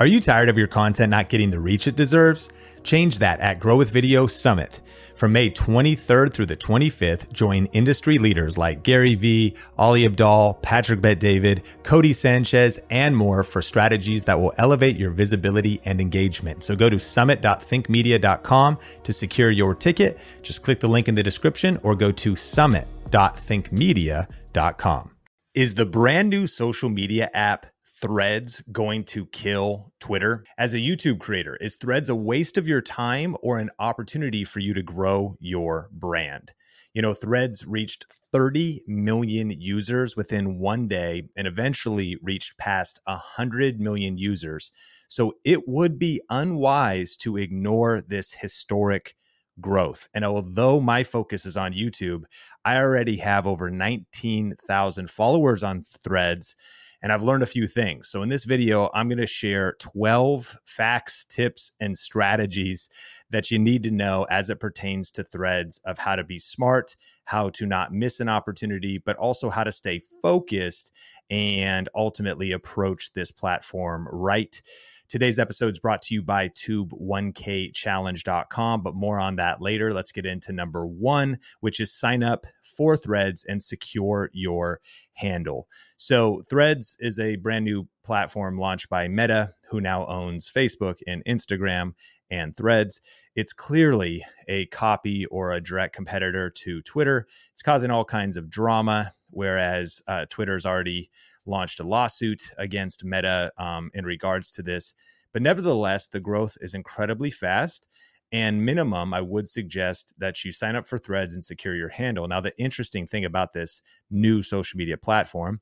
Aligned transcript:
Are 0.00 0.06
you 0.06 0.20
tired 0.20 0.48
of 0.48 0.56
your 0.56 0.68
content 0.68 1.10
not 1.10 1.28
getting 1.28 1.50
the 1.50 1.58
reach 1.58 1.88
it 1.88 1.96
deserves? 1.96 2.50
Change 2.84 3.18
that 3.18 3.40
at 3.40 3.58
Grow 3.58 3.76
with 3.76 3.90
Video 3.90 4.28
Summit. 4.28 4.80
From 5.16 5.32
May 5.32 5.50
23rd 5.50 6.32
through 6.32 6.46
the 6.46 6.56
25th, 6.56 7.32
join 7.32 7.66
industry 7.72 8.18
leaders 8.18 8.56
like 8.56 8.84
Gary 8.84 9.16
Vee, 9.16 9.56
Ali 9.76 10.08
Abdaal, 10.08 10.62
Patrick 10.62 11.00
Bet 11.00 11.18
David, 11.18 11.64
Codie 11.82 12.14
Sanchez, 12.14 12.78
and 12.90 13.16
more 13.16 13.42
for 13.42 13.60
strategies 13.60 14.22
that 14.26 14.40
will 14.40 14.54
elevate 14.58 14.96
your 14.96 15.10
visibility 15.10 15.80
and 15.84 16.00
engagement. 16.00 16.62
So 16.62 16.76
go 16.76 16.88
to 16.88 17.00
summit.thinkmedia.com 17.00 18.78
to 19.02 19.12
secure 19.12 19.50
your 19.50 19.74
ticket. 19.74 20.20
Just 20.42 20.62
click 20.62 20.78
the 20.78 20.86
link 20.86 21.08
in 21.08 21.16
the 21.16 21.24
description 21.24 21.80
or 21.82 21.96
go 21.96 22.12
to 22.12 22.36
summit.thinkmedia.com. 22.36 25.10
Is 25.54 25.74
the 25.74 25.86
brand 25.86 26.30
new 26.30 26.46
social 26.46 26.88
media 26.88 27.28
app 27.34 27.66
Threads 28.00 28.62
going 28.70 29.02
to 29.04 29.26
kill 29.26 29.92
Twitter? 29.98 30.44
As 30.56 30.72
a 30.72 30.78
YouTube 30.78 31.18
creator, 31.18 31.56
is 31.56 31.74
Threads 31.74 32.08
a 32.08 32.14
waste 32.14 32.56
of 32.56 32.68
your 32.68 32.80
time 32.80 33.36
or 33.42 33.58
an 33.58 33.70
opportunity 33.80 34.44
for 34.44 34.60
you 34.60 34.72
to 34.74 34.82
grow 34.82 35.36
your 35.40 35.88
brand? 35.92 36.52
You 36.94 37.02
know, 37.02 37.12
Threads 37.12 37.66
reached 37.66 38.06
30 38.32 38.82
million 38.86 39.50
users 39.50 40.16
within 40.16 40.58
one 40.58 40.86
day 40.86 41.24
and 41.36 41.48
eventually 41.48 42.16
reached 42.22 42.56
past 42.56 43.00
100 43.04 43.80
million 43.80 44.16
users. 44.16 44.70
So 45.08 45.34
it 45.44 45.66
would 45.66 45.98
be 45.98 46.20
unwise 46.30 47.16
to 47.18 47.36
ignore 47.36 48.00
this 48.00 48.32
historic 48.32 49.16
growth. 49.60 50.08
And 50.14 50.24
although 50.24 50.80
my 50.80 51.02
focus 51.02 51.44
is 51.44 51.56
on 51.56 51.72
YouTube, 51.72 52.22
I 52.64 52.78
already 52.78 53.16
have 53.16 53.46
over 53.46 53.70
19,000 53.70 55.10
followers 55.10 55.62
on 55.64 55.84
Threads 56.04 56.54
and 57.02 57.12
I've 57.12 57.22
learned 57.22 57.42
a 57.42 57.46
few 57.46 57.66
things. 57.66 58.08
So 58.08 58.22
in 58.22 58.28
this 58.28 58.44
video, 58.44 58.90
I'm 58.92 59.08
going 59.08 59.18
to 59.18 59.26
share 59.26 59.76
12 59.78 60.56
facts, 60.64 61.24
tips, 61.28 61.72
and 61.80 61.96
strategies 61.96 62.88
that 63.30 63.50
you 63.50 63.58
need 63.58 63.82
to 63.84 63.90
know 63.90 64.26
as 64.30 64.50
it 64.50 64.60
pertains 64.60 65.10
to 65.12 65.24
threads 65.24 65.80
of 65.84 65.98
how 65.98 66.16
to 66.16 66.24
be 66.24 66.38
smart, 66.38 66.96
how 67.24 67.50
to 67.50 67.66
not 67.66 67.92
miss 67.92 68.20
an 68.20 68.28
opportunity, 68.28 68.98
but 68.98 69.16
also 69.16 69.50
how 69.50 69.64
to 69.64 69.72
stay 69.72 70.00
focused 70.22 70.92
and 71.30 71.88
ultimately 71.94 72.52
approach 72.52 73.12
this 73.12 73.30
platform 73.30 74.08
right. 74.10 74.60
Today's 75.08 75.38
episode 75.38 75.72
is 75.72 75.78
brought 75.78 76.02
to 76.02 76.12
you 76.12 76.20
by 76.20 76.50
tube1kchallenge.com, 76.50 78.82
but 78.82 78.94
more 78.94 79.18
on 79.18 79.36
that 79.36 79.62
later. 79.62 79.94
Let's 79.94 80.12
get 80.12 80.26
into 80.26 80.52
number 80.52 80.86
one, 80.86 81.38
which 81.60 81.80
is 81.80 81.98
sign 81.98 82.22
up 82.22 82.44
for 82.76 82.94
Threads 82.94 83.46
and 83.48 83.62
secure 83.62 84.28
your 84.34 84.80
handle. 85.14 85.66
So, 85.96 86.42
Threads 86.50 86.94
is 87.00 87.18
a 87.18 87.36
brand 87.36 87.64
new 87.64 87.88
platform 88.04 88.58
launched 88.58 88.90
by 88.90 89.08
Meta, 89.08 89.54
who 89.70 89.80
now 89.80 90.06
owns 90.06 90.52
Facebook 90.54 90.96
and 91.06 91.24
Instagram 91.24 91.94
and 92.30 92.54
Threads. 92.54 93.00
It's 93.34 93.54
clearly 93.54 94.26
a 94.46 94.66
copy 94.66 95.24
or 95.26 95.52
a 95.52 95.62
direct 95.62 95.94
competitor 95.94 96.50
to 96.50 96.82
Twitter. 96.82 97.26
It's 97.52 97.62
causing 97.62 97.90
all 97.90 98.04
kinds 98.04 98.36
of 98.36 98.50
drama, 98.50 99.14
whereas 99.30 100.02
uh, 100.06 100.26
Twitter's 100.28 100.66
already 100.66 101.08
launched 101.48 101.80
a 101.80 101.84
lawsuit 101.84 102.52
against 102.58 103.04
Meta 103.04 103.50
um, 103.58 103.90
in 103.94 104.04
regards 104.04 104.52
to 104.52 104.62
this. 104.62 104.94
But 105.32 105.42
nevertheless, 105.42 106.06
the 106.06 106.20
growth 106.20 106.56
is 106.60 106.74
incredibly 106.74 107.30
fast. 107.30 107.86
And 108.30 108.64
minimum, 108.64 109.14
I 109.14 109.22
would 109.22 109.48
suggest 109.48 110.12
that 110.18 110.44
you 110.44 110.52
sign 110.52 110.76
up 110.76 110.86
for 110.86 110.98
threads 110.98 111.32
and 111.32 111.44
secure 111.44 111.74
your 111.74 111.88
handle. 111.88 112.28
Now, 112.28 112.40
the 112.40 112.56
interesting 112.58 113.06
thing 113.06 113.24
about 113.24 113.54
this 113.54 113.80
new 114.10 114.42
social 114.42 114.76
media 114.76 114.98
platform 114.98 115.60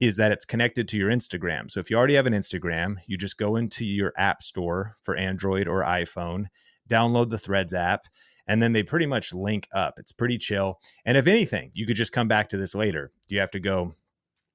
is 0.00 0.16
that 0.16 0.32
it's 0.32 0.44
connected 0.44 0.88
to 0.88 0.98
your 0.98 1.10
Instagram. 1.10 1.70
So 1.70 1.80
if 1.80 1.90
you 1.90 1.96
already 1.96 2.14
have 2.14 2.26
an 2.26 2.32
Instagram, 2.32 2.96
you 3.06 3.16
just 3.16 3.38
go 3.38 3.56
into 3.56 3.84
your 3.84 4.12
app 4.16 4.42
store 4.42 4.96
for 5.02 5.16
Android 5.16 5.68
or 5.68 5.84
iPhone, 5.84 6.46
download 6.88 7.30
the 7.30 7.38
Threads 7.38 7.74
app, 7.74 8.06
and 8.46 8.62
then 8.62 8.72
they 8.72 8.82
pretty 8.82 9.06
much 9.06 9.34
link 9.34 9.68
up. 9.72 9.98
It's 9.98 10.12
pretty 10.12 10.38
chill. 10.38 10.78
And 11.04 11.16
if 11.16 11.26
anything, 11.26 11.70
you 11.74 11.86
could 11.86 11.96
just 11.96 12.12
come 12.12 12.28
back 12.28 12.48
to 12.50 12.56
this 12.56 12.74
later. 12.74 13.10
You 13.28 13.40
have 13.40 13.50
to 13.52 13.60
go 13.60 13.94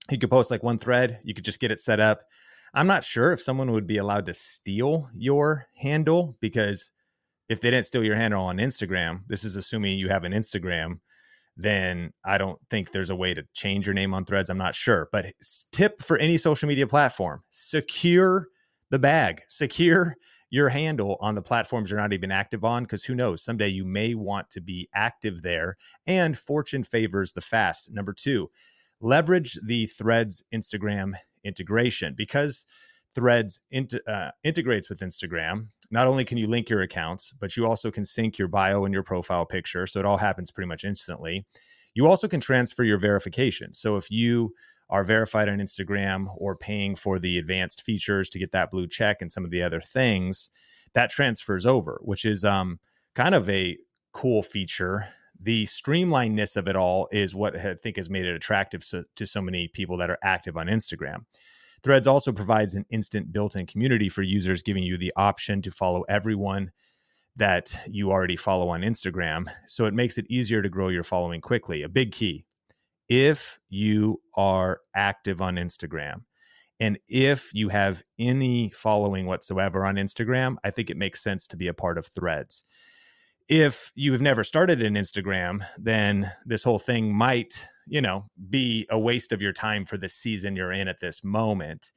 you 0.10 0.18
could 0.18 0.30
post 0.30 0.52
like 0.52 0.64
one 0.64 0.78
thread, 0.78 1.20
you 1.24 1.34
could 1.34 1.46
just 1.46 1.60
get 1.60 1.72
it 1.72 1.80
set 1.80 2.00
up. 2.00 2.24
I'm 2.74 2.88
not 2.88 3.04
sure 3.04 3.34
if 3.34 3.42
someone 3.42 3.72
would 3.72 3.88
be 3.88 3.98
allowed 3.98 4.26
to 4.28 4.34
steal 4.34 5.10
your 5.14 5.68
handle 5.76 6.38
because 6.40 6.92
if 7.50 7.60
they 7.60 7.70
didn't 7.70 7.86
steal 7.86 8.04
your 8.04 8.16
handle 8.16 8.44
on 8.44 8.58
Instagram, 8.58 9.22
this 9.28 9.44
is 9.44 9.58
assuming 9.58 10.00
you 10.00 10.08
have 10.08 10.24
an 10.24 10.32
Instagram, 10.32 11.00
then 11.58 12.14
I 12.26 12.38
don't 12.38 12.60
think 12.70 12.92
there's 12.92 13.10
a 13.10 13.16
way 13.16 13.34
to 13.34 13.44
change 13.54 13.86
your 13.86 13.94
name 13.94 14.14
on 14.14 14.24
threads. 14.24 14.50
I'm 14.50 14.58
not 14.58 14.74
sure. 14.74 15.10
But 15.12 15.34
tip 15.72 16.02
for 16.02 16.18
any 16.18 16.38
social 16.38 16.70
media 16.70 16.88
platform 16.88 17.44
secure 17.52 18.48
the 18.90 19.00
bag, 19.00 19.42
secure 19.50 20.16
your 20.50 20.70
handle 20.70 21.18
on 21.20 21.34
the 21.34 21.42
platforms 21.42 21.90
you're 21.90 22.00
not 22.00 22.14
even 22.14 22.32
active 22.32 22.64
on 22.64 22.84
because 22.84 23.04
who 23.04 23.16
knows 23.16 23.42
someday 23.42 23.70
you 23.70 23.86
may 23.86 24.14
want 24.14 24.50
to 24.50 24.62
be 24.62 24.88
active 24.94 25.42
there 25.42 25.78
and 26.08 26.38
fortune 26.38 26.84
favors 26.84 27.32
the 27.32 27.42
fast 27.42 27.92
number 27.92 28.14
two 28.14 28.52
leverage 29.02 29.60
the 29.64 29.88
Threads 29.88 30.44
Instagram 30.54 31.14
integration 31.44 32.14
because 32.16 32.66
Threads 33.14 33.60
uh, 34.08 34.32
integrates 34.44 34.90
with 34.90 35.02
Instagram. 35.02 35.68
Not 35.90 36.08
only 36.08 36.24
can 36.24 36.38
you 36.38 36.48
link 36.48 36.70
your 36.70 36.82
accounts, 36.82 37.34
but 37.40 37.58
you 37.58 37.66
also 37.66 37.92
can 37.92 38.06
sync 38.06 38.38
your 38.38 38.48
bio 38.48 38.86
and 38.86 38.94
your 38.94 39.04
profile 39.04 39.46
picture. 39.46 39.86
So 39.86 40.00
it 40.00 40.06
all 40.06 40.18
happens 40.18 40.50
pretty 40.50 40.70
much 40.70 40.86
instantly. 40.86 41.46
You 41.94 42.08
also 42.08 42.30
can 42.30 42.40
transfer 42.40 42.84
your 42.84 42.98
verification. 42.98 43.74
So 43.74 43.98
if 43.98 44.10
you 44.10 44.54
are 44.90 45.04
verified 45.04 45.50
on 45.50 45.60
Instagram 45.60 46.28
or 46.38 46.56
paying 46.56 46.96
for 46.96 47.20
the 47.20 47.38
advanced 47.38 47.82
features 47.82 48.30
to 48.30 48.40
get 48.40 48.54
that 48.54 48.72
blue 48.72 48.88
check 48.88 49.22
and 49.22 49.32
some 49.32 49.44
of 49.44 49.52
the 49.52 49.64
other 49.64 49.82
things, 49.82 50.50
that 50.94 51.10
transfers 51.10 51.66
over, 51.66 52.00
which 52.04 52.24
is 52.24 52.46
um, 52.46 52.80
kind 53.16 53.36
of 53.36 53.50
a 53.50 53.78
cool 54.14 54.42
feature 54.42 55.10
the 55.42 55.66
streamlinedness 55.66 56.56
of 56.56 56.68
it 56.68 56.76
all 56.76 57.08
is 57.12 57.34
what 57.34 57.56
I 57.56 57.76
think 57.76 57.98
has 57.98 58.10
made 58.10 58.26
it 58.26 58.36
attractive 58.36 58.84
so, 58.84 59.04
to 59.16 59.26
so 59.26 59.42
many 59.42 59.68
people 59.68 59.98
that 59.98 60.10
are 60.10 60.20
active 60.24 60.56
on 60.56 60.68
Instagram. 60.68 61.26
Threads 61.84 62.06
also 62.06 62.32
provides 62.32 62.76
an 62.76 62.86
instant 62.92 63.34
built 63.34 63.56
in 63.56 63.66
community 63.66 64.08
for 64.08 64.22
users, 64.22 64.62
giving 64.62 64.84
you 64.84 64.98
the 64.98 65.12
option 65.16 65.62
to 65.64 65.72
follow 65.72 66.04
everyone 66.04 66.72
that 67.36 67.76
you 67.88 68.12
already 68.12 68.36
follow 68.36 68.70
on 68.70 68.82
Instagram. 68.82 69.48
So 69.66 69.86
it 69.86 69.94
makes 69.96 70.18
it 70.20 70.30
easier 70.30 70.62
to 70.62 70.70
grow 70.70 70.90
your 70.90 71.04
following 71.04 71.42
quickly. 71.42 71.82
A 71.82 71.90
big 71.90 72.12
key 72.12 72.46
if 73.10 73.60
you 73.68 74.22
are 74.36 74.80
active 74.96 75.42
on 75.42 75.56
Instagram 75.56 76.22
and 76.80 76.98
if 77.10 77.54
you 77.54 77.68
have 77.70 78.04
any 78.18 78.70
following 78.70 79.26
whatsoever 79.26 79.86
on 79.86 79.96
Instagram, 79.96 80.56
I 80.64 80.72
think 80.72 80.90
it 80.90 80.98
makes 80.98 81.22
sense 81.22 81.46
to 81.48 81.58
be 81.58 81.68
a 81.68 81.74
part 81.74 81.98
of 81.98 82.06
Threads 82.06 82.64
if 83.48 83.92
you 83.96 84.12
have 84.12 84.22
never 84.22 84.44
started 84.44 84.82
an 84.82 84.96
Instagram, 84.96 85.66
then 85.78 86.32
this 86.46 86.64
whole 86.64 86.80
thing 86.80 87.14
might, 87.14 87.68
you 87.88 88.02
know, 88.02 88.26
be 88.50 88.88
a 88.90 89.00
waste 89.00 89.32
of 89.32 89.42
your 89.42 89.54
time 89.54 89.86
for 89.86 89.98
the 89.98 90.10
season 90.10 90.56
you're 90.56 90.72
in 90.72 90.88
at 90.88 91.00
this 91.00 91.24
moment. 91.24 91.92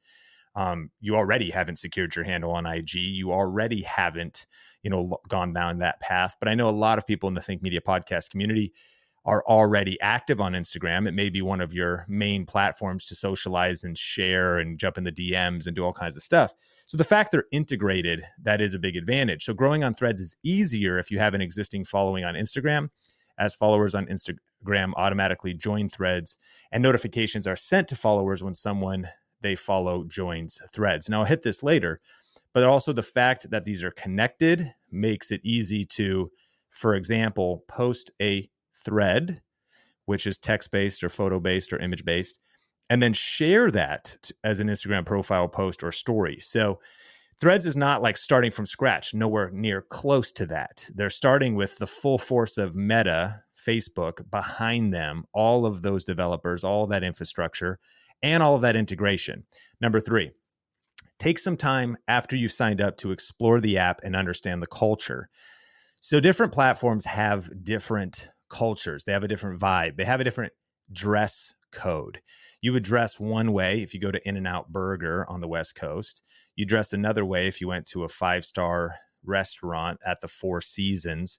Um, 0.55 0.89
you 1.01 1.15
already 1.15 1.49
haven't 1.49 1.79
secured 1.79 2.15
your 2.15 2.25
handle 2.25 2.51
on 2.51 2.65
IG. 2.65 2.93
You 2.95 3.31
already 3.31 3.81
haven't, 3.81 4.45
you 4.83 4.89
know, 4.89 5.17
gone 5.27 5.53
down 5.53 5.79
that 5.79 5.99
path. 5.99 6.35
But 6.39 6.47
I 6.47 6.55
know 6.55 6.69
a 6.69 6.71
lot 6.71 6.97
of 6.97 7.05
people 7.05 7.27
in 7.27 7.35
the 7.35 7.41
Think 7.41 7.61
Media 7.61 7.81
podcast 7.81 8.29
community 8.29 8.73
are 9.25 9.43
already 9.47 9.99
active 10.01 10.39
on 10.39 10.53
Instagram. 10.53 11.07
It 11.07 11.13
may 11.13 11.29
be 11.29 11.41
one 11.41 11.59
of 11.59 11.73
your 11.73 12.05
main 12.07 12.45
platforms 12.45 13.05
to 13.05 13.15
socialize 13.15 13.83
and 13.83 13.97
share 13.97 14.59
and 14.59 14.77
jump 14.77 14.97
in 14.97 15.03
the 15.03 15.11
DMs 15.11 15.65
and 15.65 15.75
do 15.75 15.83
all 15.83 15.93
kinds 15.93 16.15
of 16.15 16.21
stuff. 16.21 16.53
So 16.85 16.95
the 16.95 17.03
fact 17.03 17.31
they're 17.31 17.45
integrated, 17.51 18.23
that 18.43 18.61
is 18.61 18.75
a 18.75 18.79
big 18.79 18.95
advantage. 18.95 19.43
So 19.43 19.53
growing 19.53 19.83
on 19.83 19.95
threads 19.95 20.19
is 20.19 20.35
easier 20.43 20.99
if 20.99 21.09
you 21.09 21.17
have 21.17 21.33
an 21.33 21.41
existing 21.41 21.85
following 21.85 22.23
on 22.23 22.35
Instagram, 22.35 22.89
as 23.39 23.55
followers 23.55 23.95
on 23.95 24.05
Instagram 24.05 24.93
automatically 24.95 25.53
join 25.53 25.89
threads 25.89 26.37
and 26.71 26.81
notifications 26.81 27.47
are 27.47 27.55
sent 27.55 27.87
to 27.87 27.95
followers 27.95 28.43
when 28.43 28.55
someone 28.55 29.09
they 29.41 29.55
follow 29.55 30.03
joins 30.03 30.61
threads. 30.71 31.09
Now 31.09 31.19
I'll 31.19 31.25
hit 31.25 31.41
this 31.41 31.63
later, 31.63 31.99
but 32.53 32.63
also 32.63 32.93
the 32.93 33.03
fact 33.03 33.49
that 33.49 33.63
these 33.63 33.83
are 33.83 33.91
connected 33.91 34.73
makes 34.91 35.31
it 35.31 35.41
easy 35.43 35.83
to, 35.85 36.31
for 36.69 36.95
example, 36.95 37.63
post 37.67 38.11
a 38.21 38.49
thread, 38.85 39.41
which 40.05 40.25
is 40.27 40.37
text 40.37 40.71
based 40.71 41.03
or 41.03 41.09
photo 41.09 41.39
based 41.39 41.73
or 41.73 41.79
image 41.79 42.05
based, 42.05 42.39
and 42.89 43.01
then 43.01 43.13
share 43.13 43.71
that 43.71 44.31
as 44.43 44.59
an 44.59 44.67
Instagram 44.67 45.05
profile 45.05 45.47
post 45.47 45.83
or 45.83 45.91
story. 45.91 46.39
So 46.39 46.79
Threads 47.41 47.65
is 47.65 47.75
not 47.75 48.01
like 48.01 48.15
starting 48.15 48.51
from 48.51 48.65
scratch, 48.65 49.13
nowhere 49.13 49.51
near 49.51 49.81
close 49.81 50.31
to 50.33 50.45
that. 50.45 50.89
They're 50.95 51.09
starting 51.09 51.55
with 51.55 51.77
the 51.77 51.87
full 51.87 52.17
force 52.17 52.57
of 52.57 52.77
Meta, 52.77 53.43
Facebook 53.67 54.29
behind 54.31 54.93
them, 54.93 55.25
all 55.33 55.65
of 55.65 55.81
those 55.81 56.05
developers, 56.05 56.63
all 56.63 56.87
that 56.87 57.03
infrastructure, 57.03 57.79
and 58.23 58.41
all 58.41 58.55
of 58.55 58.61
that 58.61 58.77
integration. 58.77 59.43
Number 59.81 59.99
three, 59.99 60.31
take 61.19 61.37
some 61.37 61.57
time 61.57 61.97
after 62.07 62.37
you've 62.37 62.53
signed 62.53 62.79
up 62.79 62.95
to 62.97 63.11
explore 63.11 63.59
the 63.59 63.77
app 63.77 63.99
and 64.03 64.15
understand 64.15 64.61
the 64.61 64.67
culture. 64.67 65.27
So, 65.99 66.21
different 66.21 66.53
platforms 66.53 67.03
have 67.03 67.49
different 67.65 68.29
cultures, 68.49 69.03
they 69.03 69.11
have 69.13 69.23
a 69.23 69.27
different 69.27 69.59
vibe, 69.59 69.97
they 69.97 70.05
have 70.05 70.19
a 70.19 70.23
different 70.23 70.53
dress 70.91 71.53
code. 71.71 72.21
you 72.65 72.73
would 72.73 72.83
dress 72.83 73.19
one 73.19 73.51
way 73.51 73.83
if 73.83 73.93
you 73.93 73.99
go 73.99 74.09
to 74.09 74.27
In 74.27 74.37
N 74.37 74.47
Out 74.47 74.71
Burger 74.71 75.23
on 75.29 75.39
the 75.39 75.47
West 75.47 75.75
Coast. 75.75 76.23
You 76.55 76.65
dressed 76.65 76.93
another 76.93 77.23
way 77.23 77.47
if 77.47 77.61
you 77.61 77.67
went 77.67 77.85
to 77.87 78.03
a 78.03 78.07
five 78.09 78.43
star 78.43 78.95
restaurant 79.23 79.99
at 80.03 80.19
the 80.21 80.27
Four 80.27 80.61
Seasons. 80.61 81.37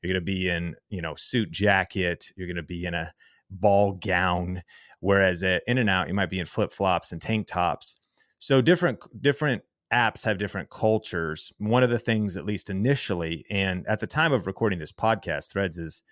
You're 0.00 0.12
going 0.12 0.20
to 0.20 0.24
be 0.24 0.48
in, 0.48 0.76
you 0.88 1.02
know, 1.02 1.16
suit 1.16 1.50
jacket. 1.50 2.30
You're 2.36 2.46
going 2.46 2.56
to 2.56 2.62
be 2.62 2.84
in 2.84 2.94
a 2.94 3.12
ball 3.50 3.92
gown. 3.92 4.62
Whereas 5.00 5.42
at 5.42 5.64
In 5.66 5.78
N 5.78 5.88
Out, 5.88 6.06
you 6.06 6.14
might 6.14 6.30
be 6.30 6.38
in 6.38 6.46
flip 6.46 6.72
flops 6.72 7.10
and 7.10 7.20
tank 7.20 7.48
tops. 7.48 7.96
So 8.38 8.62
different 8.62 9.00
different 9.20 9.62
apps 9.92 10.22
have 10.22 10.38
different 10.38 10.70
cultures. 10.70 11.50
One 11.58 11.82
of 11.82 11.90
the 11.90 11.98
things, 11.98 12.36
at 12.36 12.44
least 12.44 12.70
initially, 12.70 13.44
and 13.50 13.84
at 13.88 13.98
the 13.98 14.06
time 14.06 14.32
of 14.32 14.46
recording 14.46 14.78
this 14.78 14.92
podcast, 14.92 15.50
Threads 15.50 15.78
is 15.78 16.04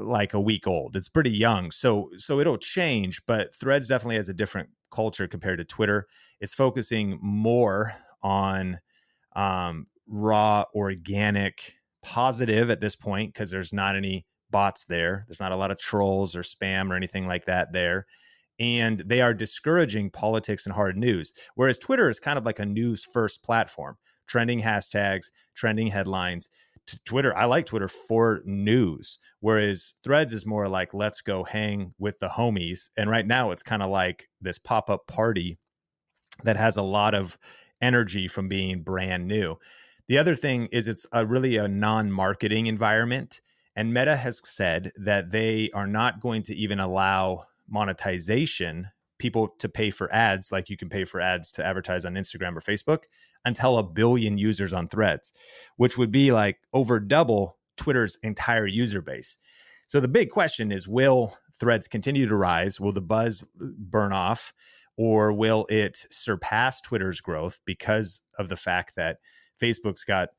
like 0.00 0.34
a 0.34 0.40
week 0.40 0.66
old. 0.66 0.96
It's 0.96 1.08
pretty 1.08 1.30
young, 1.30 1.70
so 1.70 2.10
so 2.16 2.40
it'll 2.40 2.58
change. 2.58 3.24
But 3.26 3.54
Threads 3.54 3.88
definitely 3.88 4.16
has 4.16 4.28
a 4.28 4.34
different 4.34 4.68
culture 4.90 5.26
compared 5.26 5.58
to 5.58 5.64
Twitter. 5.64 6.06
It's 6.40 6.54
focusing 6.54 7.18
more 7.22 7.94
on 8.22 8.80
um, 9.34 9.86
raw, 10.06 10.64
organic, 10.74 11.74
positive 12.02 12.70
at 12.70 12.80
this 12.80 12.96
point 12.96 13.32
because 13.32 13.50
there's 13.50 13.72
not 13.72 13.96
any 13.96 14.26
bots 14.50 14.84
there. 14.84 15.24
There's 15.26 15.40
not 15.40 15.52
a 15.52 15.56
lot 15.56 15.70
of 15.70 15.78
trolls 15.78 16.36
or 16.36 16.42
spam 16.42 16.90
or 16.90 16.96
anything 16.96 17.26
like 17.26 17.46
that 17.46 17.72
there 17.72 18.06
and 18.58 19.00
they 19.06 19.20
are 19.20 19.34
discouraging 19.34 20.10
politics 20.10 20.66
and 20.66 20.74
hard 20.74 20.96
news. 20.96 21.32
Whereas 21.54 21.78
Twitter 21.78 22.08
is 22.08 22.20
kind 22.20 22.38
of 22.38 22.44
like 22.44 22.60
a 22.60 22.66
news 22.66 23.04
first 23.04 23.42
platform, 23.42 23.96
trending 24.26 24.60
hashtags, 24.60 25.30
trending 25.54 25.88
headlines. 25.88 26.50
To 26.88 26.98
Twitter, 27.04 27.36
I 27.36 27.44
like 27.44 27.66
Twitter 27.66 27.88
for 27.88 28.42
news, 28.44 29.18
whereas 29.40 29.94
Threads 30.02 30.32
is 30.32 30.44
more 30.44 30.68
like 30.68 30.92
let's 30.92 31.20
go 31.20 31.44
hang 31.44 31.94
with 31.98 32.18
the 32.18 32.28
homies. 32.28 32.90
And 32.96 33.08
right 33.08 33.26
now, 33.26 33.50
it's 33.50 33.62
kind 33.62 33.82
of 33.82 33.90
like 33.90 34.28
this 34.40 34.58
pop 34.58 34.90
up 34.90 35.06
party 35.06 35.58
that 36.44 36.56
has 36.56 36.76
a 36.76 36.82
lot 36.82 37.14
of 37.14 37.38
energy 37.80 38.28
from 38.28 38.48
being 38.48 38.82
brand 38.82 39.26
new. 39.26 39.56
The 40.08 40.18
other 40.18 40.34
thing 40.34 40.68
is 40.72 40.88
it's 40.88 41.06
a 41.12 41.24
really 41.24 41.56
a 41.56 41.68
non 41.68 42.10
marketing 42.10 42.66
environment. 42.66 43.40
And 43.74 43.94
Meta 43.94 44.16
has 44.16 44.40
said 44.44 44.92
that 44.96 45.30
they 45.30 45.70
are 45.72 45.86
not 45.86 46.20
going 46.20 46.42
to 46.44 46.54
even 46.54 46.78
allow 46.78 47.44
monetization, 47.68 48.88
people 49.22 49.48
to 49.58 49.68
pay 49.68 49.90
for 49.90 50.12
ads 50.12 50.50
like 50.50 50.68
you 50.68 50.76
can 50.76 50.88
pay 50.88 51.04
for 51.04 51.20
ads 51.20 51.52
to 51.52 51.64
advertise 51.64 52.04
on 52.04 52.14
Instagram 52.14 52.56
or 52.56 52.60
Facebook 52.60 53.04
until 53.44 53.78
a 53.78 53.82
billion 53.84 54.36
users 54.36 54.72
on 54.72 54.88
threads, 54.88 55.32
which 55.76 55.96
would 55.96 56.10
be 56.10 56.32
like 56.32 56.58
over 56.72 56.98
double 56.98 57.56
Twitter's 57.76 58.18
entire 58.24 58.66
user 58.66 59.00
base. 59.00 59.38
So 59.86 60.00
the 60.00 60.08
big 60.08 60.30
question 60.30 60.72
is 60.72 60.88
will 60.88 61.38
threads 61.60 61.86
continue 61.86 62.26
to 62.26 62.34
rise? 62.34 62.80
Will 62.80 62.92
the 62.92 63.00
buzz 63.00 63.44
uh, 63.44 63.66
burn 63.78 64.12
off? 64.12 64.52
Or 64.96 65.32
will 65.32 65.66
it 65.70 66.04
surpass 66.10 66.80
Twitter's 66.80 67.20
growth 67.20 67.60
because 67.64 68.22
of 68.38 68.48
the 68.48 68.56
fact 68.56 68.96
that 68.96 69.18
Facebook's 69.62 70.04
got 70.04 70.30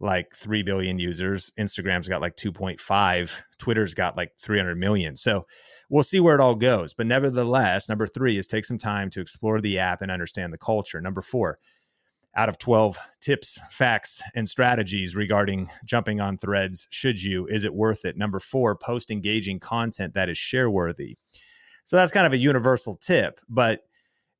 like 0.00 0.34
3 0.34 0.62
billion 0.62 0.98
users, 0.98 1.50
Instagram's 1.58 2.08
got 2.08 2.20
like 2.20 2.36
2.5, 2.36 3.32
Twitter's 3.58 3.94
got 3.94 4.16
like 4.16 4.32
300 4.42 4.76
million. 4.78 5.16
So 5.16 5.46
we'll 5.88 6.04
see 6.04 6.20
where 6.20 6.34
it 6.34 6.40
all 6.40 6.54
goes. 6.54 6.92
But 6.92 7.06
nevertheless, 7.06 7.88
number 7.88 8.06
three 8.06 8.36
is 8.36 8.46
take 8.46 8.64
some 8.64 8.78
time 8.78 9.10
to 9.10 9.20
explore 9.20 9.60
the 9.60 9.78
app 9.78 10.02
and 10.02 10.10
understand 10.10 10.52
the 10.52 10.58
culture. 10.58 11.00
Number 11.00 11.22
four, 11.22 11.58
out 12.36 12.50
of 12.50 12.58
12 12.58 12.98
tips, 13.20 13.58
facts, 13.70 14.22
and 14.34 14.46
strategies 14.46 15.16
regarding 15.16 15.70
jumping 15.84 16.20
on 16.20 16.36
threads, 16.36 16.86
should 16.90 17.22
you? 17.22 17.46
Is 17.46 17.64
it 17.64 17.74
worth 17.74 18.04
it? 18.04 18.18
Number 18.18 18.38
four, 18.38 18.76
post 18.76 19.10
engaging 19.10 19.58
content 19.58 20.12
that 20.14 20.28
is 20.28 20.36
share 20.36 20.70
worthy. 20.70 21.16
So 21.86 21.96
that's 21.96 22.12
kind 22.12 22.26
of 22.26 22.32
a 22.32 22.38
universal 22.38 22.96
tip, 22.96 23.40
but 23.48 23.84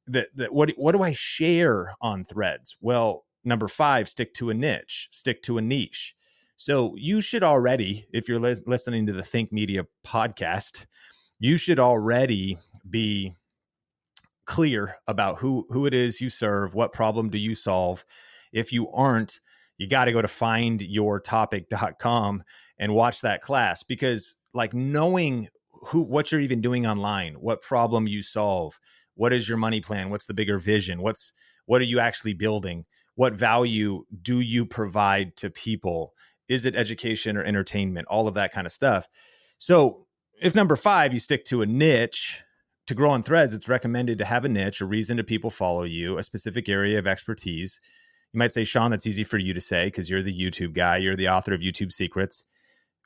the, 0.06 0.29
the, 0.35 0.47
what, 0.47 0.70
what 0.76 0.93
do 0.93 1.03
I 1.03 1.12
share 1.12 1.94
on 2.00 2.25
threads? 2.25 2.76
Well, 2.81 3.25
number 3.46 3.69
five, 3.69 4.08
stick 4.08 4.34
to 4.34 4.50
a 4.50 4.54
niche, 4.54 5.08
stick 5.12 5.43
to 5.44 5.58
a 5.58 5.62
niche. 5.62 6.16
So 6.56 6.96
you 6.96 7.20
should 7.20 7.44
already, 7.44 8.06
if 8.12 8.28
you're 8.28 8.38
listening 8.38 9.06
to 9.06 9.12
the 9.12 9.22
Think 9.22 9.52
Media 9.52 9.87
podcast, 10.06 10.87
you 11.38 11.56
should 11.56 11.78
already 11.78 12.58
be 12.88 13.34
clear 14.46 14.96
about 15.06 15.38
who 15.38 15.66
who 15.70 15.87
it 15.87 15.94
is 15.94 16.20
you 16.20 16.31
serve, 16.31 16.75
what 16.75 16.93
problem 16.93 17.28
do 17.28 17.38
you 17.38 17.54
solve. 17.54 18.04
If 18.52 18.72
you 18.72 18.90
aren't, 18.90 19.38
you 19.76 19.88
got 19.88 20.06
to 20.06 20.12
go 20.12 20.22
to 20.22 20.28
findyourtopic.com 20.28 22.43
and 22.78 22.94
watch 22.94 23.20
that 23.20 23.43
class 23.43 23.82
because 23.82 24.37
like 24.54 24.72
knowing 24.72 25.48
who 25.88 26.00
what 26.02 26.32
you're 26.32 26.40
even 26.40 26.62
doing 26.62 26.87
online, 26.87 27.34
what 27.34 27.60
problem 27.60 28.06
you 28.06 28.22
solve, 28.22 28.78
what 29.14 29.32
is 29.32 29.48
your 29.48 29.58
money 29.58 29.81
plan, 29.81 30.10
what's 30.10 30.26
the 30.26 30.34
bigger 30.34 30.58
vision, 30.58 31.02
what's 31.02 31.32
what 31.66 31.81
are 31.81 31.84
you 31.84 32.00
actually 32.00 32.32
building, 32.32 32.87
what 33.17 33.35
value 33.35 34.05
do 34.23 34.41
you 34.41 34.65
provide 34.65 35.37
to 35.39 35.51
people? 35.51 36.15
Is 36.49 36.65
it 36.65 36.77
education 36.77 37.37
or 37.37 37.43
entertainment? 37.43 38.07
All 38.09 38.29
of 38.29 38.35
that 38.35 38.53
kind 38.53 38.67
of 38.67 38.73
stuff. 38.73 39.09
So 39.59 40.07
if 40.41 40.55
number 40.55 40.77
five, 40.77 41.13
you 41.13 41.19
stick 41.19 41.45
to 41.47 41.63
a 41.63 41.67
niche 41.67 42.43
to 42.87 42.95
grow 42.95 43.11
on 43.11 43.23
threads, 43.23 43.53
it's 43.53 43.69
recommended 43.69 44.19
to 44.19 44.25
have 44.25 44.45
a 44.45 44.49
niche, 44.49 44.81
a 44.81 44.87
reason 44.87 45.17
to 45.17 45.25
people 45.25 45.51
follow 45.51 45.83
you, 45.83 46.19
a 46.19 46.23
specific 46.23 46.69
area 46.69 46.99
of 46.99 47.07
expertise. 47.07 47.81
You 48.33 48.39
might 48.39 48.53
say, 48.53 48.65
Sean, 48.65 48.91
that's 48.91 49.07
easy 49.07 49.25
for 49.25 49.39
you 49.39 49.53
to 49.55 49.61
say 49.61 49.87
because 49.87 50.09
you're 50.09 50.23
the 50.23 50.39
YouTube 50.39 50.73
guy, 50.73 50.99
you're 50.99 51.17
the 51.17 51.29
author 51.29 51.53
of 51.53 51.61
YouTube 51.61 51.91
Secrets. 51.91 52.45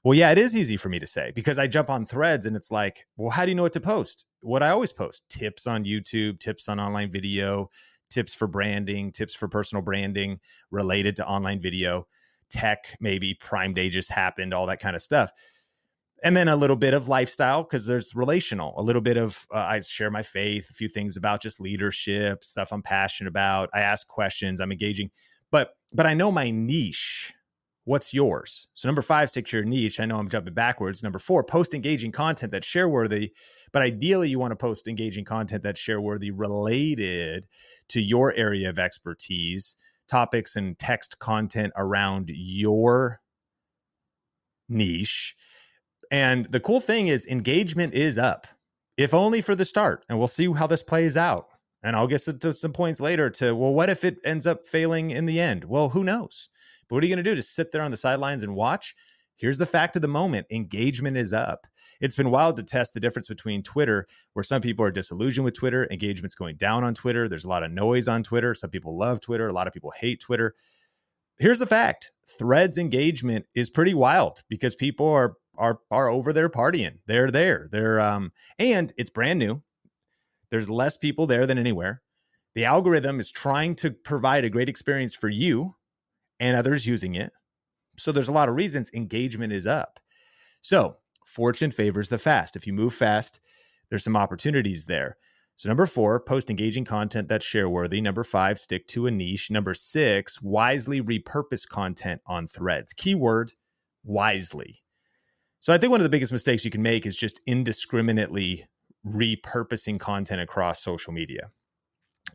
Well, 0.04 0.14
yeah, 0.14 0.32
it 0.32 0.38
is 0.38 0.56
easy 0.56 0.76
for 0.76 0.88
me 0.88 0.98
to 0.98 1.06
say 1.06 1.32
because 1.34 1.58
I 1.58 1.66
jump 1.66 1.90
on 1.90 2.06
threads 2.06 2.46
and 2.46 2.56
it's 2.56 2.70
like, 2.70 3.06
well, 3.16 3.30
how 3.30 3.44
do 3.44 3.50
you 3.50 3.54
know 3.54 3.62
what 3.62 3.72
to 3.74 3.80
post? 3.80 4.26
What 4.40 4.62
I 4.62 4.70
always 4.70 4.92
post 4.92 5.22
tips 5.28 5.66
on 5.66 5.84
YouTube, 5.84 6.40
tips 6.40 6.68
on 6.68 6.80
online 6.80 7.10
video, 7.10 7.70
tips 8.10 8.34
for 8.34 8.46
branding, 8.46 9.12
tips 9.12 9.34
for 9.34 9.48
personal 9.48 9.82
branding 9.82 10.40
related 10.70 11.16
to 11.16 11.26
online 11.26 11.60
video, 11.60 12.06
tech, 12.50 12.96
maybe 13.00 13.34
Prime 13.34 13.72
Day 13.72 13.88
just 13.88 14.10
happened, 14.10 14.52
all 14.52 14.66
that 14.66 14.80
kind 14.80 14.96
of 14.96 15.02
stuff. 15.02 15.32
And 16.22 16.36
then 16.36 16.48
a 16.48 16.56
little 16.56 16.76
bit 16.76 16.92
of 16.92 17.08
lifestyle 17.08 17.62
because 17.62 17.86
there's 17.86 18.14
relational 18.14 18.74
a 18.76 18.82
little 18.82 19.00
bit 19.00 19.16
of 19.16 19.46
uh, 19.54 19.58
i 19.58 19.80
share 19.80 20.10
my 20.10 20.22
faith 20.22 20.68
a 20.68 20.74
few 20.74 20.86
things 20.86 21.16
about 21.16 21.40
just 21.40 21.62
leadership 21.62 22.44
stuff 22.44 22.72
i'm 22.72 22.82
passionate 22.82 23.30
about 23.30 23.70
i 23.72 23.80
ask 23.80 24.06
questions 24.06 24.60
i'm 24.60 24.70
engaging. 24.70 25.10
But 25.50 25.70
but 25.94 26.04
i 26.04 26.12
know 26.12 26.30
my 26.30 26.50
niche 26.50 27.32
what's 27.84 28.12
yours? 28.12 28.68
So 28.74 28.86
number 28.86 29.00
five 29.00 29.30
stick 29.30 29.46
to 29.46 29.56
your 29.56 29.64
niche 29.64 29.98
i 29.98 30.04
know 30.04 30.18
i'm 30.18 30.28
jumping 30.28 30.52
backwards. 30.52 31.02
Number 31.02 31.18
four 31.18 31.42
post 31.42 31.72
engaging 31.72 32.12
content 32.12 32.52
that's 32.52 32.66
share 32.66 32.88
worthy 32.88 33.32
but 33.72 33.82
ideally 33.82 34.28
you 34.28 34.38
want 34.38 34.52
to 34.52 34.56
post 34.56 34.88
engaging 34.88 35.24
content 35.24 35.62
that's 35.62 35.80
share 35.80 36.00
worthy 36.00 36.30
related 36.30 37.46
to 37.88 38.00
your 38.00 38.34
area 38.34 38.68
of 38.68 38.78
expertise 38.78 39.76
topics 40.08 40.56
and 40.56 40.78
text 40.78 41.18
content 41.18 41.72
around 41.76 42.30
your 42.32 43.20
niche 44.68 45.36
and 46.10 46.46
the 46.46 46.60
cool 46.60 46.80
thing 46.80 47.08
is 47.08 47.26
engagement 47.26 47.94
is 47.94 48.18
up, 48.18 48.46
if 48.96 49.14
only 49.14 49.40
for 49.40 49.54
the 49.54 49.64
start. 49.64 50.04
And 50.08 50.18
we'll 50.18 50.28
see 50.28 50.52
how 50.52 50.66
this 50.66 50.82
plays 50.82 51.16
out. 51.16 51.46
And 51.82 51.96
I'll 51.96 52.08
get 52.08 52.22
to 52.22 52.52
some 52.52 52.72
points 52.72 53.00
later 53.00 53.30
to, 53.30 53.54
well, 53.54 53.72
what 53.72 53.88
if 53.88 54.04
it 54.04 54.18
ends 54.24 54.46
up 54.46 54.66
failing 54.66 55.12
in 55.12 55.24
the 55.24 55.40
end? 55.40 55.64
Well, 55.64 55.90
who 55.90 56.04
knows? 56.04 56.48
But 56.88 56.96
what 56.96 57.04
are 57.04 57.06
you 57.06 57.14
going 57.14 57.24
to 57.24 57.30
do? 57.30 57.36
Just 57.36 57.54
sit 57.54 57.72
there 57.72 57.82
on 57.82 57.90
the 57.90 57.96
sidelines 57.96 58.42
and 58.42 58.54
watch? 58.54 58.94
Here's 59.40 59.56
the 59.56 59.64
fact 59.64 59.96
of 59.96 60.02
the 60.02 60.08
moment 60.08 60.46
engagement 60.50 61.16
is 61.16 61.32
up. 61.32 61.66
It's 61.98 62.14
been 62.14 62.30
wild 62.30 62.56
to 62.56 62.62
test 62.62 62.92
the 62.92 63.00
difference 63.00 63.26
between 63.26 63.62
Twitter, 63.62 64.06
where 64.34 64.42
some 64.42 64.60
people 64.60 64.84
are 64.84 64.90
disillusioned 64.90 65.46
with 65.46 65.54
Twitter, 65.54 65.88
engagement's 65.90 66.34
going 66.34 66.56
down 66.56 66.84
on 66.84 66.92
Twitter. 66.92 67.26
There's 67.26 67.46
a 67.46 67.48
lot 67.48 67.62
of 67.62 67.72
noise 67.72 68.06
on 68.06 68.22
Twitter. 68.22 68.54
Some 68.54 68.68
people 68.68 68.98
love 68.98 69.22
Twitter, 69.22 69.48
a 69.48 69.52
lot 69.52 69.66
of 69.66 69.72
people 69.72 69.92
hate 69.98 70.20
Twitter. 70.20 70.54
Here's 71.38 71.58
the 71.58 71.66
fact 71.66 72.12
threads 72.38 72.76
engagement 72.76 73.46
is 73.54 73.70
pretty 73.70 73.94
wild 73.94 74.42
because 74.50 74.74
people 74.74 75.08
are 75.08 75.36
are 75.56 75.78
are 75.90 76.10
over 76.10 76.34
there 76.34 76.50
partying. 76.50 76.98
They're 77.06 77.30
there. 77.30 77.66
They're 77.72 77.98
um 77.98 78.32
and 78.58 78.92
it's 78.98 79.08
brand 79.08 79.38
new. 79.38 79.62
There's 80.50 80.68
less 80.68 80.98
people 80.98 81.26
there 81.26 81.46
than 81.46 81.56
anywhere. 81.58 82.02
The 82.54 82.66
algorithm 82.66 83.18
is 83.18 83.30
trying 83.30 83.74
to 83.76 83.90
provide 83.90 84.44
a 84.44 84.50
great 84.50 84.68
experience 84.68 85.14
for 85.14 85.30
you 85.30 85.76
and 86.38 86.58
others 86.58 86.86
using 86.86 87.14
it. 87.14 87.32
So 88.02 88.12
there's 88.12 88.28
a 88.28 88.32
lot 88.32 88.48
of 88.48 88.54
reasons 88.54 88.90
engagement 88.94 89.52
is 89.52 89.66
up. 89.66 90.00
So, 90.60 90.96
fortune 91.24 91.70
favors 91.70 92.08
the 92.08 92.18
fast. 92.18 92.56
If 92.56 92.66
you 92.66 92.72
move 92.72 92.94
fast, 92.94 93.40
there's 93.88 94.04
some 94.04 94.16
opportunities 94.16 94.84
there. 94.84 95.16
So, 95.56 95.68
number 95.68 95.86
four, 95.86 96.20
post 96.20 96.50
engaging 96.50 96.84
content 96.84 97.28
that's 97.28 97.46
share 97.46 97.68
worthy. 97.68 98.00
Number 98.00 98.24
five, 98.24 98.58
stick 98.58 98.86
to 98.88 99.06
a 99.06 99.10
niche. 99.10 99.50
Number 99.50 99.74
six, 99.74 100.40
wisely 100.42 101.00
repurpose 101.00 101.66
content 101.68 102.20
on 102.26 102.46
threads. 102.46 102.92
Keyword 102.92 103.52
wisely. 104.04 104.82
So 105.60 105.74
I 105.74 105.78
think 105.78 105.90
one 105.90 106.00
of 106.00 106.04
the 106.04 106.10
biggest 106.10 106.32
mistakes 106.32 106.64
you 106.64 106.70
can 106.70 106.82
make 106.82 107.04
is 107.04 107.16
just 107.16 107.40
indiscriminately 107.46 108.66
repurposing 109.06 110.00
content 110.00 110.40
across 110.40 110.82
social 110.82 111.12
media. 111.12 111.50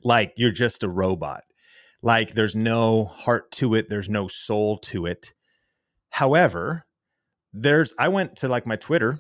Like 0.04 0.34
you're 0.38 0.52
just 0.52 0.84
a 0.84 0.90
robot. 0.90 1.44
Like 2.04 2.34
there's 2.34 2.56
no 2.56 3.06
heart 3.06 3.52
to 3.54 3.74
it, 3.74 3.90
there's 3.90 4.10
no 4.10 4.28
soul 4.28 4.78
to 4.80 5.08
it. 5.08 5.34
However, 6.16 6.86
there's 7.52 7.94
I 8.00 8.08
went 8.08 8.38
to 8.38 8.48
like 8.48 8.66
my 8.66 8.78
Twitter 8.78 9.20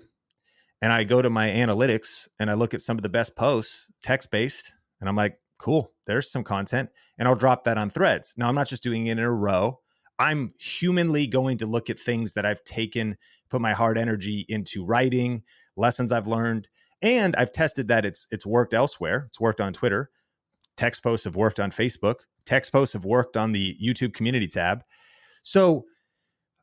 and 0.81 0.93
I 0.93 1.03
go 1.03 1.21
to 1.21 1.29
my 1.29 1.49
analytics 1.49 2.29
and 2.39 2.49
I 2.49 2.53
look 2.53 2.73
at 2.73 2.81
some 2.81 2.97
of 2.97 3.03
the 3.03 3.09
best 3.09 3.35
posts, 3.35 3.87
text 4.01 4.31
based, 4.31 4.71
and 5.01 5.09
I'm 5.09 5.15
like, 5.17 5.37
cool, 5.57 5.91
there's 6.07 6.31
some 6.31 6.45
content. 6.45 6.89
And 7.17 7.27
I'll 7.27 7.35
drop 7.35 7.65
that 7.65 7.77
on 7.77 7.89
threads. 7.89 8.33
Now, 8.37 8.47
I'm 8.47 8.55
not 8.55 8.69
just 8.69 8.81
doing 8.81 9.07
it 9.07 9.11
in 9.11 9.19
a 9.19 9.29
row. 9.29 9.81
I'm 10.19 10.53
humanly 10.57 11.27
going 11.27 11.57
to 11.57 11.65
look 11.65 11.89
at 11.89 11.99
things 11.99 12.31
that 12.31 12.45
I've 12.45 12.63
taken, 12.63 13.17
put 13.49 13.59
my 13.59 13.73
hard 13.73 13.97
energy 13.97 14.45
into 14.47 14.85
writing, 14.85 15.43
lessons 15.75 16.13
I've 16.13 16.27
learned, 16.27 16.69
and 17.01 17.35
I've 17.35 17.51
tested 17.51 17.89
that 17.89 18.05
it's 18.05 18.25
it's 18.31 18.45
worked 18.45 18.73
elsewhere. 18.73 19.25
It's 19.27 19.41
worked 19.41 19.59
on 19.59 19.73
Twitter. 19.73 20.11
Text 20.77 21.03
posts 21.03 21.25
have 21.25 21.35
worked 21.35 21.59
on 21.59 21.71
Facebook. 21.71 22.21
Text 22.45 22.71
posts 22.71 22.93
have 22.93 23.03
worked 23.03 23.35
on 23.35 23.51
the 23.51 23.77
YouTube 23.83 24.13
community 24.13 24.47
tab. 24.47 24.85
So 25.43 25.87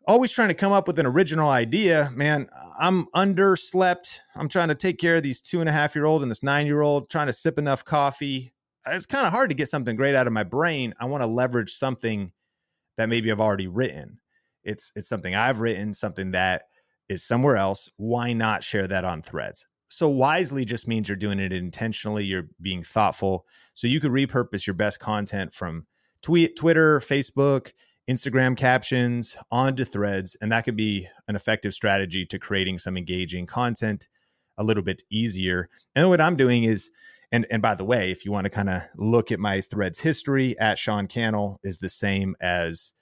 always 0.06 0.32
trying 0.32 0.48
to 0.48 0.54
come 0.54 0.72
up 0.72 0.86
with 0.86 0.98
an 0.98 1.06
original 1.06 1.48
idea. 1.48 2.10
Man, 2.14 2.48
I'm 2.78 3.06
underslept. 3.14 4.18
I'm 4.34 4.48
trying 4.48 4.68
to 4.68 4.74
take 4.74 4.98
care 4.98 5.16
of 5.16 5.22
these 5.22 5.40
two 5.40 5.60
and 5.60 5.68
a 5.68 5.72
half 5.72 5.94
year 5.94 6.04
old 6.04 6.22
and 6.22 6.30
this 6.30 6.42
nine 6.42 6.66
year 6.66 6.80
old, 6.80 7.10
trying 7.10 7.26
to 7.28 7.32
sip 7.32 7.58
enough 7.58 7.84
coffee. 7.84 8.52
It's 8.86 9.06
kind 9.06 9.26
of 9.26 9.32
hard 9.32 9.50
to 9.50 9.56
get 9.56 9.68
something 9.68 9.94
great 9.96 10.14
out 10.14 10.26
of 10.26 10.32
my 10.32 10.42
brain. 10.42 10.94
I 10.98 11.04
want 11.04 11.22
to 11.22 11.26
leverage 11.26 11.72
something 11.74 12.32
that 12.96 13.08
maybe 13.08 13.30
I've 13.30 13.40
already 13.40 13.68
written. 13.68 14.18
It's 14.64 14.92
it's 14.96 15.08
something 15.08 15.34
I've 15.34 15.60
written, 15.60 15.94
something 15.94 16.32
that 16.32 16.64
is 17.08 17.24
somewhere 17.24 17.56
else. 17.56 17.90
Why 17.96 18.32
not 18.32 18.64
share 18.64 18.86
that 18.88 19.04
on 19.04 19.22
threads? 19.22 19.66
So 19.88 20.08
wisely 20.08 20.64
just 20.64 20.88
means 20.88 21.08
you're 21.08 21.16
doing 21.16 21.38
it 21.38 21.52
intentionally, 21.52 22.24
you're 22.24 22.48
being 22.62 22.82
thoughtful. 22.82 23.46
So 23.74 23.86
you 23.86 24.00
could 24.00 24.10
repurpose 24.10 24.66
your 24.66 24.74
best 24.74 25.00
content 25.00 25.52
from 25.52 25.86
tweet, 26.22 26.56
Twitter, 26.56 27.00
Facebook, 27.00 27.72
Instagram 28.08 28.56
captions 28.56 29.36
onto 29.50 29.84
threads. 29.84 30.36
And 30.40 30.50
that 30.52 30.64
could 30.64 30.76
be 30.76 31.08
an 31.28 31.36
effective 31.36 31.74
strategy 31.74 32.26
to 32.26 32.38
creating 32.38 32.78
some 32.78 32.96
engaging 32.96 33.46
content 33.46 34.08
a 34.58 34.64
little 34.64 34.82
bit 34.82 35.02
easier. 35.10 35.68
And 35.94 36.08
what 36.08 36.20
I'm 36.20 36.36
doing 36.36 36.64
is, 36.64 36.90
and, 37.30 37.46
and 37.50 37.62
by 37.62 37.74
the 37.74 37.84
way, 37.84 38.10
if 38.10 38.24
you 38.24 38.32
want 38.32 38.44
to 38.44 38.50
kind 38.50 38.68
of 38.68 38.82
look 38.96 39.32
at 39.32 39.40
my 39.40 39.60
threads 39.60 40.00
history 40.00 40.58
at 40.58 40.78
Sean 40.78 41.06
Cannell 41.06 41.60
is 41.62 41.78
the 41.78 41.88
same 41.88 42.36
as 42.40 42.92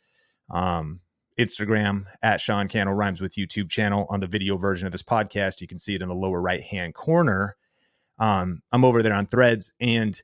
um, 0.50 1.00
Instagram 1.38 2.04
at 2.22 2.40
Sean 2.40 2.68
Cannell 2.68 2.94
rhymes 2.94 3.20
with 3.20 3.34
YouTube 3.34 3.70
channel 3.70 4.06
on 4.10 4.20
the 4.20 4.26
video 4.26 4.56
version 4.56 4.86
of 4.86 4.92
this 4.92 5.02
podcast. 5.02 5.60
You 5.60 5.66
can 5.66 5.78
see 5.78 5.94
it 5.94 6.02
in 6.02 6.08
the 6.08 6.14
lower 6.14 6.40
right 6.40 6.62
hand 6.62 6.94
corner. 6.94 7.56
Um, 8.18 8.62
I'm 8.70 8.84
over 8.84 9.02
there 9.02 9.14
on 9.14 9.26
threads 9.26 9.72
and 9.80 10.20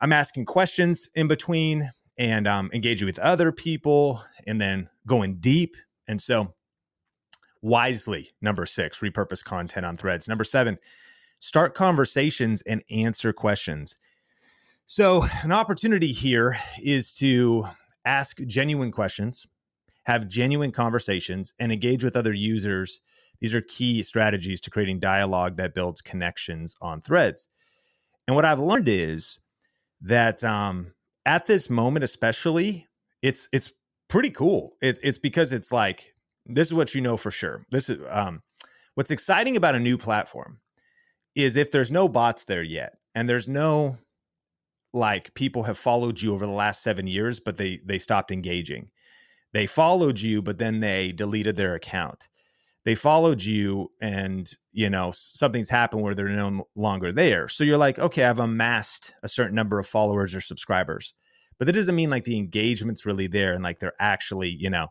I'm 0.00 0.12
asking 0.12 0.46
questions 0.46 1.08
in 1.14 1.28
between 1.28 1.90
and 2.18 2.46
um, 2.46 2.70
engaging 2.72 3.06
with 3.06 3.18
other 3.18 3.52
people 3.52 4.22
and 4.46 4.60
then 4.60 4.88
going 5.06 5.36
deep. 5.36 5.76
And 6.08 6.20
so, 6.20 6.54
wisely, 7.62 8.30
number 8.40 8.66
six, 8.66 9.00
repurpose 9.00 9.42
content 9.42 9.86
on 9.86 9.96
threads. 9.96 10.28
Number 10.28 10.44
seven, 10.44 10.78
start 11.40 11.74
conversations 11.74 12.62
and 12.62 12.82
answer 12.90 13.32
questions. 13.32 13.96
So, 14.86 15.26
an 15.42 15.52
opportunity 15.52 16.12
here 16.12 16.58
is 16.82 17.12
to 17.14 17.66
ask 18.04 18.38
genuine 18.46 18.92
questions, 18.92 19.46
have 20.04 20.28
genuine 20.28 20.72
conversations, 20.72 21.54
and 21.58 21.72
engage 21.72 22.04
with 22.04 22.16
other 22.16 22.34
users. 22.34 23.00
These 23.40 23.54
are 23.54 23.62
key 23.62 24.02
strategies 24.02 24.60
to 24.62 24.70
creating 24.70 25.00
dialogue 25.00 25.56
that 25.56 25.74
builds 25.74 26.00
connections 26.00 26.76
on 26.80 27.00
threads. 27.00 27.48
And 28.26 28.36
what 28.36 28.44
I've 28.44 28.60
learned 28.60 28.88
is 28.88 29.38
that 30.00 30.42
um, 30.44 30.93
at 31.26 31.46
this 31.46 31.70
moment 31.70 32.04
especially 32.04 32.86
it's 33.22 33.48
it's 33.52 33.72
pretty 34.08 34.30
cool. 34.30 34.76
It's 34.82 35.00
it's 35.02 35.18
because 35.18 35.52
it's 35.52 35.72
like 35.72 36.14
this 36.46 36.68
is 36.68 36.74
what 36.74 36.94
you 36.94 37.00
know 37.00 37.16
for 37.16 37.30
sure. 37.30 37.64
This 37.70 37.88
is 37.88 37.98
um 38.08 38.42
what's 38.94 39.10
exciting 39.10 39.56
about 39.56 39.74
a 39.74 39.80
new 39.80 39.98
platform 39.98 40.60
is 41.34 41.56
if 41.56 41.70
there's 41.70 41.90
no 41.90 42.08
bots 42.08 42.44
there 42.44 42.62
yet 42.62 42.98
and 43.14 43.28
there's 43.28 43.48
no 43.48 43.96
like 44.92 45.34
people 45.34 45.64
have 45.64 45.76
followed 45.78 46.20
you 46.20 46.32
over 46.32 46.46
the 46.46 46.52
last 46.52 46.82
7 46.82 47.06
years 47.08 47.40
but 47.40 47.56
they 47.56 47.80
they 47.84 47.98
stopped 47.98 48.30
engaging. 48.30 48.90
They 49.52 49.66
followed 49.66 50.20
you 50.20 50.42
but 50.42 50.58
then 50.58 50.80
they 50.80 51.10
deleted 51.10 51.56
their 51.56 51.74
account 51.74 52.28
they 52.84 52.94
followed 52.94 53.42
you 53.42 53.90
and 54.00 54.52
you 54.72 54.90
know 54.90 55.10
something's 55.12 55.68
happened 55.68 56.02
where 56.02 56.14
they're 56.14 56.28
no 56.28 56.68
longer 56.74 57.12
there. 57.12 57.48
So 57.48 57.64
you're 57.64 57.78
like 57.78 57.98
okay 57.98 58.24
i've 58.24 58.38
amassed 58.38 59.14
a 59.22 59.28
certain 59.28 59.54
number 59.54 59.78
of 59.78 59.86
followers 59.86 60.34
or 60.34 60.40
subscribers. 60.40 61.14
But 61.58 61.66
that 61.66 61.72
doesn't 61.74 61.94
mean 61.94 62.10
like 62.10 62.24
the 62.24 62.36
engagement's 62.36 63.06
really 63.06 63.26
there 63.26 63.54
and 63.54 63.62
like 63.62 63.78
they're 63.78 63.94
actually 63.98 64.50
you 64.50 64.70
know 64.70 64.88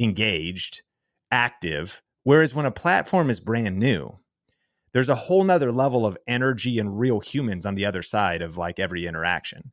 engaged 0.00 0.82
active. 1.30 2.02
Whereas 2.22 2.54
when 2.54 2.66
a 2.66 2.70
platform 2.70 3.30
is 3.30 3.40
brand 3.40 3.78
new 3.78 4.18
there's 4.92 5.08
a 5.08 5.16
whole 5.16 5.42
nother 5.42 5.72
level 5.72 6.06
of 6.06 6.16
energy 6.28 6.78
and 6.78 7.00
real 7.00 7.18
humans 7.18 7.66
on 7.66 7.74
the 7.74 7.84
other 7.84 8.02
side 8.02 8.42
of 8.42 8.56
like 8.56 8.78
every 8.78 9.06
interaction. 9.06 9.72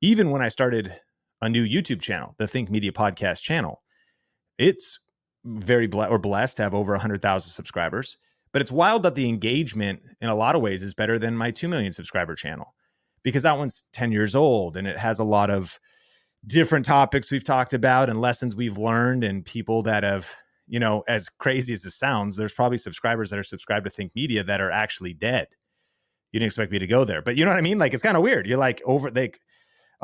Even 0.00 0.30
when 0.30 0.42
i 0.42 0.48
started 0.48 1.00
a 1.42 1.48
new 1.48 1.66
youtube 1.66 2.00
channel 2.00 2.34
the 2.38 2.48
think 2.48 2.70
media 2.70 2.92
podcast 2.92 3.42
channel 3.42 3.82
it's 4.58 5.00
very 5.44 5.86
ble- 5.86 6.06
or 6.06 6.18
blessed 6.18 6.56
to 6.58 6.62
have 6.62 6.74
over 6.74 6.92
100,000 6.92 7.50
subscribers. 7.50 8.16
But 8.52 8.62
it's 8.62 8.72
wild 8.72 9.02
that 9.02 9.14
the 9.14 9.28
engagement 9.28 10.00
in 10.20 10.28
a 10.28 10.34
lot 10.34 10.54
of 10.54 10.62
ways 10.62 10.82
is 10.82 10.94
better 10.94 11.18
than 11.18 11.36
my 11.36 11.50
2 11.50 11.68
million 11.68 11.92
subscriber 11.92 12.34
channel 12.34 12.74
because 13.22 13.42
that 13.42 13.58
one's 13.58 13.82
10 13.92 14.12
years 14.12 14.34
old 14.34 14.76
and 14.76 14.86
it 14.86 14.98
has 14.98 15.18
a 15.18 15.24
lot 15.24 15.50
of 15.50 15.78
different 16.46 16.84
topics 16.84 17.30
we've 17.30 17.44
talked 17.44 17.72
about 17.72 18.08
and 18.08 18.20
lessons 18.20 18.54
we've 18.54 18.78
learned 18.78 19.24
and 19.24 19.44
people 19.44 19.82
that 19.82 20.04
have, 20.04 20.32
you 20.68 20.78
know, 20.78 21.02
as 21.08 21.28
crazy 21.28 21.72
as 21.72 21.84
it 21.84 21.90
sounds, 21.90 22.36
there's 22.36 22.52
probably 22.52 22.78
subscribers 22.78 23.30
that 23.30 23.38
are 23.38 23.44
subscribed 23.44 23.84
to 23.84 23.90
Think 23.90 24.12
Media 24.14 24.44
that 24.44 24.60
are 24.60 24.70
actually 24.70 25.14
dead. 25.14 25.48
You 26.32 26.40
didn't 26.40 26.48
expect 26.48 26.72
me 26.72 26.78
to 26.78 26.86
go 26.86 27.04
there, 27.04 27.22
but 27.22 27.36
you 27.36 27.44
know 27.44 27.50
what 27.50 27.58
I 27.58 27.62
mean? 27.62 27.78
Like 27.78 27.94
it's 27.94 28.02
kind 28.02 28.16
of 28.16 28.22
weird. 28.22 28.46
You're 28.46 28.58
like 28.58 28.82
over 28.84 29.10
they 29.10 29.32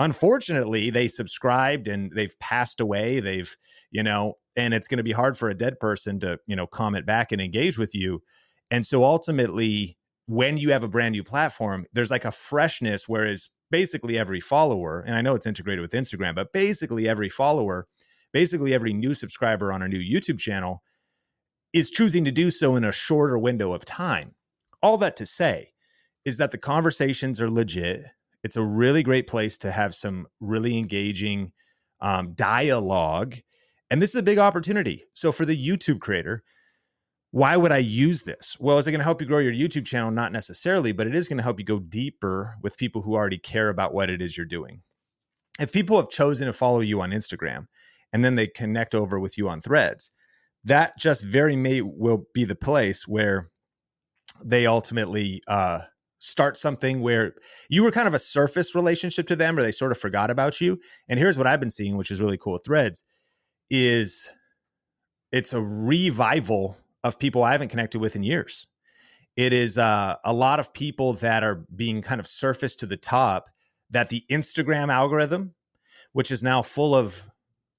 unfortunately 0.01 0.91
they 0.91 1.07
subscribed 1.07 1.87
and 1.87 2.11
they've 2.17 2.37
passed 2.41 2.81
away. 2.81 3.21
They've, 3.21 3.57
you 3.93 4.03
know, 4.03 4.35
and 4.57 4.75
it's 4.75 4.89
going 4.89 4.99
to 4.99 5.05
be 5.05 5.13
hard 5.13 5.39
for 5.39 5.49
a 5.49 5.57
dead 5.57 5.79
person 5.81 6.21
to 6.21 6.39
you 6.47 6.57
know 6.57 6.67
comment 6.67 7.07
back 7.07 7.33
and 7.33 7.41
engage 7.41 7.79
with 7.79 7.95
you 7.95 8.23
and 8.71 8.87
so 8.87 9.05
ultimately 9.05 9.97
when 10.27 10.57
you 10.57 10.71
have 10.71 10.83
a 10.83 10.89
brand 10.89 11.13
new 11.13 11.25
platform 11.25 11.87
there's 11.93 12.11
like 12.11 12.25
a 12.25 12.31
freshness 12.31 13.09
whereas 13.09 13.51
basically 13.71 14.19
every 14.19 14.41
follower 14.41 15.01
and 15.07 15.17
i 15.17 15.21
know 15.21 15.35
it's 15.35 15.47
integrated 15.47 15.81
with 15.81 15.93
instagram 15.93 16.35
but 16.35 16.53
basically 16.53 17.09
every 17.09 17.29
follower 17.29 17.87
basically 18.33 18.75
every 18.75 18.93
new 18.93 19.15
subscriber 19.15 19.73
on 19.73 19.83
a 19.83 19.89
new 19.89 19.99
youtube 19.99 20.39
channel 20.39 20.83
is 21.73 21.91
choosing 21.91 22.25
to 22.25 22.33
do 22.33 22.51
so 22.51 22.77
in 22.77 22.85
a 22.85 22.93
shorter 22.93 23.39
window 23.39 23.73
of 23.73 23.85
time 23.85 24.35
all 24.83 24.99
that 24.99 25.17
to 25.17 25.27
say 25.27 25.73
is 26.25 26.37
that 26.37 26.51
the 26.51 26.59
conversations 26.59 27.41
are 27.41 27.51
legit 27.51 28.05
it's 28.43 28.57
a 28.57 28.65
really 28.65 29.03
great 29.03 29.27
place 29.27 29.57
to 29.59 29.71
have 29.71 29.95
some 29.95 30.27
really 30.41 30.79
engaging 30.79 31.53
um, 32.01 32.33
dialogue 32.35 33.37
and 33.91 34.01
this 34.01 34.11
is 34.11 34.17
a 34.17 34.23
big 34.23 34.39
opportunity. 34.39 35.05
So 35.15 35.33
for 35.33 35.45
the 35.45 35.57
YouTube 35.57 36.01
creator, 36.01 36.45
why 37.33 37.57
would 37.57 37.73
I 37.73 37.79
use 37.79 38.23
this? 38.23 38.57
Well, 38.61 38.79
is 38.79 38.87
it 38.87 38.93
going 38.93 39.01
to 39.01 39.05
help 39.05 39.21
you 39.21 39.27
grow 39.27 39.39
your 39.39 39.53
YouTube 39.53 39.85
channel? 39.85 40.11
Not 40.11 40.33
necessarily, 40.33 40.93
but 40.93 41.07
it 41.07 41.15
is 41.15 41.29
going 41.29 41.37
to 41.37 41.43
help 41.43 41.59
you 41.59 41.65
go 41.65 41.81
deeper 41.81 42.57
with 42.63 42.77
people 42.77 43.03
who 43.03 43.15
already 43.15 43.39
care 43.39 43.69
about 43.69 43.93
what 43.93 44.11
it 44.11 44.23
is 44.23 44.37
you're 44.37 44.47
doing. 44.47 44.83
If 45.59 45.73
people 45.73 45.97
have 45.97 46.09
chosen 46.09 46.47
to 46.47 46.53
follow 46.53 46.81
you 46.81 47.01
on 47.01 47.11
Instagram 47.11 47.67
and 48.13 48.25
then 48.25 48.37
they 48.37 48.47
connect 48.47 48.95
over 48.95 49.19
with 49.19 49.37
you 49.37 49.49
on 49.49 49.61
threads, 49.61 50.11
that 50.65 50.97
just 50.99 51.25
very 51.25 51.57
may 51.57 51.83
will 51.83 52.27
be 52.33 52.45
the 52.45 52.57
place 52.57 53.07
where 53.07 53.51
they 54.45 54.67
ultimately 54.67 55.43
uh, 55.49 55.81
start 56.21 56.57
something 56.57 57.01
where 57.01 57.35
you 57.69 57.83
were 57.83 57.91
kind 57.91 58.07
of 58.07 58.15
a 58.15 58.19
surface 58.19 58.75
relationship 58.75 59.27
to 59.27 59.35
them 59.35 59.59
or 59.59 59.63
they 59.63 59.73
sort 59.73 59.91
of 59.91 59.99
forgot 59.99 60.31
about 60.31 60.61
you. 60.61 60.79
And 61.09 61.19
here's 61.19 61.37
what 61.37 61.47
I've 61.47 61.61
been 61.61 61.71
seeing, 61.71 61.97
which 61.97 62.11
is 62.11 62.21
really 62.21 62.39
cool 62.39 62.59
threads 62.59 63.03
is 63.71 64.31
it's 65.33 65.53
a 65.53 65.63
revival 65.63 66.77
of 67.03 67.19
people 67.19 67.43
I 67.43 67.53
haven't 67.53 67.69
connected 67.69 68.01
with 68.01 68.17
in 68.17 68.23
years. 68.23 68.67
It 69.37 69.53
is 69.53 69.79
uh, 69.79 70.17
a 70.25 70.33
lot 70.33 70.61
of 70.61 70.75
people 70.75 71.15
that 71.15 71.43
are 71.43 71.65
being 71.75 72.03
kind 72.03 72.21
of 72.21 72.27
surfaced 72.27 72.81
to 72.81 72.87
the 72.87 72.97
top 72.97 73.49
that 73.91 74.11
the 74.11 74.25
Instagram 74.31 74.93
algorithm, 74.93 75.55
which 76.13 76.31
is 76.31 76.43
now 76.43 76.63
full 76.63 76.95
of 76.95 77.31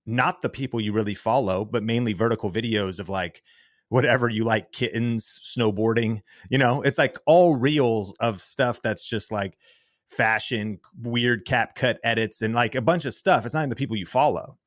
not 0.06 0.42
the 0.42 0.50
people 0.50 0.82
you 0.82 0.94
really 0.94 1.14
follow, 1.14 1.64
but 1.64 1.84
mainly 1.84 2.14
vertical 2.14 2.50
videos 2.50 3.00
of 3.00 3.10
like 3.10 3.44
whatever 3.92 4.30
you 4.30 4.46
like 4.46 4.72
kittens, 4.72 5.42
snowboarding, 5.44 6.22
you 6.50 6.58
know, 6.58 6.82
it's 6.82 6.98
like 6.98 7.20
all 7.26 7.58
reels 7.58 8.16
of 8.22 8.42
stuff 8.42 8.82
that's 8.82 9.06
just 9.06 9.34
like 9.34 9.58
fashion, 10.08 10.80
weird 11.02 11.46
CapCut 11.46 11.98
edits, 12.02 12.42
and 12.42 12.56
like 12.56 12.74
a 12.76 12.82
bunch 12.82 13.04
of 13.04 13.14
stuff. 13.14 13.46
It's 13.46 13.54
not 13.54 13.60
even 13.60 13.70
the 13.70 13.76
people 13.76 13.98
you 13.98 14.06
follow. 14.06 14.58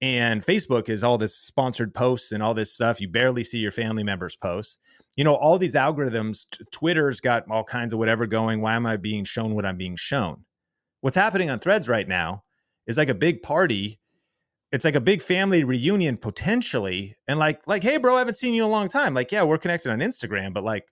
And 0.00 0.44
Facebook 0.44 0.88
is 0.88 1.04
all 1.04 1.18
this 1.18 1.36
sponsored 1.36 1.94
posts 1.94 2.32
and 2.32 2.42
all 2.42 2.52
this 2.52 2.74
stuff. 2.74 3.00
You 3.00 3.06
barely 3.06 3.44
see 3.44 3.60
your 3.60 3.70
family 3.70 4.02
members' 4.02 4.34
posts. 4.34 4.78
You 5.16 5.22
know, 5.22 5.36
all 5.36 5.56
these 5.56 5.76
algorithms, 5.76 6.44
t- 6.50 6.64
Twitter's 6.72 7.20
got 7.20 7.48
all 7.48 7.62
kinds 7.62 7.92
of 7.92 8.00
whatever 8.00 8.26
going. 8.26 8.60
Why 8.60 8.74
am 8.74 8.86
I 8.86 8.96
being 8.96 9.22
shown 9.22 9.54
what 9.54 9.64
I'm 9.64 9.76
being 9.76 9.94
shown? 9.94 10.44
What's 11.00 11.14
happening 11.14 11.48
on 11.48 11.60
threads 11.60 11.88
right 11.88 12.08
now 12.08 12.42
is 12.88 12.98
like 12.98 13.08
a 13.08 13.14
big 13.14 13.40
party. 13.40 14.00
It's 14.74 14.84
like 14.84 14.96
a 14.96 15.00
big 15.00 15.22
family 15.22 15.62
reunion 15.62 16.16
potentially. 16.16 17.16
And 17.28 17.38
like, 17.38 17.64
like, 17.68 17.84
hey, 17.84 17.96
bro, 17.96 18.16
I 18.16 18.18
haven't 18.18 18.34
seen 18.34 18.54
you 18.54 18.64
in 18.64 18.68
a 18.68 18.72
long 18.72 18.88
time. 18.88 19.14
Like, 19.14 19.30
yeah, 19.30 19.44
we're 19.44 19.56
connected 19.56 19.92
on 19.92 20.00
Instagram, 20.00 20.52
but 20.52 20.64
like, 20.64 20.90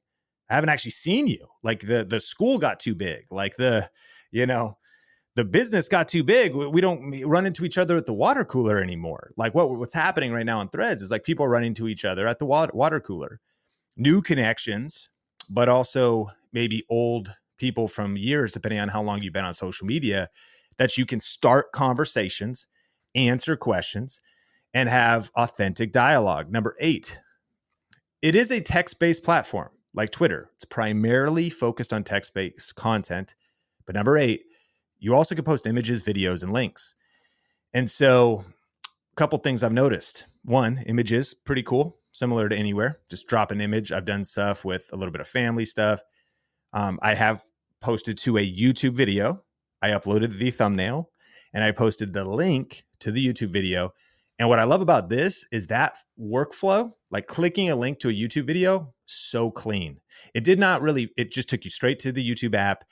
I 0.48 0.54
haven't 0.54 0.68
actually 0.68 0.92
seen 0.92 1.26
you. 1.26 1.44
Like 1.64 1.80
the 1.80 2.04
the 2.04 2.20
school 2.20 2.58
got 2.58 2.78
too 2.78 2.94
big. 2.94 3.24
Like 3.30 3.56
the, 3.56 3.90
you 4.30 4.46
know, 4.46 4.76
the 5.34 5.44
business 5.44 5.88
got 5.88 6.06
too 6.06 6.22
big. 6.22 6.54
We 6.54 6.80
don't 6.80 7.22
run 7.24 7.44
into 7.44 7.64
each 7.64 7.76
other 7.76 7.96
at 7.96 8.06
the 8.06 8.12
water 8.12 8.44
cooler 8.44 8.80
anymore. 8.80 9.30
Like 9.36 9.52
what 9.54 9.70
what's 9.76 9.94
happening 9.94 10.32
right 10.32 10.46
now 10.46 10.60
on 10.60 10.68
Threads 10.68 11.02
is 11.02 11.10
like 11.10 11.24
people 11.24 11.48
running 11.48 11.74
to 11.74 11.88
each 11.88 12.04
other 12.04 12.28
at 12.28 12.38
the 12.38 12.46
water, 12.46 12.70
water 12.74 13.00
cooler. 13.00 13.40
New 13.96 14.22
connections, 14.22 15.10
but 15.50 15.68
also 15.68 16.28
maybe 16.52 16.84
old 16.88 17.34
people 17.58 17.88
from 17.88 18.16
years, 18.16 18.52
depending 18.52 18.78
on 18.78 18.88
how 18.88 19.02
long 19.02 19.22
you've 19.22 19.32
been 19.32 19.44
on 19.44 19.54
social 19.54 19.86
media, 19.86 20.28
that 20.78 20.96
you 20.96 21.04
can 21.04 21.18
start 21.18 21.72
conversations, 21.72 22.66
answer 23.14 23.56
questions, 23.56 24.20
and 24.74 24.88
have 24.88 25.30
authentic 25.36 25.92
dialogue. 25.92 26.50
Number 26.50 26.76
eight, 26.80 27.20
it 28.22 28.34
is 28.34 28.50
a 28.50 28.60
text 28.60 28.98
based 28.98 29.24
platform 29.24 29.70
like 29.94 30.10
Twitter. 30.10 30.50
It's 30.54 30.64
primarily 30.64 31.50
focused 31.50 31.92
on 31.92 32.04
text 32.04 32.34
based 32.34 32.74
content. 32.74 33.34
But 33.84 33.94
number 33.94 34.16
eight, 34.16 34.44
you 34.98 35.14
also 35.14 35.34
can 35.34 35.44
post 35.44 35.66
images, 35.66 36.02
videos, 36.02 36.42
and 36.42 36.52
links. 36.52 36.94
And 37.74 37.90
so, 37.90 38.44
a 39.12 39.16
couple 39.16 39.38
things 39.38 39.62
I've 39.62 39.72
noticed. 39.72 40.26
One, 40.44 40.78
images, 40.86 41.34
pretty 41.34 41.62
cool, 41.62 41.98
similar 42.12 42.48
to 42.48 42.56
anywhere. 42.56 43.00
Just 43.08 43.26
drop 43.26 43.50
an 43.50 43.60
image. 43.60 43.92
I've 43.92 44.04
done 44.04 44.24
stuff 44.24 44.64
with 44.64 44.88
a 44.92 44.96
little 44.96 45.12
bit 45.12 45.20
of 45.20 45.28
family 45.28 45.64
stuff. 45.64 46.00
Um, 46.72 46.98
I 47.02 47.14
have 47.14 47.44
posted 47.80 48.16
to 48.18 48.38
a 48.38 48.52
YouTube 48.52 48.94
video. 48.94 49.42
I 49.82 49.90
uploaded 49.90 50.38
the 50.38 50.50
thumbnail 50.50 51.10
and 51.52 51.64
I 51.64 51.72
posted 51.72 52.12
the 52.12 52.24
link 52.24 52.84
to 53.02 53.12
the 53.12 53.24
YouTube 53.24 53.50
video. 53.50 53.92
And 54.38 54.48
what 54.48 54.58
I 54.58 54.64
love 54.64 54.80
about 54.80 55.08
this 55.08 55.46
is 55.52 55.66
that 55.68 55.98
workflow, 56.20 56.92
like 57.10 57.26
clicking 57.26 57.70
a 57.70 57.76
link 57.76 58.00
to 58.00 58.08
a 58.08 58.12
YouTube 58.12 58.46
video, 58.46 58.92
so 59.04 59.50
clean. 59.50 60.00
It 60.34 60.44
did 60.44 60.58
not 60.58 60.82
really, 60.82 61.10
it 61.16 61.30
just 61.30 61.48
took 61.48 61.64
you 61.64 61.70
straight 61.70 61.98
to 62.00 62.12
the 62.12 62.28
YouTube 62.28 62.54
app. 62.54 62.84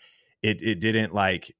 It, 0.43 0.62
it 0.62 0.81
didn't 0.81 1.14
like 1.14 1.55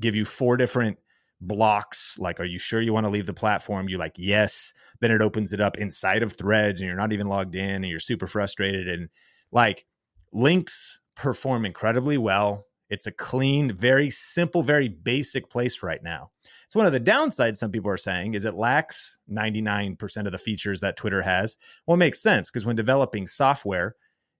give 0.00 0.14
you 0.14 0.24
four 0.24 0.56
different 0.56 0.98
blocks 1.42 2.16
like 2.20 2.38
are 2.38 2.44
you 2.44 2.58
sure 2.58 2.80
you 2.80 2.92
want 2.92 3.04
to 3.04 3.10
leave 3.10 3.26
the 3.26 3.34
platform 3.34 3.88
you're 3.88 3.98
like 3.98 4.14
yes 4.16 4.72
then 5.00 5.10
it 5.10 5.20
opens 5.20 5.52
it 5.52 5.60
up 5.60 5.76
inside 5.76 6.22
of 6.22 6.32
threads 6.32 6.80
and 6.80 6.86
you're 6.86 6.96
not 6.96 7.12
even 7.12 7.26
logged 7.26 7.56
in 7.56 7.82
and 7.82 7.88
you're 7.88 7.98
super 7.98 8.28
frustrated 8.28 8.88
and 8.88 9.08
like 9.50 9.84
links 10.32 11.00
perform 11.16 11.64
incredibly 11.64 12.16
well 12.16 12.66
it's 12.90 13.08
a 13.08 13.12
clean 13.12 13.72
very 13.72 14.08
simple 14.08 14.62
very 14.62 14.88
basic 14.88 15.50
place 15.50 15.82
right 15.82 16.04
now 16.04 16.30
it's 16.72 16.76
one 16.76 16.86
of 16.86 16.92
the 16.92 17.00
downsides 17.00 17.58
some 17.58 17.70
people 17.70 17.90
are 17.90 17.98
saying 17.98 18.32
is 18.32 18.46
it 18.46 18.54
lacks 18.54 19.18
99% 19.30 20.24
of 20.24 20.32
the 20.32 20.38
features 20.38 20.80
that 20.80 20.96
twitter 20.96 21.20
has 21.20 21.58
well 21.86 21.96
it 21.96 21.98
makes 21.98 22.22
sense 22.22 22.50
because 22.50 22.64
when 22.64 22.76
developing 22.76 23.26
software 23.26 23.94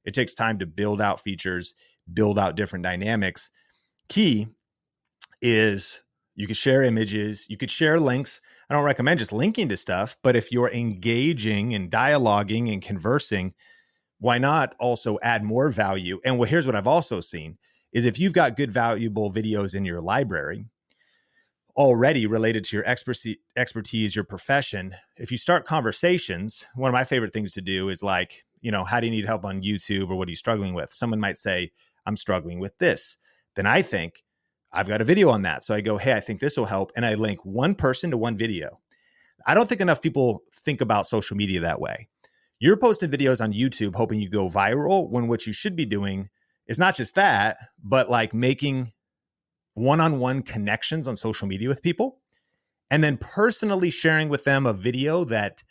it 0.06 0.14
takes 0.14 0.34
time 0.34 0.58
to 0.58 0.64
build 0.64 1.02
out 1.02 1.20
features 1.20 1.74
build 2.14 2.38
out 2.38 2.56
different 2.56 2.82
dynamics 2.82 3.50
key 4.08 4.48
is 5.42 6.00
you 6.34 6.46
could 6.46 6.56
share 6.56 6.82
images, 6.82 7.46
you 7.50 7.58
could 7.58 7.70
share 7.70 8.00
links. 8.00 8.40
I 8.70 8.74
don't 8.74 8.84
recommend 8.84 9.18
just 9.18 9.34
linking 9.34 9.68
to 9.68 9.76
stuff, 9.76 10.16
but 10.22 10.34
if 10.34 10.50
you're 10.50 10.72
engaging 10.72 11.74
and 11.74 11.90
dialoguing 11.90 12.72
and 12.72 12.80
conversing, 12.80 13.52
why 14.18 14.38
not 14.38 14.74
also 14.80 15.18
add 15.22 15.44
more 15.44 15.68
value? 15.68 16.20
And 16.24 16.38
well, 16.38 16.48
here's 16.48 16.64
what 16.64 16.76
I've 16.76 16.86
also 16.86 17.20
seen 17.20 17.58
is 17.92 18.06
if 18.06 18.18
you've 18.18 18.32
got 18.32 18.56
good 18.56 18.72
valuable 18.72 19.30
videos 19.30 19.74
in 19.74 19.84
your 19.84 20.00
library 20.00 20.64
already 21.76 22.26
related 22.26 22.64
to 22.64 22.76
your 22.76 22.84
expertise, 22.86 24.14
your 24.14 24.24
profession, 24.24 24.94
if 25.16 25.30
you 25.30 25.36
start 25.36 25.64
conversations, 25.64 26.66
one 26.74 26.88
of 26.88 26.92
my 26.92 27.04
favorite 27.04 27.32
things 27.32 27.52
to 27.52 27.62
do 27.62 27.88
is 27.88 28.02
like, 28.02 28.44
you 28.60 28.70
know, 28.70 28.84
how 28.84 29.00
do 29.00 29.06
you 29.06 29.12
need 29.12 29.26
help 29.26 29.44
on 29.44 29.62
YouTube 29.62 30.10
or 30.10 30.16
what 30.16 30.28
are 30.28 30.30
you 30.30 30.36
struggling 30.36 30.74
with? 30.74 30.92
Someone 30.92 31.20
might 31.20 31.38
say, 31.38 31.72
I'm 32.06 32.16
struggling 32.16 32.58
with 32.58 32.76
this. 32.78 33.16
Then 33.56 33.66
I 33.66 33.82
think, 33.82 34.22
I've 34.72 34.88
got 34.88 35.02
a 35.02 35.04
video 35.04 35.28
on 35.28 35.42
that. 35.42 35.64
So 35.64 35.74
I 35.74 35.80
go, 35.82 35.98
hey, 35.98 36.14
I 36.14 36.20
think 36.20 36.40
this 36.40 36.56
will 36.56 36.64
help. 36.64 36.92
And 36.96 37.04
I 37.04 37.14
link 37.14 37.44
one 37.44 37.74
person 37.74 38.10
to 38.10 38.16
one 38.16 38.38
video. 38.38 38.80
I 39.46 39.54
don't 39.54 39.68
think 39.68 39.80
enough 39.80 40.00
people 40.00 40.42
think 40.64 40.80
about 40.80 41.06
social 41.06 41.36
media 41.36 41.60
that 41.60 41.80
way. 41.80 42.08
You're 42.58 42.76
posting 42.76 43.10
videos 43.10 43.42
on 43.42 43.52
YouTube 43.52 43.94
hoping 43.96 44.20
you 44.20 44.30
go 44.30 44.48
viral 44.48 45.10
when 45.10 45.28
what 45.28 45.46
you 45.46 45.52
should 45.52 45.76
be 45.76 45.84
doing 45.84 46.28
is 46.68 46.78
not 46.78 46.96
just 46.96 47.16
that, 47.16 47.58
but 47.82 48.08
like 48.08 48.32
making 48.32 48.92
one 49.74 50.00
on 50.00 50.18
one 50.18 50.42
connections 50.42 51.08
on 51.08 51.16
social 51.16 51.48
media 51.48 51.68
with 51.68 51.82
people 51.82 52.18
and 52.90 53.02
then 53.02 53.16
personally 53.16 53.90
sharing 53.90 54.28
with 54.28 54.44
them 54.44 54.66
a 54.66 54.72
video 54.72 55.24
that 55.24 55.62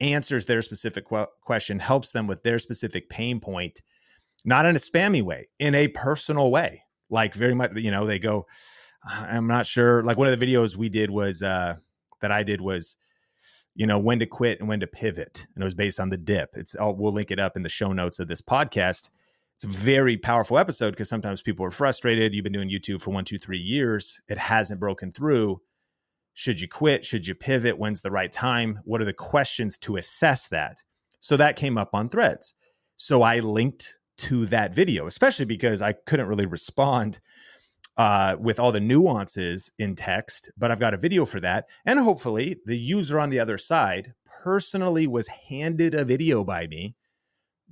answers 0.00 0.46
their 0.46 0.62
specific 0.62 1.04
qu- 1.06 1.26
question, 1.42 1.78
helps 1.78 2.12
them 2.12 2.26
with 2.26 2.42
their 2.42 2.58
specific 2.58 3.10
pain 3.10 3.40
point, 3.40 3.82
not 4.44 4.66
in 4.66 4.76
a 4.76 4.78
spammy 4.78 5.22
way, 5.22 5.48
in 5.58 5.74
a 5.74 5.88
personal 5.88 6.50
way. 6.50 6.82
Like 7.10 7.34
very 7.34 7.54
much 7.54 7.72
you 7.74 7.90
know 7.90 8.06
they 8.06 8.20
go 8.20 8.46
i'm 9.04 9.46
not 9.46 9.66
sure 9.66 10.02
like 10.04 10.16
one 10.16 10.28
of 10.28 10.38
the 10.38 10.46
videos 10.46 10.76
we 10.76 10.88
did 10.88 11.10
was 11.10 11.42
uh 11.42 11.74
that 12.20 12.30
i 12.30 12.42
did 12.42 12.60
was 12.60 12.96
you 13.74 13.86
know 13.86 13.98
when 13.98 14.18
to 14.18 14.26
quit 14.26 14.60
and 14.60 14.68
when 14.68 14.80
to 14.80 14.86
pivot 14.86 15.46
and 15.54 15.62
it 15.62 15.64
was 15.64 15.74
based 15.74 16.00
on 16.00 16.10
the 16.10 16.16
dip. 16.16 16.50
It's 16.54 16.74
all 16.74 16.94
we'll 16.94 17.12
link 17.12 17.30
it 17.30 17.38
up 17.38 17.56
in 17.56 17.62
the 17.62 17.68
show 17.68 17.92
notes 17.92 18.18
of 18.18 18.28
this 18.28 18.42
podcast 18.42 19.08
it's 19.62 19.76
a 19.76 19.78
very 19.78 20.16
powerful 20.16 20.56
episode 20.56 20.92
because 20.92 21.10
sometimes 21.10 21.42
people 21.42 21.66
are 21.66 21.70
frustrated. 21.70 22.32
You've 22.32 22.44
been 22.44 22.52
doing 22.54 22.70
youtube 22.70 23.02
for 23.02 23.10
one 23.10 23.26
two 23.26 23.38
three 23.38 23.58
years. 23.58 24.18
It 24.26 24.38
hasn't 24.38 24.80
broken 24.80 25.12
through. 25.12 25.60
Should 26.32 26.62
you 26.62 26.66
quit? 26.66 27.04
Should 27.04 27.26
you 27.26 27.34
pivot? 27.34 27.78
When's 27.78 28.00
the 28.00 28.10
right 28.10 28.32
time? 28.32 28.80
What 28.84 29.02
are 29.02 29.04
the 29.04 29.12
questions 29.12 29.76
to 29.78 29.96
assess 29.96 30.48
that? 30.48 30.78
So 31.18 31.36
that 31.36 31.56
came 31.56 31.76
up 31.76 31.90
on 31.92 32.08
threads. 32.08 32.54
So 32.96 33.20
i 33.20 33.40
linked 33.40 33.96
to 34.18 34.46
that 34.46 34.74
video, 34.74 35.06
especially 35.06 35.44
because 35.44 35.82
I 35.82 35.92
couldn't 35.92 36.28
really 36.28 36.46
respond 36.46 37.20
uh, 37.98 38.36
with 38.40 38.58
all 38.58 38.72
the 38.72 38.80
nuances 38.80 39.70
in 39.78 39.94
text, 39.94 40.50
but 40.56 40.70
I've 40.70 40.80
got 40.80 40.94
a 40.94 40.98
video 40.98 41.26
for 41.26 41.38
that. 41.40 41.66
And 41.84 41.98
hopefully, 41.98 42.56
the 42.64 42.78
user 42.78 43.20
on 43.20 43.28
the 43.28 43.40
other 43.40 43.58
side 43.58 44.14
personally 44.42 45.06
was 45.06 45.26
handed 45.26 45.94
a 45.94 46.06
video 46.06 46.44
by 46.44 46.66
me 46.66 46.94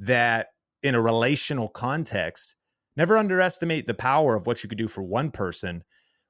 that, 0.01 0.49
in 0.83 0.95
a 0.95 1.01
relational 1.01 1.69
context, 1.69 2.55
never 2.97 3.17
underestimate 3.17 3.87
the 3.87 3.95
power 3.95 4.35
of 4.35 4.47
what 4.47 4.63
you 4.63 4.69
could 4.69 4.79
do 4.79 4.89
for 4.89 5.03
one 5.03 5.31
person 5.31 5.83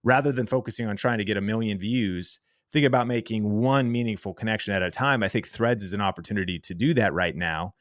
rather 0.05 0.33
than 0.33 0.47
focusing 0.47 0.87
on 0.87 0.97
trying 0.97 1.19
to 1.19 1.25
get 1.25 1.37
a 1.37 1.43
million 1.43 1.79
views. 1.79 2.41
Think 2.73 2.87
about 2.87 3.07
making 3.07 3.49
one 3.61 3.91
meaningful 3.91 4.35
connection 4.35 4.75
at 4.75 4.83
a 4.83 4.91
time. 4.91 5.23
I 5.23 5.29
think 5.29 5.49
Threads 5.49 5.83
is 5.83 5.93
an 5.93 6.01
opportunity 6.01 6.59
to 6.61 6.75
do 6.75 6.95
that 6.95 7.15
right 7.15 7.35
now. 7.35 7.75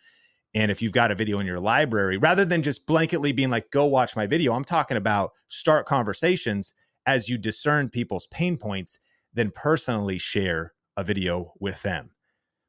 And 0.54 0.72
if 0.72 0.82
you've 0.82 0.94
got 0.94 1.12
a 1.12 1.16
video 1.16 1.40
in 1.40 1.46
your 1.46 1.60
library, 1.60 2.18
rather 2.18 2.46
than 2.46 2.64
just 2.64 2.88
blanketly 2.88 3.36
being 3.36 3.50
like, 3.50 3.70
go 3.70 3.86
watch 3.86 4.16
my 4.16 4.26
video, 4.26 4.54
I'm 4.54 4.64
talking 4.64 4.98
about 4.98 5.32
start 5.48 5.86
conversations 5.86 6.74
as 7.06 7.30
you 7.30 7.38
discern 7.38 7.90
people's 7.90 8.28
pain 8.28 8.58
points, 8.58 9.00
then 9.34 9.52
personally 9.52 10.18
share 10.18 10.74
a 10.96 11.04
video 11.04 11.54
with 11.60 11.82
them. 11.84 12.12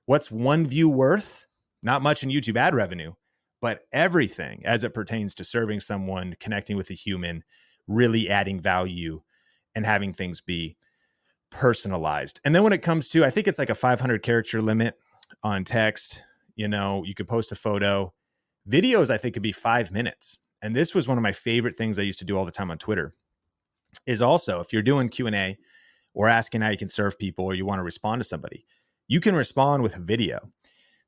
What's 0.07 0.31
one 0.31 0.67
view 0.67 0.89
worth? 0.89 1.47
Not 1.83 2.03
much 2.03 2.23
in 2.23 2.31
YouTube 2.31 2.57
ad 2.57 2.75
revenue, 2.75 3.13
but 3.61 3.87
everything 3.93 4.63
as 4.65 4.85
it 4.85 4.95
pertains 4.95 5.35
to 5.37 5.45
serving 5.45 5.81
someone, 5.81 6.37
connecting 6.41 6.77
with 6.77 6.91
a 6.91 6.95
human, 6.95 7.45
really 7.87 8.29
adding 8.29 8.61
value 8.61 9.21
and 9.75 9.85
having 9.85 10.13
things 10.13 10.41
be 10.41 10.77
personalized. 11.51 12.41
And 12.45 12.55
then 12.55 12.63
when 12.63 12.73
it 12.73 12.83
comes 12.83 13.09
to, 13.11 13.25
I 13.25 13.31
think 13.31 13.49
it's 13.49 13.59
like 13.59 13.71
a 13.71 13.75
500 13.75 14.23
character 14.23 14.61
limit 14.61 14.95
on 15.43 15.65
text 15.65 16.23
you 16.59 16.69
know 16.69 17.05
you 17.05 17.15
could 17.15 17.29
post 17.29 17.53
a 17.53 17.55
photo. 17.55 18.13
Videos 18.69 19.09
i 19.09 19.17
think 19.17 19.33
could 19.33 19.43
be 19.43 19.53
five 19.53 19.91
minutes. 19.91 20.37
And 20.61 20.77
this 20.77 20.95
was 20.95 21.09
one 21.09 21.17
of 21.17 21.23
my 21.23 21.33
favorite 21.33 21.79
things 21.79 21.99
i 21.99 22.03
used 22.03 22.19
to 22.19 22.27
do 22.27 22.37
all 22.37 22.45
the 22.45 22.51
time 22.51 22.71
on 22.71 22.77
twitter 22.77 23.15
is 24.07 24.21
also 24.21 24.61
if 24.61 24.73
you're 24.73 24.83
doing 24.83 25.09
q&a 25.09 25.57
or 26.13 26.29
asking 26.29 26.61
how 26.61 26.69
you 26.69 26.77
can 26.77 26.89
serve 26.91 27.19
people 27.19 27.47
or 27.47 27.55
you 27.55 27.65
want 27.65 27.79
to 27.79 27.85
respond 27.85 28.21
to 28.21 28.29
somebody 28.29 28.67
you 29.07 29.21
can 29.21 29.35
respond 29.35 29.83
with 29.83 29.97
a 29.97 30.01
video 30.01 30.51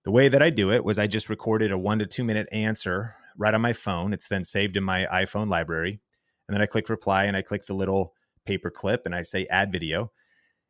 the 0.05 0.11
way 0.11 0.29
that 0.29 0.43
i 0.43 0.51
do 0.51 0.73
it 0.73 0.85
was 0.85 0.99
i 0.99 1.07
just 1.07 1.29
recorded 1.29 1.73
a 1.73 1.79
one 1.79 1.99
to 1.99 2.07
two 2.07 2.25
minute 2.25 2.49
answer 2.53 3.15
right 3.41 3.55
on 3.55 3.61
my 3.61 3.73
phone. 3.73 4.13
It's 4.13 4.29
then 4.29 4.45
saved 4.45 4.77
in 4.77 4.85
my 4.85 5.07
iphone 5.13 5.49
library. 5.49 6.01
And 6.47 6.55
then 6.55 6.63
i 6.63 6.67
click 6.67 6.89
reply 6.89 7.25
and 7.25 7.37
i 7.37 7.43
click 7.43 7.67
the 7.67 7.75
little 7.75 8.15
paper 8.45 8.71
clip 8.71 9.07
and 9.07 9.15
i 9.15 9.23
say 9.23 9.47
add 9.47 9.73
video. 9.73 10.13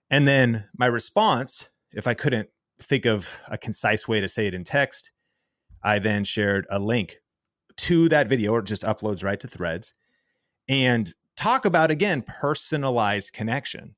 And 0.08 0.26
then 0.26 0.64
my 0.76 0.86
response 0.86 1.68
if 1.92 2.06
i 2.06 2.14
couldn't 2.14 2.48
think 2.78 3.04
of 3.04 3.28
a 3.48 3.58
concise 3.58 4.08
way 4.08 4.20
to 4.20 4.28
say 4.28 4.46
it 4.46 4.54
in 4.54 4.64
text, 4.64 5.10
I 5.82 5.98
then 5.98 6.24
shared 6.24 6.66
a 6.70 6.78
link 6.78 7.18
to 7.76 8.08
that 8.08 8.28
video 8.28 8.52
or 8.52 8.62
just 8.62 8.82
uploads 8.82 9.24
right 9.24 9.40
to 9.40 9.48
threads 9.48 9.94
and 10.68 11.12
talk 11.36 11.64
about 11.64 11.90
again 11.90 12.22
personalized 12.22 13.32
connection. 13.32 13.94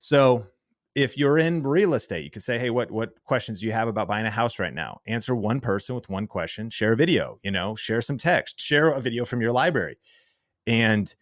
So 0.00 0.46
if 0.94 1.16
you're 1.16 1.38
in 1.38 1.62
real 1.62 1.94
estate, 1.94 2.24
you 2.24 2.30
can 2.30 2.42
say, 2.42 2.58
"Hey, 2.58 2.70
what 2.70 2.90
what 2.90 3.22
questions 3.24 3.60
do 3.60 3.66
you 3.66 3.72
have 3.72 3.88
about 3.88 4.08
buying 4.08 4.26
a 4.26 4.30
house 4.30 4.58
right 4.58 4.74
now?" 4.74 5.00
Answer 5.06 5.34
one 5.34 5.60
person 5.60 5.94
with 5.94 6.08
one 6.08 6.26
question, 6.26 6.70
share 6.70 6.92
a 6.92 6.96
video, 6.96 7.38
you 7.42 7.50
know, 7.50 7.74
share 7.74 8.00
some 8.00 8.18
text, 8.18 8.60
share 8.60 8.90
a 8.90 9.00
video 9.00 9.24
from 9.24 9.40
your 9.40 9.52
library. 9.52 9.98
And 10.66 11.14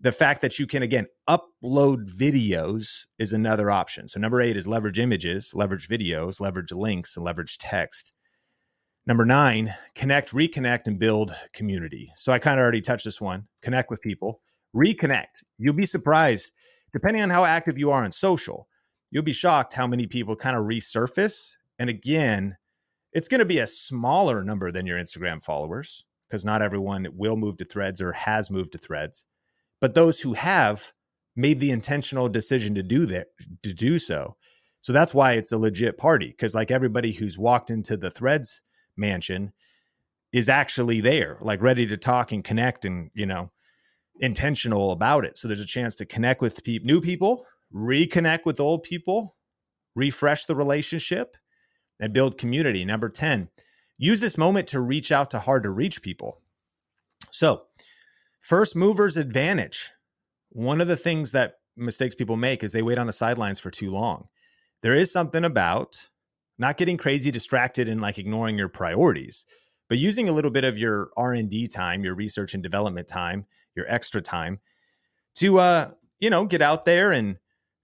the 0.00 0.12
fact 0.12 0.40
that 0.42 0.58
you 0.58 0.66
can 0.66 0.82
again 0.82 1.06
upload 1.28 2.08
videos 2.08 3.06
is 3.18 3.32
another 3.32 3.70
option. 3.70 4.06
So 4.06 4.20
number 4.20 4.40
eight 4.40 4.56
is 4.56 4.68
leverage 4.68 4.98
images, 4.98 5.52
leverage 5.54 5.88
videos, 5.88 6.40
leverage 6.40 6.72
links, 6.72 7.16
and 7.16 7.24
leverage 7.24 7.58
text. 7.58 8.12
Number 9.06 9.24
nine, 9.24 9.74
connect, 9.94 10.32
reconnect, 10.32 10.86
and 10.86 10.98
build 10.98 11.34
community. 11.52 12.12
So 12.14 12.30
I 12.30 12.38
kind 12.38 12.60
of 12.60 12.62
already 12.62 12.82
touched 12.82 13.06
this 13.06 13.20
one. 13.20 13.48
Connect 13.62 13.90
with 13.90 14.02
people, 14.02 14.40
reconnect. 14.76 15.42
You'll 15.56 15.74
be 15.74 15.86
surprised, 15.86 16.52
depending 16.92 17.22
on 17.22 17.30
how 17.30 17.44
active 17.44 17.78
you 17.78 17.90
are 17.90 18.04
on 18.04 18.12
social, 18.12 18.68
you'll 19.10 19.22
be 19.22 19.32
shocked 19.32 19.74
how 19.74 19.86
many 19.86 20.06
people 20.06 20.36
kind 20.36 20.56
of 20.56 20.64
resurface. 20.64 21.56
And 21.78 21.88
again, 21.88 22.56
it's 23.12 23.28
going 23.28 23.38
to 23.40 23.44
be 23.44 23.58
a 23.58 23.66
smaller 23.66 24.44
number 24.44 24.70
than 24.70 24.86
your 24.86 24.98
Instagram 24.98 25.42
followers 25.42 26.04
because 26.28 26.44
not 26.44 26.62
everyone 26.62 27.06
will 27.14 27.36
move 27.36 27.56
to 27.58 27.64
threads 27.64 28.00
or 28.00 28.12
has 28.12 28.50
moved 28.50 28.72
to 28.72 28.78
threads. 28.78 29.26
But 29.80 29.94
those 29.94 30.20
who 30.20 30.34
have 30.34 30.92
made 31.36 31.60
the 31.60 31.70
intentional 31.70 32.28
decision 32.28 32.74
to 32.74 32.82
do 32.82 33.06
that, 33.06 33.28
to 33.62 33.72
do 33.72 33.98
so. 33.98 34.36
So 34.80 34.92
that's 34.92 35.14
why 35.14 35.32
it's 35.32 35.52
a 35.52 35.58
legit 35.58 35.96
party 35.96 36.28
because 36.28 36.54
like 36.54 36.70
everybody 36.70 37.12
who's 37.12 37.38
walked 37.38 37.70
into 37.70 37.96
the 37.96 38.10
threads 38.10 38.60
mansion 38.96 39.52
is 40.32 40.48
actually 40.48 41.00
there, 41.00 41.38
like 41.40 41.62
ready 41.62 41.86
to 41.86 41.96
talk 41.96 42.32
and 42.32 42.44
connect 42.44 42.84
and, 42.84 43.10
you 43.14 43.24
know, 43.24 43.50
intentional 44.20 44.90
about 44.90 45.24
it. 45.24 45.38
So 45.38 45.48
there's 45.48 45.60
a 45.60 45.66
chance 45.66 45.94
to 45.96 46.06
connect 46.06 46.40
with 46.40 46.62
pe- 46.64 46.80
new 46.82 47.00
people, 47.00 47.46
reconnect 47.74 48.44
with 48.44 48.60
old 48.60 48.82
people, 48.82 49.36
refresh 49.94 50.44
the 50.44 50.54
relationship, 50.54 51.36
and 52.00 52.12
build 52.12 52.38
community. 52.38 52.84
Number 52.84 53.08
10, 53.08 53.48
use 53.96 54.20
this 54.20 54.38
moment 54.38 54.68
to 54.68 54.80
reach 54.80 55.10
out 55.12 55.30
to 55.30 55.40
hard 55.40 55.64
to 55.64 55.70
reach 55.70 56.02
people. 56.02 56.40
So, 57.30 57.62
first 58.40 58.76
movers 58.76 59.16
advantage. 59.16 59.92
One 60.50 60.80
of 60.80 60.88
the 60.88 60.96
things 60.96 61.32
that 61.32 61.56
mistakes 61.76 62.14
people 62.14 62.36
make 62.36 62.62
is 62.62 62.72
they 62.72 62.82
wait 62.82 62.98
on 62.98 63.06
the 63.06 63.12
sidelines 63.12 63.60
for 63.60 63.70
too 63.70 63.90
long. 63.90 64.28
There 64.82 64.94
is 64.94 65.12
something 65.12 65.44
about 65.44 66.08
not 66.58 66.76
getting 66.76 66.96
crazy 66.96 67.30
distracted 67.30 67.88
and 67.88 68.00
like 68.00 68.18
ignoring 68.18 68.58
your 68.58 68.68
priorities 68.68 69.46
but 69.88 69.98
using 69.98 70.28
a 70.28 70.32
little 70.32 70.50
bit 70.50 70.64
of 70.64 70.76
your 70.78 71.10
r&d 71.16 71.66
time 71.68 72.04
your 72.04 72.14
research 72.14 72.54
and 72.54 72.62
development 72.62 73.08
time 73.08 73.46
your 73.74 73.86
extra 73.88 74.20
time 74.20 74.60
to 75.34 75.58
uh 75.58 75.90
you 76.20 76.30
know 76.30 76.44
get 76.44 76.62
out 76.62 76.84
there 76.84 77.12
and 77.12 77.36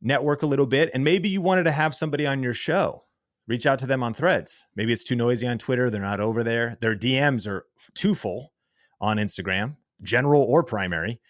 network 0.04 0.42
a 0.42 0.46
little 0.46 0.66
bit 0.66 0.90
and 0.94 1.02
maybe 1.02 1.28
you 1.28 1.40
wanted 1.40 1.64
to 1.64 1.72
have 1.72 1.94
somebody 1.94 2.26
on 2.26 2.42
your 2.42 2.54
show. 2.54 3.02
Reach 3.46 3.66
out 3.66 3.78
to 3.80 3.86
them 3.86 4.02
on 4.02 4.14
threads. 4.14 4.64
Maybe 4.76 4.92
it's 4.92 5.04
too 5.04 5.16
noisy 5.16 5.46
on 5.46 5.58
twitter 5.58 5.90
they're 5.90 6.00
not 6.00 6.20
over 6.20 6.44
there. 6.44 6.76
Their 6.80 6.94
dms 6.94 7.48
are 7.48 7.66
too 7.94 8.14
full 8.14 8.52
on 9.00 9.16
instagram 9.16 9.76
general 10.02 10.42
or 10.42 10.62
primary. 10.62 11.20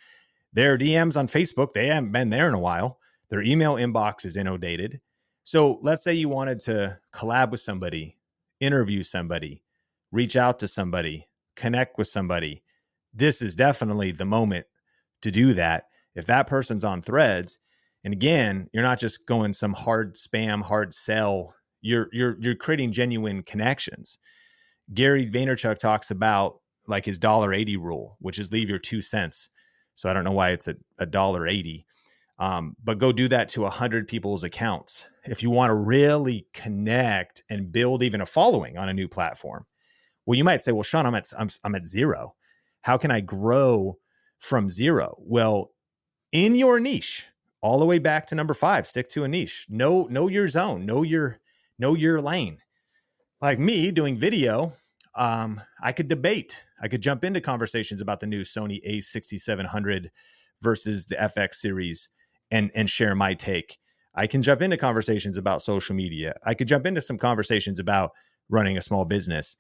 Their 0.53 0.77
dms 0.77 1.17
on 1.17 1.29
facebook 1.29 1.73
they 1.73 1.87
haven't 1.87 2.13
been 2.13 2.31
there 2.31 2.49
in 2.49 2.55
a 2.55 2.59
while. 2.59 2.99
Their 3.31 3.43
email 3.43 3.77
inbox 3.77 4.27
is 4.27 4.37
inundated. 4.37 5.01
So 5.45 5.79
let's 5.83 6.03
say 6.03 6.15
you 6.15 6.29
wanted 6.29 6.59
to 6.61 6.99
collab 7.13 7.51
with 7.51 7.61
somebody, 7.61 8.17
interview 8.61 9.03
somebody, 9.03 9.63
reach 10.11 10.37
out 10.37 10.59
to 10.61 10.69
somebody, 10.69 11.29
connect 11.55 11.99
with 11.99 12.09
somebody. 12.09 12.63
This 13.13 13.43
is 13.43 13.55
definitely 13.55 14.11
the 14.11 14.25
moment 14.25 14.67
to 15.23 15.31
do 15.31 15.53
that. 15.55 15.89
If 16.15 16.27
that 16.27 16.47
person's 16.47 16.85
on 16.85 17.03
threads, 17.03 17.59
and 18.05 18.13
again, 18.13 18.69
you're 18.73 18.83
not 18.83 19.01
just 19.01 19.27
going 19.27 19.53
some 19.53 19.73
hard 19.73 20.15
spam, 20.15 20.63
hard 20.63 20.95
sell. 20.95 21.55
You're 21.81 22.09
you're 22.13 22.37
you're 22.41 22.55
creating 22.55 22.93
genuine 22.93 23.43
connections. 23.43 24.19
Gary 24.93 25.27
Vaynerchuk 25.27 25.79
talks 25.79 26.11
about 26.11 26.61
like 26.87 27.07
his 27.07 27.19
dollar 27.19 27.53
eighty 27.53 27.77
rule, 27.77 28.17
which 28.21 28.39
is 28.39 28.53
leave 28.53 28.69
your 28.69 28.79
two 28.79 29.01
cents. 29.01 29.49
So 29.95 30.11
I 30.11 30.13
don't 30.13 30.25
know 30.25 30.33
why 30.33 30.51
it's 30.51 30.69
a, 30.99 31.07
dollar 31.07 31.47
eighty. 31.47 31.87
Um, 32.39 32.77
but 32.83 32.99
go 32.99 33.13
do 33.13 33.29
that 33.29 33.49
to 33.51 33.65
a 33.65 33.71
hundred 33.71 34.09
people's 34.09 34.45
accounts 34.45 35.07
if 35.25 35.43
you 35.43 35.51
want 35.51 35.71
to 35.71 35.75
really 35.75 36.47
connect 36.53 37.43
and 37.49 37.71
build 37.71 38.03
even 38.03 38.21
a 38.21 38.27
following 38.27 38.77
on 38.77 38.89
a 38.89 38.95
new 38.95 39.09
platform. 39.09 39.65
Well, 40.27 40.37
you 40.37 40.45
might 40.45 40.61
say, 40.61 40.73
well, 40.73 40.83
Sean, 40.83 41.07
I'm 41.07 41.15
at 41.15 41.33
I'm, 41.39 41.49
I'm 41.63 41.75
at 41.75 41.87
zero. 41.87 42.35
How 42.83 42.99
can 42.99 43.11
I 43.11 43.21
grow 43.21 43.99
from 44.41 44.69
zero? 44.69 45.17
Well, 45.21 45.71
in 46.33 46.55
your 46.55 46.81
niche, 46.81 47.29
all 47.65 47.79
the 47.79 47.87
way 47.87 47.99
back 47.99 48.27
to 48.27 48.35
number 48.35 48.53
five, 48.53 48.87
stick 48.87 49.09
to 49.09 49.25
a 49.25 49.29
niche. 49.29 49.65
Know 49.71 50.07
know 50.11 50.29
your 50.29 50.49
zone. 50.49 50.85
Know 50.85 51.03
your 51.03 51.41
know 51.79 51.95
your 51.95 52.21
lane. 52.21 52.59
Like 53.41 53.59
me 53.59 53.91
doing 53.91 54.19
video, 54.19 54.75
um, 55.15 55.63
I 55.83 55.93
could 55.93 56.09
debate. 56.09 56.63
I 56.83 56.89
could 56.89 57.01
jump 57.01 57.25
into 57.25 57.41
conversations 57.41 58.03
about 58.03 58.21
the 58.21 58.27
new 58.27 58.43
Sony 58.43 58.87
A6700 58.87 60.11
versus 60.61 61.07
the 61.07 61.15
FX 61.15 61.55
series 61.55 62.11
and 62.51 62.71
and 62.75 62.91
share 62.91 63.15
my 63.15 63.33
take. 63.33 63.79
I 64.15 64.27
can 64.27 64.43
jump 64.43 64.61
into 64.61 64.77
conversations 64.77 65.39
about 65.39 65.63
social 65.63 65.97
media. 65.97 66.35
I 66.45 66.53
could 66.53 66.69
jump 66.69 66.85
into 66.85 67.01
some 67.01 67.17
conversations 67.17 67.81
about 67.81 68.11
running 68.51 68.77
a 68.77 68.83
small 68.83 69.07
business 69.07 69.57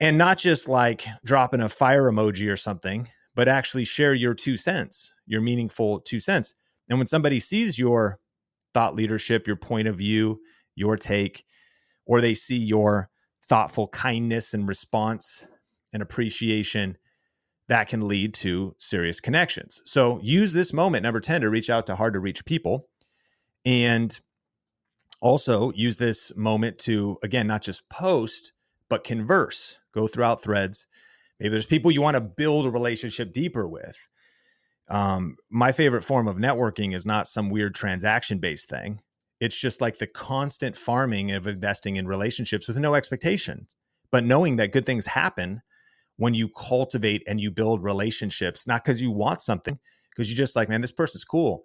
and 0.00 0.16
not 0.16 0.38
just 0.38 0.66
like 0.66 1.04
dropping 1.26 1.60
a 1.60 1.68
fire 1.68 2.10
emoji 2.10 2.50
or 2.50 2.56
something, 2.56 3.06
but 3.34 3.48
actually 3.48 3.84
share 3.84 4.14
your 4.14 4.32
two 4.32 4.56
cents, 4.56 5.12
your 5.26 5.42
meaningful 5.42 6.00
two 6.00 6.20
cents. 6.20 6.54
And 6.88 6.98
when 6.98 7.06
somebody 7.06 7.40
sees 7.40 7.78
your 7.78 8.18
thought 8.72 8.94
leadership, 8.94 9.46
your 9.46 9.56
point 9.56 9.88
of 9.88 9.96
view, 9.96 10.40
your 10.74 10.96
take, 10.96 11.44
or 12.06 12.20
they 12.20 12.34
see 12.34 12.58
your 12.58 13.08
thoughtful 13.48 13.88
kindness 13.88 14.54
and 14.54 14.66
response 14.66 15.44
and 15.92 16.02
appreciation, 16.02 16.96
that 17.68 17.88
can 17.88 18.06
lead 18.06 18.34
to 18.34 18.74
serious 18.78 19.20
connections. 19.20 19.80
So 19.84 20.20
use 20.22 20.52
this 20.52 20.72
moment, 20.72 21.04
number 21.04 21.20
10, 21.20 21.40
to 21.42 21.50
reach 21.50 21.70
out 21.70 21.86
to 21.86 21.96
hard 21.96 22.14
to 22.14 22.20
reach 22.20 22.44
people. 22.44 22.88
And 23.64 24.18
also 25.20 25.72
use 25.72 25.96
this 25.96 26.36
moment 26.36 26.78
to, 26.80 27.16
again, 27.22 27.46
not 27.46 27.62
just 27.62 27.88
post, 27.88 28.52
but 28.90 29.04
converse, 29.04 29.78
go 29.92 30.06
throughout 30.06 30.42
threads. 30.42 30.86
Maybe 31.40 31.50
there's 31.50 31.64
people 31.64 31.90
you 31.90 32.02
want 32.02 32.16
to 32.16 32.20
build 32.20 32.66
a 32.66 32.70
relationship 32.70 33.32
deeper 33.32 33.66
with. 33.66 33.96
Um, 34.88 35.36
my 35.50 35.72
favorite 35.72 36.02
form 36.02 36.28
of 36.28 36.36
networking 36.36 36.94
is 36.94 37.06
not 37.06 37.28
some 37.28 37.50
weird 37.50 37.74
transaction 37.74 38.38
based 38.38 38.68
thing. 38.68 39.00
It's 39.40 39.58
just 39.58 39.80
like 39.80 39.98
the 39.98 40.06
constant 40.06 40.76
farming 40.76 41.32
of 41.32 41.46
investing 41.46 41.96
in 41.96 42.06
relationships 42.06 42.68
with 42.68 42.78
no 42.78 42.94
expectations, 42.94 43.74
but 44.10 44.24
knowing 44.24 44.56
that 44.56 44.72
good 44.72 44.86
things 44.86 45.06
happen 45.06 45.62
when 46.16 46.34
you 46.34 46.48
cultivate 46.48 47.22
and 47.26 47.40
you 47.40 47.50
build 47.50 47.82
relationships, 47.82 48.66
not 48.66 48.84
because 48.84 49.00
you 49.00 49.10
want 49.10 49.42
something, 49.42 49.78
because 50.10 50.30
you 50.30 50.36
just 50.36 50.54
like, 50.54 50.68
man, 50.68 50.80
this 50.80 50.92
person's 50.92 51.24
cool. 51.24 51.64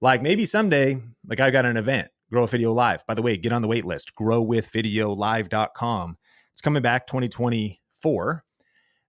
Like 0.00 0.22
maybe 0.22 0.46
someday, 0.46 0.98
like 1.26 1.40
I 1.40 1.50
got 1.50 1.66
an 1.66 1.76
event, 1.76 2.08
Grow 2.30 2.42
with 2.42 2.52
Video 2.52 2.72
Live. 2.72 3.04
By 3.06 3.14
the 3.14 3.22
way, 3.22 3.36
get 3.36 3.52
on 3.52 3.60
the 3.60 3.68
wait 3.68 3.84
list, 3.84 4.14
growwithvideolive.com. 4.14 6.16
It's 6.52 6.60
coming 6.60 6.82
back 6.82 7.06
2024. 7.06 8.44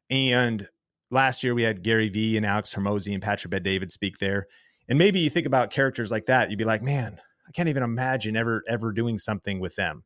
And 0.09 0.67
last 1.11 1.43
year 1.43 1.53
we 1.53 1.63
had 1.63 1.83
Gary 1.83 2.09
Vee 2.09 2.37
and 2.37 2.45
Alex 2.45 2.73
Hormozi 2.73 3.13
and 3.13 3.21
Patrick 3.21 3.51
Bet 3.51 3.63
David 3.63 3.91
speak 3.91 4.17
there. 4.17 4.47
And 4.89 4.97
maybe 4.97 5.19
you 5.19 5.29
think 5.29 5.45
about 5.45 5.71
characters 5.71 6.11
like 6.11 6.25
that, 6.25 6.49
you'd 6.49 6.57
be 6.57 6.65
like, 6.65 6.81
man, 6.81 7.19
I 7.47 7.51
can't 7.51 7.69
even 7.69 7.83
imagine 7.83 8.35
ever 8.35 8.63
ever 8.67 8.91
doing 8.91 9.19
something 9.19 9.59
with 9.59 9.75
them. 9.75 10.03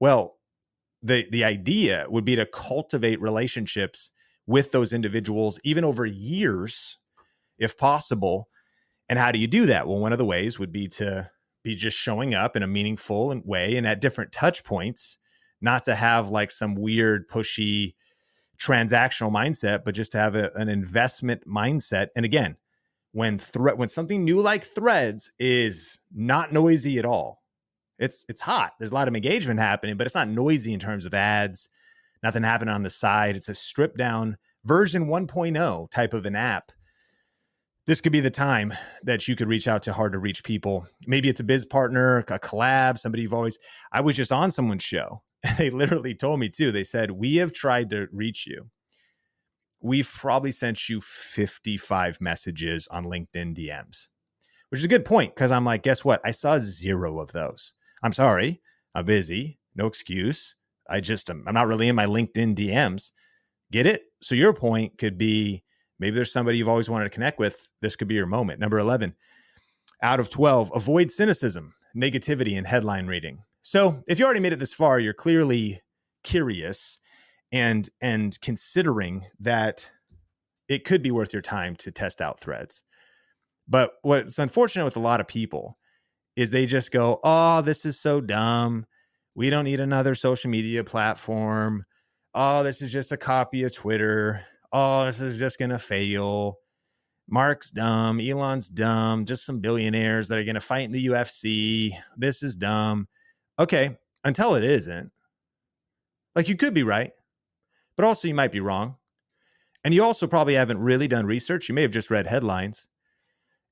Well, 0.00 0.36
the 1.02 1.26
the 1.30 1.44
idea 1.44 2.06
would 2.08 2.24
be 2.24 2.36
to 2.36 2.46
cultivate 2.46 3.20
relationships 3.20 4.10
with 4.46 4.72
those 4.72 4.92
individuals, 4.92 5.60
even 5.62 5.84
over 5.84 6.06
years, 6.06 6.98
if 7.58 7.76
possible. 7.76 8.48
And 9.08 9.18
how 9.18 9.32
do 9.32 9.38
you 9.38 9.46
do 9.46 9.66
that? 9.66 9.86
Well, 9.86 9.98
one 9.98 10.12
of 10.12 10.18
the 10.18 10.24
ways 10.24 10.58
would 10.58 10.72
be 10.72 10.88
to 10.88 11.30
be 11.62 11.74
just 11.74 11.96
showing 11.96 12.34
up 12.34 12.56
in 12.56 12.62
a 12.62 12.66
meaningful 12.66 13.40
way 13.44 13.76
and 13.76 13.86
at 13.86 14.00
different 14.00 14.32
touch 14.32 14.64
points, 14.64 15.18
not 15.60 15.82
to 15.84 15.94
have 15.94 16.30
like 16.30 16.50
some 16.50 16.74
weird, 16.74 17.28
pushy, 17.28 17.94
transactional 18.60 19.30
mindset, 19.30 19.84
but 19.84 19.94
just 19.94 20.12
to 20.12 20.18
have 20.18 20.34
a, 20.34 20.52
an 20.54 20.68
investment 20.68 21.46
mindset. 21.46 22.08
And 22.16 22.24
again, 22.24 22.56
when 23.12 23.38
thread 23.38 23.78
when 23.78 23.88
something 23.88 24.24
new 24.24 24.40
like 24.40 24.64
threads 24.64 25.30
is 25.38 25.98
not 26.14 26.52
noisy 26.52 26.98
at 26.98 27.04
all, 27.04 27.42
it's 27.98 28.24
it's 28.28 28.40
hot. 28.40 28.74
There's 28.78 28.90
a 28.90 28.94
lot 28.94 29.08
of 29.08 29.14
engagement 29.14 29.60
happening, 29.60 29.96
but 29.96 30.06
it's 30.06 30.14
not 30.14 30.28
noisy 30.28 30.72
in 30.72 30.80
terms 30.80 31.06
of 31.06 31.14
ads 31.14 31.68
nothing 32.22 32.42
happening 32.42 32.74
on 32.74 32.82
the 32.82 32.90
side. 32.90 33.36
It's 33.36 33.48
a 33.48 33.54
stripped 33.54 33.96
down 33.96 34.36
version 34.64 35.06
1.0 35.06 35.90
type 35.90 36.14
of 36.14 36.26
an 36.26 36.36
app. 36.36 36.72
This 37.86 38.00
could 38.00 38.12
be 38.12 38.20
the 38.20 38.30
time 38.30 38.74
that 39.02 39.26
you 39.28 39.34
could 39.34 39.48
reach 39.48 39.66
out 39.66 39.82
to 39.84 39.94
hard 39.94 40.12
to 40.12 40.18
reach 40.18 40.44
people. 40.44 40.86
Maybe 41.06 41.28
it's 41.28 41.40
a 41.40 41.44
biz 41.44 41.64
partner, 41.64 42.18
a 42.18 42.38
collab, 42.38 42.98
somebody 42.98 43.22
you've 43.22 43.32
always. 43.32 43.58
I 43.92 44.02
was 44.02 44.14
just 44.14 44.30
on 44.32 44.50
someone's 44.50 44.82
show. 44.82 45.22
They 45.58 45.70
literally 45.70 46.14
told 46.14 46.40
me 46.40 46.48
too. 46.48 46.72
They 46.72 46.84
said, 46.84 47.10
We 47.10 47.36
have 47.36 47.52
tried 47.52 47.90
to 47.90 48.08
reach 48.12 48.46
you. 48.46 48.70
We've 49.80 50.10
probably 50.10 50.50
sent 50.50 50.88
you 50.88 51.00
55 51.00 52.20
messages 52.20 52.88
on 52.88 53.04
LinkedIn 53.04 53.56
DMs, 53.56 54.08
which 54.70 54.80
is 54.80 54.84
a 54.84 54.88
good 54.88 55.04
point 55.04 55.34
because 55.34 55.52
I'm 55.52 55.64
like, 55.64 55.84
guess 55.84 56.04
what? 56.04 56.20
I 56.24 56.32
saw 56.32 56.58
zero 56.58 57.20
of 57.20 57.30
those. 57.30 57.74
I'm 58.02 58.12
sorry. 58.12 58.60
I'm 58.94 59.04
busy. 59.04 59.60
No 59.76 59.86
excuse. 59.86 60.56
I 60.90 61.00
just 61.00 61.30
um, 61.30 61.44
I'm 61.46 61.54
not 61.54 61.68
really 61.68 61.88
in 61.88 61.94
my 61.94 62.06
LinkedIn 62.06 62.56
DMs. 62.56 63.12
Get 63.70 63.86
it? 63.86 64.02
So 64.20 64.34
your 64.34 64.52
point 64.52 64.98
could 64.98 65.16
be 65.16 65.62
maybe 66.00 66.16
there's 66.16 66.32
somebody 66.32 66.58
you've 66.58 66.68
always 66.68 66.90
wanted 66.90 67.04
to 67.04 67.10
connect 67.10 67.38
with. 67.38 67.70
This 67.80 67.94
could 67.94 68.08
be 68.08 68.14
your 68.14 68.26
moment. 68.26 68.58
Number 68.58 68.78
11, 68.78 69.14
out 70.02 70.20
of 70.20 70.30
12, 70.30 70.72
avoid 70.74 71.10
cynicism, 71.10 71.74
negativity, 71.96 72.56
and 72.56 72.66
headline 72.66 73.06
reading. 73.06 73.42
So 73.68 74.02
if 74.08 74.18
you 74.18 74.24
already 74.24 74.40
made 74.40 74.54
it 74.54 74.60
this 74.60 74.72
far, 74.72 74.98
you're 74.98 75.12
clearly 75.12 75.82
curious 76.24 77.00
and 77.52 77.86
and 78.00 78.40
considering 78.40 79.26
that 79.40 79.92
it 80.70 80.86
could 80.86 81.02
be 81.02 81.10
worth 81.10 81.34
your 81.34 81.42
time 81.42 81.76
to 81.76 81.90
test 81.90 82.22
out 82.22 82.40
threads. 82.40 82.82
But 83.68 83.92
what's 84.00 84.38
unfortunate 84.38 84.86
with 84.86 84.96
a 84.96 85.00
lot 85.00 85.20
of 85.20 85.28
people 85.28 85.76
is 86.34 86.50
they 86.50 86.64
just 86.64 86.92
go, 86.92 87.20
"Oh, 87.22 87.60
this 87.60 87.84
is 87.84 88.00
so 88.00 88.22
dumb. 88.22 88.86
We 89.34 89.50
don't 89.50 89.66
need 89.66 89.80
another 89.80 90.14
social 90.14 90.48
media 90.48 90.82
platform. 90.82 91.84
Oh, 92.32 92.62
this 92.62 92.80
is 92.80 92.90
just 92.90 93.12
a 93.12 93.18
copy 93.18 93.64
of 93.64 93.74
Twitter. 93.74 94.46
Oh, 94.72 95.04
this 95.04 95.20
is 95.20 95.38
just 95.38 95.58
going 95.58 95.72
to 95.72 95.78
fail. 95.78 96.56
Mark's 97.28 97.70
dumb. 97.70 98.18
Elon's 98.18 98.68
dumb. 98.70 99.26
Just 99.26 99.44
some 99.44 99.60
billionaires 99.60 100.28
that 100.28 100.38
are 100.38 100.44
going 100.44 100.54
to 100.54 100.60
fight 100.62 100.86
in 100.86 100.92
the 100.92 101.08
UFC. 101.08 101.92
This 102.16 102.42
is 102.42 102.56
dumb." 102.56 103.08
Okay, 103.58 103.96
until 104.24 104.54
it 104.54 104.64
isn't. 104.64 105.10
Like 106.34 106.48
you 106.48 106.56
could 106.56 106.74
be 106.74 106.84
right, 106.84 107.12
but 107.96 108.04
also 108.04 108.28
you 108.28 108.34
might 108.34 108.52
be 108.52 108.60
wrong. 108.60 108.96
And 109.84 109.94
you 109.94 110.04
also 110.04 110.26
probably 110.26 110.54
haven't 110.54 110.78
really 110.78 111.08
done 111.08 111.26
research. 111.26 111.68
You 111.68 111.74
may 111.74 111.82
have 111.82 111.90
just 111.90 112.10
read 112.10 112.26
headlines. 112.26 112.88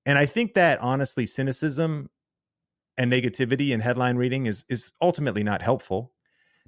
And 0.05 0.19
I 0.19 0.27
think 0.27 0.55
that 0.55 0.81
honestly, 0.81 1.27
cynicism 1.27 2.11
and 2.97 3.13
negativity 3.13 3.71
in 3.71 3.81
headline 3.81 4.17
reading 4.17 4.47
is 4.47 4.65
is 4.69 4.93
ultimately 5.03 5.43
not 5.43 5.63
helpful. 5.63 6.13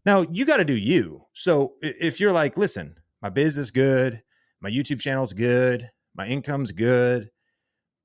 Now, 0.04 0.24
you 0.31 0.44
got 0.44 0.59
to 0.59 0.64
do 0.64 0.76
you. 0.76 1.24
So 1.33 1.74
if 1.83 2.20
you're 2.20 2.33
like, 2.33 2.57
listen, 2.57 2.96
my 3.22 3.31
business 3.31 3.66
is 3.66 3.70
good, 3.70 4.22
my 4.61 4.70
YouTube 4.70 5.00
channel's 5.00 5.33
good, 5.33 5.90
my 6.14 6.26
income's 6.26 6.72
good, 6.72 7.31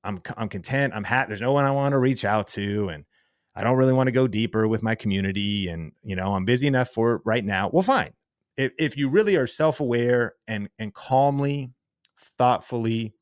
I'm 0.02 0.20
I'm 0.36 0.48
content, 0.48 0.92
I'm 0.94 1.04
happy. 1.04 1.28
There's 1.28 1.40
no 1.40 1.52
one 1.52 1.64
I 1.64 1.70
want 1.70 1.92
to 1.92 1.98
reach 1.98 2.24
out 2.24 2.46
to, 2.48 2.88
and 2.88 3.04
I 3.56 3.62
don't 3.62 3.76
really 3.76 3.92
want 3.92 4.08
to 4.08 4.12
go 4.12 4.26
deeper 4.26 4.66
with 4.66 4.82
my 4.82 4.94
community, 4.94 5.68
and 5.68 5.92
you 6.02 6.16
know 6.16 6.34
I'm 6.34 6.44
busy 6.44 6.66
enough 6.66 6.90
for 6.90 7.22
right 7.24 7.44
now. 7.44 7.70
Well, 7.72 7.82
fine. 7.82 8.12
If 8.56 8.72
if 8.78 8.96
you 8.96 9.08
really 9.08 9.36
are 9.36 9.46
self 9.46 9.80
aware 9.80 10.34
and 10.48 10.68
and 10.78 10.92
calmly, 10.92 11.70
thoughtfully 12.18 13.14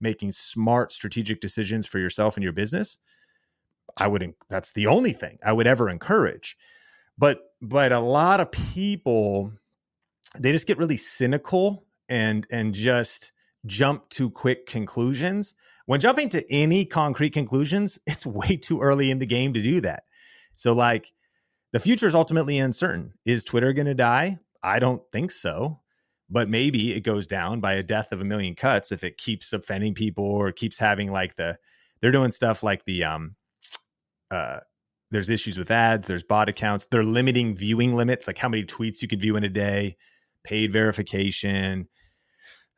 making 0.00 0.32
smart 0.32 0.92
strategic 0.92 1.40
decisions 1.40 1.86
for 1.86 1.98
yourself 1.98 2.36
and 2.36 2.44
your 2.44 2.52
business, 2.52 2.98
I 3.96 4.08
would 4.08 4.34
that's 4.48 4.72
the 4.72 4.86
only 4.86 5.12
thing 5.12 5.38
I 5.44 5.52
would 5.52 5.66
ever 5.66 5.88
encourage. 5.88 6.56
But 7.18 7.40
but 7.62 7.92
a 7.92 8.00
lot 8.00 8.40
of 8.40 8.50
people 8.50 9.52
they 10.38 10.52
just 10.52 10.66
get 10.66 10.78
really 10.78 10.96
cynical 10.96 11.86
and 12.08 12.46
and 12.50 12.74
just 12.74 13.32
jump 13.66 14.08
to 14.10 14.30
quick 14.30 14.66
conclusions. 14.66 15.54
When 15.86 16.00
jumping 16.00 16.28
to 16.30 16.52
any 16.52 16.84
concrete 16.84 17.30
conclusions, 17.30 17.98
it's 18.06 18.26
way 18.26 18.56
too 18.56 18.80
early 18.80 19.10
in 19.10 19.18
the 19.18 19.26
game 19.26 19.54
to 19.54 19.62
do 19.62 19.80
that. 19.80 20.04
So 20.54 20.72
like 20.72 21.12
the 21.72 21.80
future 21.80 22.06
is 22.06 22.14
ultimately 22.14 22.58
uncertain. 22.58 23.14
Is 23.24 23.44
Twitter 23.44 23.72
going 23.72 23.86
to 23.86 23.94
die? 23.94 24.38
I 24.62 24.78
don't 24.78 25.02
think 25.12 25.30
so 25.30 25.80
but 26.28 26.48
maybe 26.48 26.92
it 26.92 27.00
goes 27.00 27.26
down 27.26 27.60
by 27.60 27.74
a 27.74 27.82
death 27.82 28.12
of 28.12 28.20
a 28.20 28.24
million 28.24 28.54
cuts 28.54 28.90
if 28.90 29.04
it 29.04 29.18
keeps 29.18 29.52
offending 29.52 29.94
people 29.94 30.24
or 30.24 30.50
keeps 30.52 30.78
having 30.78 31.10
like 31.10 31.36
the 31.36 31.58
they're 32.00 32.10
doing 32.10 32.30
stuff 32.30 32.62
like 32.62 32.84
the 32.84 33.04
um 33.04 33.36
uh 34.30 34.60
there's 35.10 35.30
issues 35.30 35.56
with 35.56 35.70
ads 35.70 36.08
there's 36.08 36.24
bot 36.24 36.48
accounts 36.48 36.86
they're 36.90 37.04
limiting 37.04 37.54
viewing 37.54 37.94
limits 37.94 38.26
like 38.26 38.38
how 38.38 38.48
many 38.48 38.64
tweets 38.64 39.02
you 39.02 39.08
could 39.08 39.20
view 39.20 39.36
in 39.36 39.44
a 39.44 39.48
day 39.48 39.96
paid 40.42 40.72
verification 40.72 41.88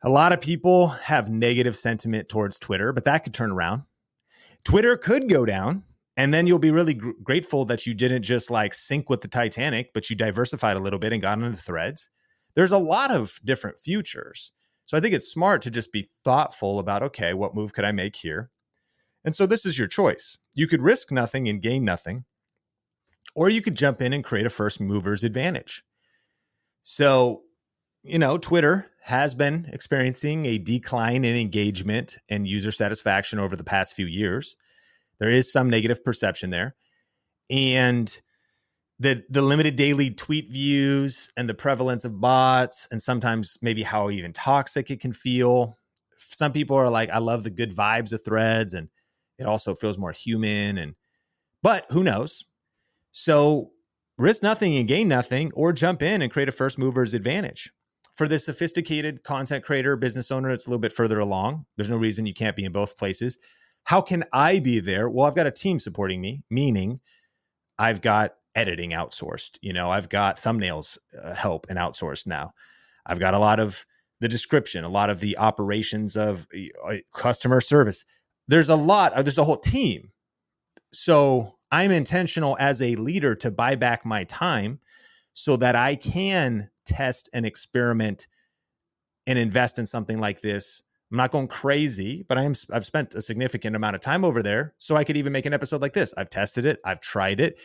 a 0.03 0.09
lot 0.09 0.31
of 0.31 0.41
people 0.41 0.87
have 0.87 1.29
negative 1.29 1.75
sentiment 1.75 2.29
towards 2.29 2.59
twitter 2.59 2.93
but 2.93 3.05
that 3.05 3.23
could 3.23 3.33
turn 3.33 3.51
around 3.51 3.83
twitter 4.63 4.97
could 4.97 5.29
go 5.29 5.45
down 5.45 5.83
and 6.17 6.33
then 6.33 6.47
you'll 6.47 6.59
be 6.59 6.71
really 6.71 6.93
gr- 6.93 7.11
grateful 7.23 7.65
that 7.65 7.85
you 7.85 7.93
didn't 7.93 8.23
just 8.23 8.51
like 8.51 8.73
sink 8.73 9.09
with 9.09 9.21
the 9.21 9.27
titanic 9.27 9.91
but 9.93 10.09
you 10.09 10.15
diversified 10.15 10.77
a 10.77 10.81
little 10.81 10.99
bit 10.99 11.13
and 11.13 11.21
got 11.21 11.37
into 11.39 11.57
threads 11.57 12.09
there's 12.55 12.71
a 12.71 12.77
lot 12.77 13.11
of 13.11 13.39
different 13.45 13.79
futures. 13.79 14.51
So 14.85 14.97
I 14.97 14.99
think 14.99 15.13
it's 15.13 15.31
smart 15.31 15.61
to 15.61 15.71
just 15.71 15.91
be 15.91 16.09
thoughtful 16.23 16.79
about 16.79 17.03
okay, 17.03 17.33
what 17.33 17.55
move 17.55 17.73
could 17.73 17.85
I 17.85 17.91
make 17.91 18.15
here? 18.15 18.49
And 19.23 19.35
so 19.35 19.45
this 19.45 19.65
is 19.65 19.77
your 19.77 19.87
choice. 19.87 20.37
You 20.55 20.67
could 20.67 20.81
risk 20.81 21.11
nothing 21.11 21.47
and 21.47 21.61
gain 21.61 21.83
nothing, 21.85 22.25
or 23.35 23.49
you 23.49 23.61
could 23.61 23.75
jump 23.75 24.01
in 24.01 24.13
and 24.13 24.23
create 24.23 24.45
a 24.45 24.49
first 24.49 24.81
mover's 24.81 25.23
advantage. 25.23 25.83
So, 26.83 27.43
you 28.03 28.17
know, 28.17 28.37
Twitter 28.37 28.89
has 29.09 29.33
been 29.33 29.67
experiencing 29.73 30.45
a 30.45 30.59
decline 30.59 31.25
in 31.25 31.35
engagement 31.35 32.19
and 32.29 32.47
user 32.47 32.71
satisfaction 32.71 33.39
over 33.39 33.55
the 33.55 33.63
past 33.63 33.95
few 33.95 34.05
years. 34.05 34.55
There 35.17 35.31
is 35.31 35.51
some 35.51 35.67
negative 35.67 36.03
perception 36.03 36.51
there. 36.51 36.75
And 37.49 38.21
the 38.99 39.23
the 39.27 39.41
limited 39.41 39.75
daily 39.75 40.11
tweet 40.11 40.51
views 40.51 41.31
and 41.35 41.49
the 41.49 41.55
prevalence 41.55 42.05
of 42.05 42.21
bots 42.21 42.87
and 42.91 43.01
sometimes 43.01 43.57
maybe 43.63 43.81
how 43.81 44.11
even 44.11 44.31
toxic 44.31 44.91
it 44.91 44.99
can 44.99 45.11
feel 45.11 45.75
some 46.17 46.51
people 46.51 46.75
are 46.75 46.89
like 46.89 47.09
i 47.09 47.17
love 47.17 47.43
the 47.43 47.49
good 47.49 47.73
vibes 47.73 48.11
of 48.11 48.23
threads 48.25 48.73
and 48.73 48.89
it 49.37 49.45
also 49.45 49.73
feels 49.73 49.97
more 49.97 50.11
human 50.11 50.77
and 50.77 50.95
but 51.63 51.85
who 51.91 52.03
knows 52.03 52.43
so 53.13 53.71
risk 54.17 54.43
nothing 54.43 54.75
and 54.75 54.89
gain 54.89 55.07
nothing 55.07 55.49
or 55.53 55.71
jump 55.71 56.01
in 56.01 56.21
and 56.21 56.29
create 56.29 56.49
a 56.49 56.51
first 56.51 56.77
mover's 56.77 57.13
advantage 57.13 57.71
for 58.19 58.27
the 58.27 58.37
sophisticated 58.37 59.23
content 59.23 59.63
creator 59.63 59.95
business 59.95 60.29
owner 60.29 60.51
it's 60.51 60.67
a 60.67 60.69
little 60.69 60.79
bit 60.79 60.91
further 60.91 61.19
along 61.19 61.65
there's 61.75 61.89
no 61.89 61.97
reason 61.97 62.25
you 62.25 62.33
can't 62.33 62.55
be 62.55 62.65
in 62.65 62.71
both 62.71 62.97
places 62.97 63.39
how 63.85 64.01
can 64.01 64.23
i 64.33 64.59
be 64.59 64.79
there 64.79 65.09
well 65.09 65.25
i've 65.25 65.35
got 65.35 65.47
a 65.47 65.51
team 65.51 65.79
supporting 65.79 66.21
me 66.21 66.43
meaning 66.49 66.99
i've 67.79 68.01
got 68.01 68.33
editing 68.55 68.91
outsourced. 68.91 69.57
You 69.61 69.73
know, 69.73 69.89
I've 69.89 70.09
got 70.09 70.37
thumbnails 70.37 70.97
uh, 71.21 71.33
help 71.33 71.67
and 71.69 71.79
outsourced 71.79 72.27
now. 72.27 72.53
I've 73.05 73.19
got 73.19 73.33
a 73.33 73.39
lot 73.39 73.59
of 73.59 73.85
the 74.19 74.27
description, 74.27 74.83
a 74.83 74.89
lot 74.89 75.09
of 75.09 75.21
the 75.21 75.37
operations 75.37 76.17
of 76.17 76.45
uh, 76.85 76.97
customer 77.13 77.61
service. 77.61 78.03
There's 78.47 78.69
a 78.69 78.75
lot, 78.75 79.13
uh, 79.13 79.21
there's 79.21 79.37
a 79.37 79.45
whole 79.45 79.57
team. 79.57 80.11
So 80.93 81.55
I'm 81.71 81.91
intentional 81.91 82.57
as 82.59 82.81
a 82.81 82.95
leader 82.95 83.35
to 83.35 83.51
buy 83.51 83.75
back 83.75 84.05
my 84.05 84.25
time 84.25 84.79
so 85.33 85.55
that 85.57 85.75
I 85.75 85.95
can 85.95 86.69
test 86.89 87.29
and 87.33 87.45
experiment 87.45 88.27
and 89.27 89.39
invest 89.39 89.79
in 89.79 89.85
something 89.85 90.19
like 90.19 90.41
this. 90.41 90.81
I'm 91.11 91.17
not 91.17 91.31
going 91.31 91.47
crazy, 91.47 92.23
but 92.27 92.37
I 92.37 92.43
am 92.43 92.53
I've 92.71 92.85
spent 92.85 93.15
a 93.15 93.21
significant 93.21 93.75
amount 93.75 93.95
of 93.95 94.01
time 94.01 94.23
over 94.23 94.43
there 94.43 94.75
so 94.77 94.95
I 94.95 95.03
could 95.03 95.17
even 95.17 95.33
make 95.33 95.45
an 95.45 95.53
episode 95.53 95.81
like 95.81 95.93
this. 95.93 96.13
I've 96.17 96.29
tested 96.29 96.65
it, 96.65 96.79
I've 96.85 97.01
tried 97.01 97.39
it 97.39 97.57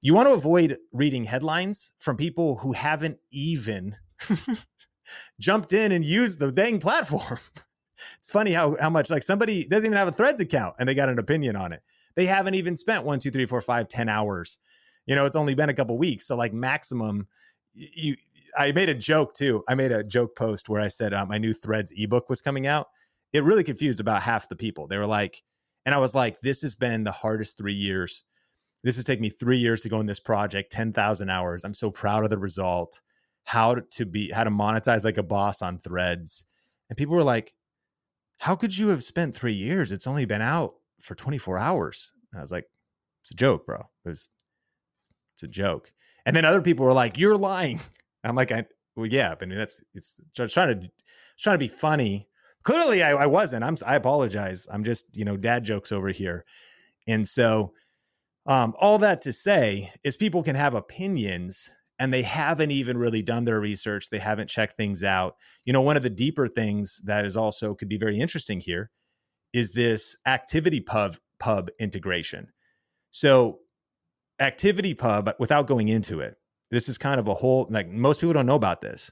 you 0.00 0.14
want 0.14 0.28
to 0.28 0.34
avoid 0.34 0.76
reading 0.92 1.24
headlines 1.24 1.92
from 1.98 2.16
people 2.16 2.56
who 2.56 2.72
haven't 2.72 3.18
even 3.30 3.96
jumped 5.40 5.72
in 5.72 5.92
and 5.92 6.04
used 6.04 6.38
the 6.38 6.52
dang 6.52 6.78
platform. 6.78 7.38
it's 8.18 8.30
funny 8.30 8.52
how 8.52 8.76
how 8.80 8.90
much 8.90 9.10
like 9.10 9.22
somebody 9.22 9.64
doesn't 9.64 9.86
even 9.86 9.98
have 9.98 10.08
a 10.08 10.12
threads 10.12 10.40
account 10.40 10.76
and 10.78 10.88
they 10.88 10.94
got 10.94 11.08
an 11.08 11.18
opinion 11.18 11.56
on 11.56 11.72
it. 11.72 11.82
They 12.14 12.26
haven't 12.26 12.54
even 12.54 12.76
spent 12.76 13.04
one, 13.04 13.18
two, 13.18 13.30
three, 13.30 13.46
four, 13.46 13.60
five, 13.60 13.88
ten 13.88 14.08
hours. 14.08 14.58
You 15.06 15.14
know, 15.14 15.26
it's 15.26 15.36
only 15.36 15.54
been 15.54 15.68
a 15.68 15.74
couple 15.74 15.98
weeks. 15.98 16.26
So 16.26 16.36
like 16.36 16.52
maximum 16.52 17.26
you 17.74 18.16
I 18.56 18.72
made 18.72 18.88
a 18.88 18.94
joke 18.94 19.34
too. 19.34 19.64
I 19.68 19.74
made 19.74 19.92
a 19.92 20.04
joke 20.04 20.36
post 20.36 20.68
where 20.68 20.80
I 20.80 20.88
said 20.88 21.14
uh, 21.14 21.26
my 21.26 21.38
new 21.38 21.52
threads 21.52 21.92
ebook 21.96 22.28
was 22.28 22.40
coming 22.40 22.66
out. 22.66 22.88
It 23.32 23.44
really 23.44 23.64
confused 23.64 24.00
about 24.00 24.22
half 24.22 24.48
the 24.48 24.56
people. 24.56 24.86
They 24.86 24.96
were 24.96 25.06
like, 25.06 25.42
and 25.86 25.94
I 25.94 25.98
was 25.98 26.14
like, 26.14 26.40
this 26.40 26.62
has 26.62 26.74
been 26.74 27.04
the 27.04 27.12
hardest 27.12 27.56
three 27.56 27.74
years 27.74 28.24
this 28.84 28.96
has 28.96 29.04
taken 29.04 29.22
me 29.22 29.30
three 29.30 29.58
years 29.58 29.80
to 29.82 29.88
go 29.88 30.00
in 30.00 30.06
this 30.06 30.20
project, 30.20 30.72
10,000 30.72 31.28
hours. 31.28 31.64
I'm 31.64 31.74
so 31.74 31.90
proud 31.90 32.24
of 32.24 32.30
the 32.30 32.38
result. 32.38 33.00
How 33.44 33.74
to 33.74 34.06
be, 34.06 34.30
how 34.30 34.44
to 34.44 34.50
monetize 34.50 35.04
like 35.04 35.18
a 35.18 35.22
boss 35.22 35.62
on 35.62 35.78
threads. 35.78 36.44
And 36.88 36.96
people 36.96 37.16
were 37.16 37.24
like, 37.24 37.54
how 38.38 38.54
could 38.54 38.76
you 38.76 38.88
have 38.88 39.02
spent 39.02 39.34
three 39.34 39.54
years? 39.54 39.90
It's 39.90 40.06
only 40.06 40.26
been 40.26 40.42
out 40.42 40.74
for 41.00 41.14
24 41.14 41.58
hours. 41.58 42.12
And 42.32 42.38
I 42.38 42.42
was 42.42 42.52
like, 42.52 42.66
it's 43.22 43.32
a 43.32 43.34
joke, 43.34 43.66
bro. 43.66 43.80
It 44.04 44.08
was, 44.08 44.28
it's 45.34 45.42
a 45.42 45.48
joke. 45.48 45.92
And 46.24 46.36
then 46.36 46.44
other 46.44 46.62
people 46.62 46.84
were 46.84 46.92
like, 46.92 47.18
you're 47.18 47.36
lying. 47.36 47.80
I'm 48.24 48.36
like, 48.36 48.52
I, 48.52 48.64
well, 48.96 49.06
yeah, 49.06 49.34
but 49.38 49.48
that's, 49.48 49.82
it's 49.94 50.16
trying 50.34 50.80
to, 50.80 50.90
trying 51.38 51.54
to 51.54 51.58
be 51.58 51.68
funny. 51.68 52.28
Clearly 52.64 53.02
I, 53.02 53.12
I 53.12 53.26
wasn't. 53.26 53.64
I'm, 53.64 53.76
I 53.86 53.94
apologize. 53.94 54.66
I'm 54.70 54.84
just, 54.84 55.16
you 55.16 55.24
know, 55.24 55.36
dad 55.36 55.64
jokes 55.64 55.92
over 55.92 56.08
here. 56.08 56.44
And 57.06 57.26
so, 57.26 57.72
um, 58.46 58.74
all 58.78 58.98
that 58.98 59.20
to 59.22 59.32
say 59.32 59.92
is 60.04 60.16
people 60.16 60.42
can 60.42 60.56
have 60.56 60.74
opinions 60.74 61.74
and 61.98 62.12
they 62.12 62.22
haven't 62.22 62.70
even 62.70 62.96
really 62.96 63.22
done 63.22 63.44
their 63.44 63.60
research. 63.60 64.08
They 64.08 64.18
haven't 64.18 64.48
checked 64.48 64.76
things 64.76 65.04
out. 65.04 65.36
You 65.64 65.72
know, 65.72 65.82
one 65.82 65.96
of 65.96 66.02
the 66.02 66.10
deeper 66.10 66.48
things 66.48 67.00
that 67.04 67.24
is 67.24 67.36
also 67.36 67.74
could 67.74 67.88
be 67.88 67.98
very 67.98 68.18
interesting 68.18 68.60
here 68.60 68.90
is 69.52 69.72
this 69.72 70.16
ActivityPub 70.26 71.18
pub 71.38 71.70
integration. 71.78 72.48
So 73.10 73.60
ActivityPub 74.40 75.34
without 75.38 75.66
going 75.66 75.88
into 75.88 76.20
it 76.20 76.36
this 76.70 76.88
is 76.88 76.98
kind 76.98 77.20
of 77.20 77.28
a 77.28 77.34
whole 77.34 77.66
like 77.70 77.88
most 77.88 78.20
people 78.20 78.34
don't 78.34 78.46
know 78.46 78.54
about 78.54 78.80
this 78.80 79.10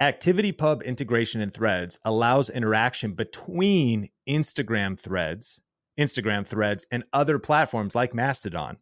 ActivityPub 0.00 0.84
integration 0.84 1.40
in 1.40 1.50
threads 1.50 1.98
allows 2.04 2.50
interaction 2.50 3.14
between 3.14 4.08
instagram 4.28 4.98
threads 4.98 5.60
Instagram 5.98 6.46
threads, 6.46 6.86
and 6.90 7.04
other 7.12 7.38
platforms 7.38 7.94
like 7.94 8.14
Mastodon. 8.14 8.78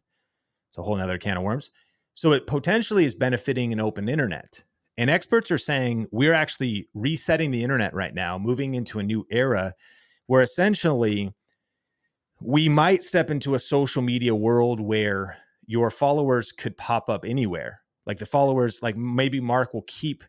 It's 0.68 0.78
a 0.78 0.82
whole 0.82 0.96
nother 0.96 1.18
can 1.18 1.38
of 1.38 1.42
worms. 1.42 1.70
So 2.14 2.32
it 2.32 2.46
potentially 2.46 3.04
is 3.04 3.14
benefiting 3.14 3.72
an 3.72 3.80
open 3.80 4.08
internet. 4.08 4.62
And 4.98 5.10
experts 5.10 5.50
are 5.50 5.58
saying 5.58 6.06
we're 6.10 6.34
actually 6.34 6.88
resetting 6.94 7.50
the 7.50 7.62
internet 7.62 7.94
right 7.94 8.14
now, 8.14 8.38
moving 8.38 8.74
into 8.74 8.98
a 8.98 9.02
new 9.02 9.26
era 9.30 9.74
where 10.26 10.42
essentially 10.42 11.32
we 12.40 12.68
might 12.68 13.02
step 13.02 13.30
into 13.30 13.54
a 13.54 13.58
social 13.58 14.02
media 14.02 14.34
world 14.34 14.80
where 14.80 15.38
your 15.66 15.90
followers 15.90 16.52
could 16.52 16.76
pop 16.76 17.08
up 17.08 17.24
anywhere. 17.24 17.80
Like 18.06 18.18
the 18.18 18.26
followers, 18.26 18.80
like 18.82 18.96
maybe 18.96 19.40
Mark 19.40 19.74
will 19.74 19.84
keep, 19.86 20.24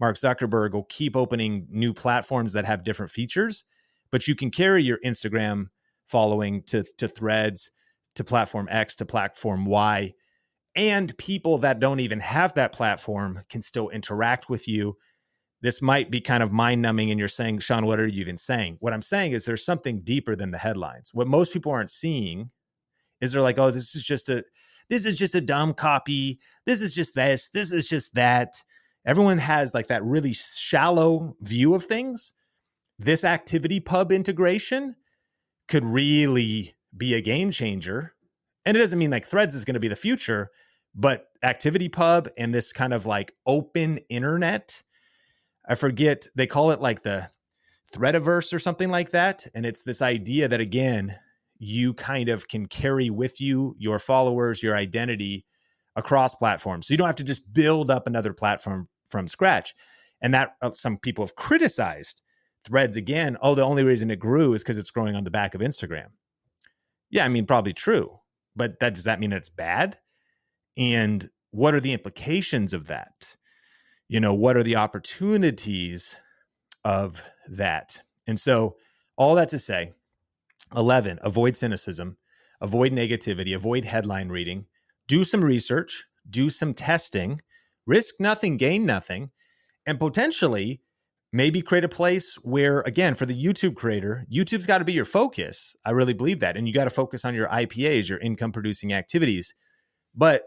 Mark 0.00 0.16
Zuckerberg 0.16 0.72
will 0.72 0.84
keep 0.84 1.16
opening 1.16 1.66
new 1.70 1.94
platforms 1.94 2.52
that 2.52 2.64
have 2.66 2.84
different 2.84 3.10
features, 3.10 3.64
but 4.10 4.28
you 4.28 4.34
can 4.34 4.50
carry 4.50 4.82
your 4.82 4.98
Instagram 5.04 5.66
following 6.06 6.62
to, 6.64 6.84
to 6.98 7.08
threads, 7.08 7.70
to 8.14 8.24
platform 8.24 8.68
X, 8.70 8.94
to 8.96 9.06
platform 9.06 9.64
Y. 9.64 10.12
And 10.76 11.16
people 11.18 11.58
that 11.58 11.80
don't 11.80 12.00
even 12.00 12.20
have 12.20 12.54
that 12.54 12.72
platform 12.72 13.42
can 13.48 13.62
still 13.62 13.88
interact 13.88 14.48
with 14.48 14.68
you 14.68 14.96
this 15.64 15.80
might 15.80 16.10
be 16.10 16.20
kind 16.20 16.42
of 16.42 16.52
mind 16.52 16.82
numbing 16.82 17.10
and 17.10 17.18
you're 17.18 17.26
saying 17.26 17.58
sean 17.58 17.86
what 17.86 17.98
are 17.98 18.06
you 18.06 18.20
even 18.20 18.36
saying 18.36 18.76
what 18.80 18.92
i'm 18.92 19.02
saying 19.02 19.32
is 19.32 19.46
there's 19.46 19.64
something 19.64 20.02
deeper 20.02 20.36
than 20.36 20.50
the 20.50 20.58
headlines 20.58 21.12
what 21.14 21.26
most 21.26 21.52
people 21.52 21.72
aren't 21.72 21.90
seeing 21.90 22.50
is 23.22 23.32
they're 23.32 23.40
like 23.40 23.58
oh 23.58 23.70
this 23.70 23.96
is 23.96 24.02
just 24.02 24.28
a 24.28 24.44
this 24.88 25.04
is 25.04 25.16
just 25.16 25.34
a 25.34 25.40
dumb 25.40 25.74
copy 25.74 26.38
this 26.66 26.80
is 26.80 26.94
just 26.94 27.14
this 27.14 27.48
this 27.48 27.72
is 27.72 27.88
just 27.88 28.14
that. 28.14 28.62
Everyone 29.06 29.36
has 29.36 29.74
like 29.74 29.88
that 29.88 30.02
really 30.02 30.32
shallow 30.32 31.36
view 31.42 31.74
of 31.74 31.84
things. 31.84 32.32
This 32.98 33.22
ActivityPub 33.22 34.10
integration 34.10 34.96
could 35.68 35.84
really 35.84 36.74
be 36.96 37.12
a 37.12 37.20
game 37.20 37.50
changer. 37.50 38.14
And 38.64 38.78
it 38.78 38.80
doesn't 38.80 38.98
mean 38.98 39.10
like 39.10 39.26
threads 39.26 39.54
is 39.54 39.66
going 39.66 39.74
to 39.74 39.80
be 39.80 39.88
the 39.88 39.96
future 39.96 40.50
but 40.94 41.26
ActivityPub 41.42 42.28
and 42.38 42.54
this 42.54 42.72
kind 42.72 42.94
of 42.94 43.04
like 43.04 43.34
open 43.46 43.98
internet 44.08 44.80
I 45.66 45.74
forget 45.74 46.26
they 46.34 46.46
call 46.46 46.70
it 46.70 46.80
like 46.80 47.02
the 47.02 47.30
threadiverse 47.92 48.52
or 48.52 48.58
something 48.58 48.90
like 48.90 49.10
that. 49.10 49.46
And 49.54 49.64
it's 49.64 49.82
this 49.82 50.02
idea 50.02 50.48
that 50.48 50.60
again, 50.60 51.16
you 51.58 51.94
kind 51.94 52.28
of 52.28 52.48
can 52.48 52.66
carry 52.66 53.10
with 53.10 53.40
you 53.40 53.74
your 53.78 53.98
followers, 53.98 54.62
your 54.62 54.76
identity 54.76 55.44
across 55.96 56.34
platforms. 56.34 56.86
So 56.86 56.94
you 56.94 56.98
don't 56.98 57.06
have 57.06 57.16
to 57.16 57.24
just 57.24 57.52
build 57.52 57.90
up 57.90 58.06
another 58.06 58.32
platform 58.32 58.88
from 59.06 59.28
scratch. 59.28 59.74
And 60.20 60.34
that 60.34 60.54
uh, 60.62 60.72
some 60.72 60.98
people 60.98 61.24
have 61.24 61.36
criticized 61.36 62.22
threads 62.64 62.96
again. 62.96 63.36
Oh, 63.42 63.54
the 63.54 63.62
only 63.62 63.84
reason 63.84 64.10
it 64.10 64.18
grew 64.18 64.54
is 64.54 64.62
because 64.62 64.78
it's 64.78 64.90
growing 64.90 65.14
on 65.14 65.24
the 65.24 65.30
back 65.30 65.54
of 65.54 65.60
Instagram. 65.60 66.08
Yeah, 67.10 67.24
I 67.24 67.28
mean, 67.28 67.46
probably 67.46 67.74
true. 67.74 68.18
But 68.56 68.80
that 68.80 68.94
does 68.94 69.04
that 69.04 69.20
mean 69.20 69.32
it's 69.32 69.48
bad? 69.48 69.98
And 70.76 71.30
what 71.50 71.74
are 71.74 71.80
the 71.80 71.92
implications 71.92 72.72
of 72.72 72.86
that? 72.88 73.36
you 74.08 74.20
know 74.20 74.34
what 74.34 74.56
are 74.56 74.62
the 74.62 74.76
opportunities 74.76 76.16
of 76.84 77.22
that 77.48 78.02
and 78.26 78.38
so 78.38 78.76
all 79.16 79.34
that 79.34 79.48
to 79.48 79.58
say 79.58 79.92
11 80.76 81.18
avoid 81.22 81.56
cynicism 81.56 82.16
avoid 82.60 82.92
negativity 82.92 83.54
avoid 83.54 83.84
headline 83.84 84.28
reading 84.28 84.66
do 85.06 85.24
some 85.24 85.44
research 85.44 86.04
do 86.28 86.48
some 86.50 86.74
testing 86.74 87.40
risk 87.86 88.14
nothing 88.18 88.56
gain 88.56 88.86
nothing 88.86 89.30
and 89.86 89.98
potentially 89.98 90.80
maybe 91.32 91.60
create 91.60 91.84
a 91.84 91.88
place 91.88 92.36
where 92.42 92.80
again 92.82 93.14
for 93.14 93.26
the 93.26 93.44
youtube 93.44 93.74
creator 93.74 94.24
youtube's 94.32 94.66
got 94.66 94.78
to 94.78 94.84
be 94.84 94.92
your 94.92 95.04
focus. 95.04 95.74
I 95.84 95.90
really 95.90 96.14
believe 96.14 96.40
that 96.40 96.56
and 96.56 96.66
you 96.66 96.72
got 96.72 96.84
to 96.84 96.90
focus 96.90 97.24
on 97.24 97.34
your 97.34 97.48
ipas 97.48 98.08
your 98.08 98.18
income 98.18 98.52
producing 98.52 98.92
activities. 98.92 99.52
But 100.14 100.44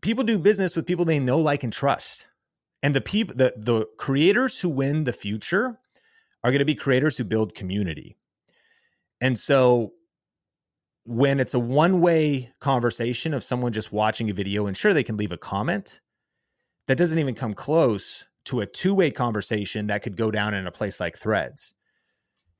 people 0.00 0.24
do 0.24 0.38
business 0.38 0.74
with 0.74 0.86
people 0.86 1.04
they 1.04 1.18
know 1.18 1.38
like 1.38 1.62
and 1.62 1.72
trust. 1.72 2.26
And 2.82 2.94
the 2.94 3.00
people 3.00 3.34
the 3.36 3.54
the 3.56 3.86
creators 3.98 4.60
who 4.60 4.68
win 4.68 5.04
the 5.04 5.12
future 5.12 5.78
are 6.42 6.50
going 6.50 6.60
to 6.60 6.64
be 6.64 6.74
creators 6.74 7.16
who 7.16 7.24
build 7.24 7.54
community 7.54 8.16
and 9.20 9.38
so 9.38 9.92
when 11.04 11.40
it's 11.40 11.54
a 11.54 11.58
one-way 11.58 12.52
conversation 12.60 13.34
of 13.34 13.42
someone 13.42 13.72
just 13.72 13.92
watching 13.92 14.30
a 14.30 14.34
video 14.34 14.66
and 14.66 14.76
sure 14.76 14.92
they 14.92 15.02
can 15.02 15.16
leave 15.16 15.32
a 15.32 15.38
comment 15.38 16.00
that 16.86 16.98
doesn't 16.98 17.18
even 17.18 17.34
come 17.34 17.54
close 17.54 18.26
to 18.44 18.60
a 18.60 18.66
two-way 18.66 19.10
conversation 19.10 19.86
that 19.86 20.02
could 20.02 20.16
go 20.16 20.30
down 20.30 20.54
in 20.54 20.66
a 20.66 20.72
place 20.72 21.00
like 21.00 21.16
threads. 21.16 21.74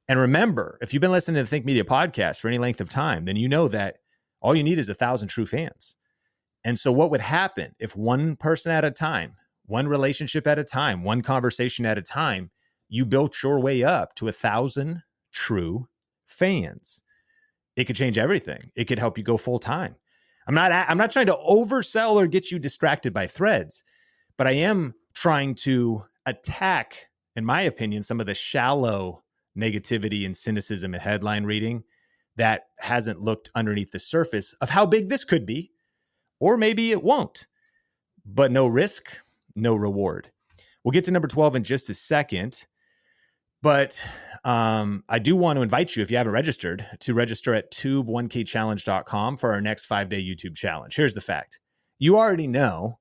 And 0.09 0.19
remember 0.19 0.79
if 0.81 0.93
you've 0.93 1.01
been 1.01 1.13
listening 1.13 1.37
to 1.37 1.43
the 1.43 1.49
think 1.49 1.65
media 1.65 1.85
podcast 1.85 2.41
for 2.41 2.49
any 2.49 2.59
length 2.59 2.81
of 2.81 2.89
time 2.89 3.25
then 3.25 3.37
you 3.37 3.49
know 3.49 3.69
that 3.69 3.99
all 4.41 4.55
you 4.55 4.65
need 4.65 4.79
is 4.79 4.89
a 4.89 4.95
thousand 4.95 5.29
true 5.29 5.47
fans. 5.47 5.97
And 6.65 6.79
so 6.79 6.93
what 6.93 7.11
would 7.11 7.21
happen 7.21 7.75
if 7.79 7.97
one 7.97 8.37
person 8.37 8.73
at 8.73 8.85
a 8.85 8.91
time 8.91 9.37
one 9.71 9.87
relationship 9.87 10.49
at 10.49 10.59
a 10.59 10.65
time, 10.65 11.05
one 11.05 11.23
conversation 11.23 11.87
at 11.87 11.97
a 11.97 12.03
time, 12.03 12.51
you 12.89 13.07
built 13.07 13.41
your 13.41 13.61
way 13.61 13.85
up 13.85 14.17
to 14.17 14.27
a 14.27 14.33
thousand 14.33 15.01
true 15.33 15.87
fans. 16.31 17.03
It 17.77 17.85
could 17.85 17.97
change 17.97 18.19
everything. 18.19 18.71
It 18.75 18.85
could 18.85 18.99
help 18.99 19.19
you 19.19 19.25
go 19.25 19.37
full 19.37 19.59
time. 19.59 19.97
I'm 20.47 20.55
not 20.55 20.73
I'm 20.73 20.99
not 20.99 21.13
trying 21.13 21.27
to 21.27 21.39
oversell 21.49 22.15
or 22.15 22.27
get 22.27 22.51
you 22.51 22.59
distracted 22.59 23.13
by 23.13 23.27
threads, 23.27 23.83
but 24.37 24.47
I 24.47 24.53
am 24.53 24.95
trying 25.15 25.55
to 25.57 26.05
attack 26.27 27.07
in 27.37 27.45
my 27.45 27.63
opinion 27.63 28.03
some 28.03 28.21
of 28.21 28.27
the 28.27 28.35
shallow 28.35 29.23
negativity 29.57 30.25
and 30.25 30.37
cynicism 30.37 30.95
and 30.95 31.03
headline 31.03 31.45
reading 31.45 31.85
that 32.37 32.69
hasn't 32.79 33.21
looked 33.21 33.51
underneath 33.55 33.91
the 33.91 33.99
surface 33.99 34.55
of 34.61 34.71
how 34.71 34.87
big 34.87 35.09
this 35.09 35.25
could 35.25 35.45
be 35.45 35.71
or 36.39 36.57
maybe 36.57 36.91
it 36.91 37.03
won't. 37.03 37.47
But 38.25 38.51
no 38.51 38.67
risk, 38.67 39.19
no 39.55 39.75
reward. 39.75 40.31
We'll 40.83 40.93
get 40.93 41.05
to 41.05 41.11
number 41.11 41.29
12 41.29 41.57
in 41.57 41.65
just 41.65 41.91
a 41.91 41.95
second. 41.95 42.67
But 43.63 44.03
um, 44.45 45.05
I 45.09 45.19
do 45.19 45.37
want 45.37 45.59
to 45.59 45.63
invite 45.63 45.95
you, 45.95 46.03
if 46.03 46.11
you 46.11 46.17
haven't 46.17 46.33
registered, 46.33 46.87
to 47.01 47.15
register 47.15 47.55
at 47.55 47.71
tube1kchallenge.com 47.73 49.37
for 49.37 49.53
our 49.53 49.61
next 49.61 49.85
five 49.85 50.09
day 50.09 50.23
YouTube 50.23 50.57
challenge. 50.57 50.97
Here's 50.97 51.15
the 51.15 51.21
fact 51.21 51.59
you 51.99 52.17
already 52.17 52.47
know 52.47 52.99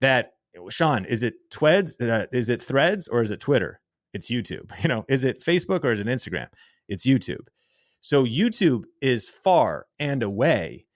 that, 0.00 0.32
Sean, 0.70 1.04
is 1.04 1.22
it 1.22 1.34
Tweds, 1.50 2.00
uh, 2.00 2.26
is 2.32 2.48
it 2.48 2.62
Threads, 2.62 3.06
or 3.08 3.20
is 3.22 3.30
it 3.30 3.40
Twitter? 3.40 3.80
It's 4.14 4.30
YouTube. 4.30 4.70
You 4.82 4.88
know, 4.88 5.04
is 5.08 5.24
it 5.24 5.44
Facebook 5.44 5.84
or 5.84 5.92
is 5.92 6.00
it 6.00 6.06
Instagram? 6.06 6.48
It's 6.88 7.04
YouTube. 7.04 7.46
So 8.00 8.24
YouTube 8.24 8.84
is 9.02 9.28
far 9.28 9.86
and 9.98 10.22
away 10.22 10.86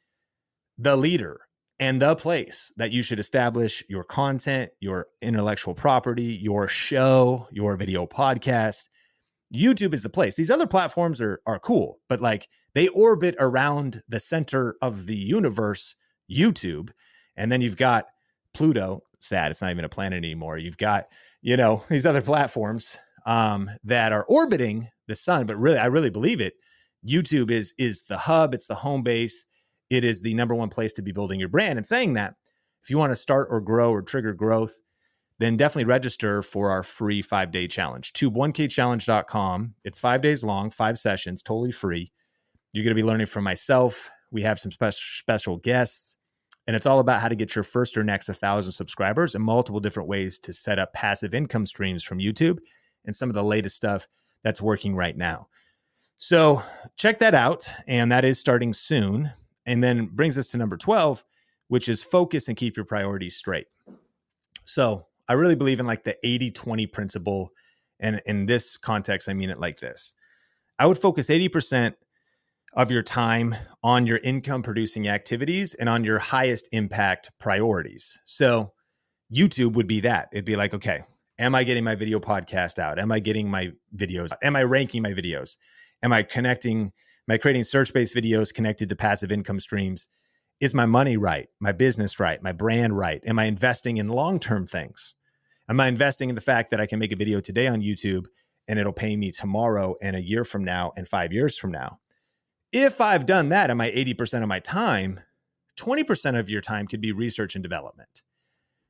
the 0.79 0.97
leader 0.97 1.41
and 1.79 2.01
the 2.01 2.15
place 2.15 2.73
that 2.77 2.93
you 2.93 3.03
should 3.03 3.19
establish 3.19 3.85
your 3.89 4.05
content, 4.05 4.71
your 4.81 5.09
intellectual 5.21 5.75
property, 5.75 6.39
your 6.41 6.69
show, 6.69 7.49
your 7.51 7.77
video 7.77 8.07
podcast. 8.07 8.89
YouTube 9.55 9.95
is 9.95 10.03
the 10.03 10.09
place. 10.09 10.35
These 10.35 10.51
other 10.51 10.67
platforms 10.67 11.21
are 11.21 11.41
are 11.47 11.59
cool, 11.59 12.01
but 12.09 12.21
like 12.21 12.49
they 12.75 12.89
orbit 12.89 13.35
around 13.39 14.03
the 14.09 14.21
center 14.21 14.77
of 14.81 15.07
the 15.07 15.17
universe, 15.17 15.95
YouTube. 16.31 16.91
And 17.37 17.51
then 17.51 17.61
you've 17.61 17.77
got 17.77 18.07
Pluto, 18.55 19.03
sad, 19.19 19.51
it's 19.51 19.63
not 19.63 19.71
even 19.71 19.85
a 19.85 19.91
planet 19.91 20.19
anymore. 20.19 20.59
You've 20.59 20.79
got, 20.79 21.07
you 21.41 21.57
know, 21.57 21.85
these 21.91 22.07
other 22.07 22.23
platforms 22.23 22.99
um, 23.27 23.71
that 23.85 24.13
are 24.13 24.25
orbiting 24.25 24.89
the 25.07 25.15
sun, 25.15 25.47
but 25.47 25.59
really 25.59 25.79
I 25.79 25.87
really 25.87 26.11
believe 26.11 26.41
it. 26.41 26.55
YouTube 27.07 27.51
is 27.51 27.75
is 27.79 28.03
the 28.03 28.19
hub, 28.19 28.55
it's 28.55 28.67
the 28.67 28.75
home 28.77 29.03
base 29.03 29.47
it 29.93 30.05
is 30.05 30.23
the 30.23 30.33
number 30.33 30.55
one 30.55 30.71
place 30.71 30.95
to 30.95 31.03
be 31.03 31.13
building 31.13 31.39
your 31.39 31.51
brand. 31.51 31.79
And 31.79 31.87
saying 31.87 32.15
that, 32.15 32.33
if 32.83 32.89
you 32.89 32.97
want 32.97 33.13
to 33.13 33.17
start 33.17 33.49
or 33.51 33.61
grow 33.61 33.93
or 33.93 34.01
trigger 34.01 34.33
growth, 34.33 34.81
then 35.43 35.57
definitely 35.57 35.85
register 35.85 36.43
for 36.43 36.71
our 36.71 36.83
free 36.83 37.23
five 37.23 37.51
day 37.51 37.67
challenge. 37.67 38.13
Tube1kchallenge.com. 38.13 39.75
It's 39.85 39.99
five 39.99 40.23
days 40.23 40.45
long, 40.45 40.71
five 40.71 40.99
sessions, 40.99 41.43
totally 41.43 41.73
free. 41.73 42.13
You're 42.73 42.85
going 42.85 42.97
to 42.97 43.03
be 43.03 43.07
learning 43.07 43.27
from 43.27 43.45
myself. 43.45 44.11
We 44.31 44.43
have 44.43 44.59
some 44.59 44.73
spe- 44.73 44.93
special 44.93 45.59
guests, 45.59 46.17
and 46.67 46.75
it's 46.75 46.87
all 46.87 47.01
about 47.01 47.21
how 47.21 47.29
to 47.29 47.35
get 47.35 47.55
your 47.55 47.65
first 47.65 47.99
or 47.99 48.05
next 48.05 48.29
1,000 48.29 48.73
subscribers 48.73 49.35
and 49.35 49.45
multiple 49.45 49.81
different 49.81 50.09
ways 50.09 50.39
to 50.41 50.53
set 50.53 50.79
up 50.79 50.93
passive 50.95 51.35
income 51.35 51.67
streams 51.67 52.03
from 52.03 52.19
YouTube 52.19 52.59
and 53.05 53.15
some 53.15 53.29
of 53.29 53.35
the 53.35 53.45
latest 53.45 53.77
stuff 53.77 54.07
that's 54.43 54.63
working 54.63 54.95
right 54.97 55.17
now. 55.17 55.49
So 56.17 56.63
check 56.97 57.19
that 57.19 57.35
out. 57.35 57.69
And 57.87 58.11
that 58.13 58.25
is 58.25 58.39
starting 58.39 58.73
soon 58.73 59.33
and 59.67 59.83
then 59.83 60.07
brings 60.07 60.39
us 60.39 60.51
to 60.51 60.59
number 60.59 60.77
12 60.77 61.25
which 61.69 61.89
is 61.89 62.03
focus 62.03 62.49
and 62.49 62.57
keep 62.57 62.77
your 62.77 62.85
priorities 62.85 63.37
straight 63.37 63.67
so 64.65 65.07
i 65.29 65.33
really 65.33 65.55
believe 65.55 65.81
in 65.81 65.87
like 65.87 66.05
the 66.05 66.17
80-20 66.25 66.91
principle 66.93 67.51
and 68.01 68.21
in 68.27 68.47
this 68.47 68.77
context 68.77 69.29
i 69.29 69.35
mean 69.35 69.51
it 69.51 69.59
like 69.59 69.81
this. 69.81 70.15
I 70.79 70.87
would 70.87 70.99
focus 70.99 71.29
80% 71.29 71.95
of 72.75 72.91
your 72.91 73.03
time 73.03 73.55
on 73.85 74.07
your 74.07 74.17
income 74.19 74.63
producing 74.63 75.07
activities 75.07 75.75
and 75.75 75.89
on 75.89 76.03
your 76.03 76.19
highest 76.19 76.69
impact 76.73 77.31
priorities. 77.39 78.21
So 78.25 78.73
youtube 79.33 79.75
would 79.75 79.87
be 79.87 80.01
that. 80.01 80.29
It'd 80.33 80.45
be 80.45 80.57
like 80.57 80.75
okay 80.75 81.05
am 81.39 81.55
i 81.55 81.65
getting 81.65 81.85
my 81.85 81.95
video 81.95 82.21
podcast 82.21 82.79
out? 82.79 82.99
Am 82.99 83.13
i 83.13 83.19
getting 83.19 83.51
my 83.51 83.73
videos 83.97 84.31
am 84.43 84.57
i 84.57 84.63
ranking 84.63 85.03
my 85.03 85.13
videos? 85.13 85.57
Am 86.03 86.13
i 86.13 86.23
connecting 86.23 86.93
Am 87.29 87.35
I 87.35 87.39
creating 87.39 87.65
search 87.65 87.93
based 87.93 88.17
videos 88.17 88.53
connected 88.53 88.89
to 88.89 88.97
passive 88.97 89.31
income 89.31 89.61
streams? 89.61 90.09
Is 90.63 90.75
my 90.75 90.87
money 90.87 91.17
right? 91.17 91.49
My 91.59 91.73
business 91.73 92.21
right? 92.21 92.41
My 92.41 92.53
brand 92.53 92.97
right? 92.97 93.21
Am 93.27 93.37
I 93.37 93.47
investing 93.47 93.97
in 93.97 94.07
long 94.07 94.39
term 94.39 94.69
things? 94.69 95.17
Am 95.69 95.81
I 95.81 95.89
investing 95.89 96.29
in 96.29 96.37
the 96.37 96.41
fact 96.41 96.71
that 96.71 96.81
I 96.81 96.87
can 96.87 97.01
make 97.01 97.11
a 97.11 97.17
video 97.17 97.41
today 97.41 97.67
on 97.67 97.83
YouTube 97.83 98.27
and 98.69 98.79
it'll 98.79 98.93
pay 98.93 99.17
me 99.17 99.33
tomorrow 99.33 99.97
and 100.01 100.15
a 100.15 100.23
year 100.23 100.45
from 100.45 100.63
now 100.63 100.93
and 100.97 101.09
five 101.09 101.33
years 101.33 101.59
from 101.59 101.73
now? 101.73 101.99
If 102.71 103.01
I've 103.01 103.27
done 103.27 103.49
that, 103.49 103.71
am 103.71 103.81
I 103.81 103.91
80% 103.91 104.43
of 104.43 104.49
my 104.49 104.61
time? 104.61 105.19
20% 105.81 106.39
of 106.39 106.49
your 106.49 106.61
time 106.61 106.87
could 106.87 107.01
be 107.01 107.11
research 107.11 107.57
and 107.57 107.63
development. 107.65 108.23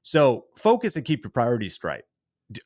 So 0.03 0.49
focus 0.57 0.97
and 0.97 1.07
keep 1.07 1.25
your 1.25 1.31
priorities 1.31 1.73
straight. 1.73 2.03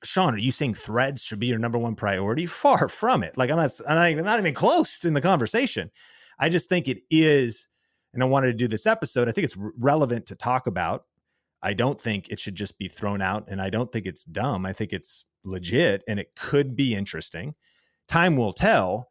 Sean, 0.03 0.35
are 0.35 0.39
you 0.39 0.51
saying 0.51 0.75
threads 0.75 1.23
should 1.23 1.39
be 1.39 1.47
your 1.47 1.61
number 1.61 1.79
one 1.79 1.95
priority? 1.95 2.45
Far 2.45 2.89
from 2.89 3.23
it. 3.23 3.39
Like 3.39 3.51
I'm 3.51 3.59
not, 3.59 3.71
I'm 3.89 3.95
not 3.95 4.11
even, 4.11 4.25
not 4.25 4.41
even 4.41 4.53
close 4.53 5.05
in 5.05 5.15
the 5.15 5.21
conversation. 5.21 5.93
I 6.41 6.49
just 6.49 6.69
think 6.69 6.89
it 6.89 7.03
is, 7.09 7.69
and 8.17 8.23
I 8.23 8.27
wanted 8.27 8.49
to 8.49 8.53
do 8.55 8.69
this 8.69 8.87
episode. 8.87 9.29
I 9.29 9.33
think 9.33 9.45
it's 9.45 9.57
relevant 9.79 10.27
to 10.27 10.35
talk 10.35 10.67
about. 10.67 11.05
I 11.63 11.73
don't 11.75 12.01
think 12.01 12.29
it 12.29 12.41
should 12.41 12.55
just 12.55 12.79
be 12.79 12.89
thrown 12.89 13.23
out, 13.23 13.49
and 13.49 13.61
I 13.61 13.71
don't 13.71 13.93
think 13.93 14.07
it's 14.07 14.25
dumb. 14.25 14.67
I 14.67 14.73
think 14.73 14.93
it's 14.93 15.25
legit, 15.45 16.03
and 16.09 16.19
it 16.19 16.35
could 16.35 16.75
be 16.75 16.95
interesting. 16.95 17.55
Time 18.09 18.37
will 18.37 18.53
tell, 18.53 19.09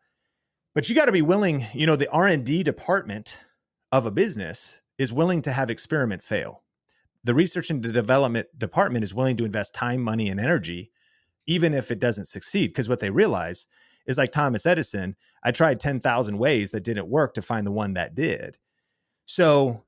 but 0.74 0.89
you 0.89 0.95
got 0.95 1.06
to 1.06 1.12
be 1.12 1.22
willing. 1.22 1.66
You 1.74 1.86
know, 1.86 1.95
the 1.95 2.10
R 2.10 2.28
and 2.28 2.45
D 2.45 2.64
department 2.64 3.39
of 3.91 4.06
a 4.06 4.12
business 4.12 4.82
is 4.97 5.14
willing 5.14 5.41
to 5.43 5.51
have 5.51 5.70
experiments 5.70 6.26
fail 6.26 6.64
the 7.26 7.34
research 7.34 7.72
and 7.72 7.82
development 7.82 8.47
department 8.58 9.03
is 9.03 9.14
willing 9.14 9.36
to 9.38 9.45
invest 9.45 9.74
time, 9.74 9.99
money, 9.99 10.30
and 10.30 10.39
energy, 10.39 10.91
even 11.47 11.74
if 11.74 11.89
it 11.89 11.99
doesn't 11.99 12.26
succeed. 12.26 12.68
Because 12.68 12.88
what 12.88 12.99
they 12.99 13.10
realize 13.10 13.66
is 14.06 14.18
like 14.18 14.32
Thomas 14.32 14.66
Edison, 14.68 15.16
I 15.43 15.51
tried 15.51 15.80
10,000 15.80 16.38
ways 16.38 16.70
that 16.72 16.84
didn't 16.84 17.10
work 17.10 17.34
to 17.34 17.41
find 17.41 17.66
the 17.66 17.72
one 17.72 17.95
that 17.95 18.14
did. 18.14 18.60
So, 19.26 19.84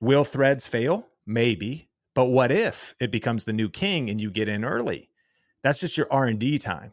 will 0.00 0.24
threads 0.24 0.66
fail? 0.66 1.06
Maybe. 1.26 1.88
But 2.14 2.26
what 2.26 2.50
if 2.50 2.94
it 3.00 3.10
becomes 3.10 3.44
the 3.44 3.52
new 3.52 3.68
king 3.68 4.10
and 4.10 4.20
you 4.20 4.30
get 4.30 4.48
in 4.48 4.64
early? 4.64 5.10
That's 5.62 5.80
just 5.80 5.96
your 5.96 6.06
R&D 6.10 6.58
time. 6.58 6.92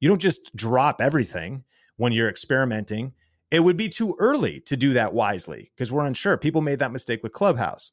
You 0.00 0.08
don't 0.08 0.20
just 0.20 0.54
drop 0.56 1.00
everything 1.00 1.64
when 1.96 2.12
you're 2.12 2.28
experimenting. 2.28 3.12
It 3.50 3.60
would 3.60 3.76
be 3.76 3.88
too 3.88 4.16
early 4.18 4.60
to 4.60 4.76
do 4.76 4.92
that 4.94 5.14
wisely 5.14 5.70
because 5.74 5.92
we're 5.92 6.04
unsure. 6.06 6.36
People 6.36 6.60
made 6.60 6.78
that 6.80 6.92
mistake 6.92 7.22
with 7.22 7.32
Clubhouse. 7.32 7.92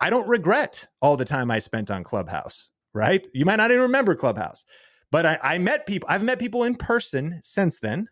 I 0.00 0.10
don't 0.10 0.26
regret 0.26 0.86
all 1.00 1.16
the 1.16 1.24
time 1.24 1.50
I 1.50 1.58
spent 1.58 1.90
on 1.90 2.02
Clubhouse, 2.02 2.70
right? 2.94 3.26
You 3.34 3.44
might 3.44 3.56
not 3.56 3.70
even 3.70 3.82
remember 3.82 4.14
Clubhouse, 4.14 4.64
but 5.10 5.26
I, 5.26 5.38
I 5.42 5.58
met 5.58 5.86
people, 5.86 6.08
I've 6.08 6.24
met 6.24 6.38
people 6.38 6.64
in 6.64 6.74
person 6.74 7.38
since 7.42 7.78
then, 7.78 8.08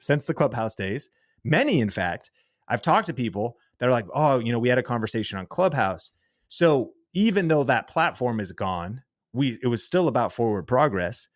since 0.00 0.24
the 0.24 0.34
Clubhouse 0.34 0.74
days. 0.74 1.10
Many, 1.44 1.80
in 1.80 1.90
fact, 1.90 2.30
I've 2.68 2.82
talked 2.82 3.06
to 3.06 3.14
people 3.14 3.56
that 3.78 3.88
are 3.88 3.92
like, 3.92 4.06
oh, 4.14 4.38
you 4.38 4.52
know, 4.52 4.58
we 4.58 4.68
had 4.68 4.78
a 4.78 4.82
conversation 4.82 5.38
on 5.38 5.46
Clubhouse. 5.46 6.10
So 6.48 6.92
even 7.14 7.48
though 7.48 7.64
that 7.64 7.88
platform 7.88 8.40
is 8.40 8.52
gone, 8.52 9.02
we 9.32 9.58
it 9.62 9.68
was 9.68 9.84
still 9.84 10.08
about 10.08 10.32
forward 10.32 10.66
progress. 10.66 11.28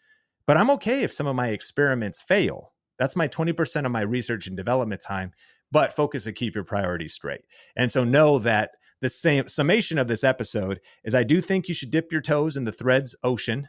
But 0.46 0.56
I'm 0.56 0.70
okay 0.70 1.02
if 1.02 1.12
some 1.12 1.26
of 1.26 1.36
my 1.36 1.48
experiments 1.48 2.20
fail. 2.20 2.72
That's 2.98 3.16
my 3.16 3.28
20% 3.28 3.86
of 3.86 3.92
my 3.92 4.02
research 4.02 4.46
and 4.46 4.56
development 4.56 5.00
time, 5.00 5.32
but 5.70 5.94
focus 5.94 6.26
and 6.26 6.36
keep 6.36 6.54
your 6.54 6.64
priorities 6.64 7.14
straight. 7.14 7.42
And 7.76 7.90
so 7.90 8.04
know 8.04 8.38
that 8.40 8.72
the 9.00 9.08
same 9.08 9.48
summation 9.48 9.98
of 9.98 10.08
this 10.08 10.24
episode 10.24 10.80
is 11.04 11.14
I 11.14 11.24
do 11.24 11.40
think 11.40 11.68
you 11.68 11.74
should 11.74 11.90
dip 11.90 12.12
your 12.12 12.20
toes 12.20 12.56
in 12.56 12.64
the 12.64 12.72
threads 12.72 13.16
ocean, 13.22 13.68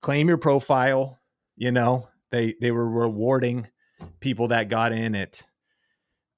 claim 0.00 0.28
your 0.28 0.38
profile. 0.38 1.18
You 1.56 1.72
know, 1.72 2.08
they 2.30 2.54
they 2.60 2.70
were 2.70 2.88
rewarding 2.88 3.68
people 4.20 4.48
that 4.48 4.68
got 4.68 4.92
in 4.92 5.14
at 5.14 5.42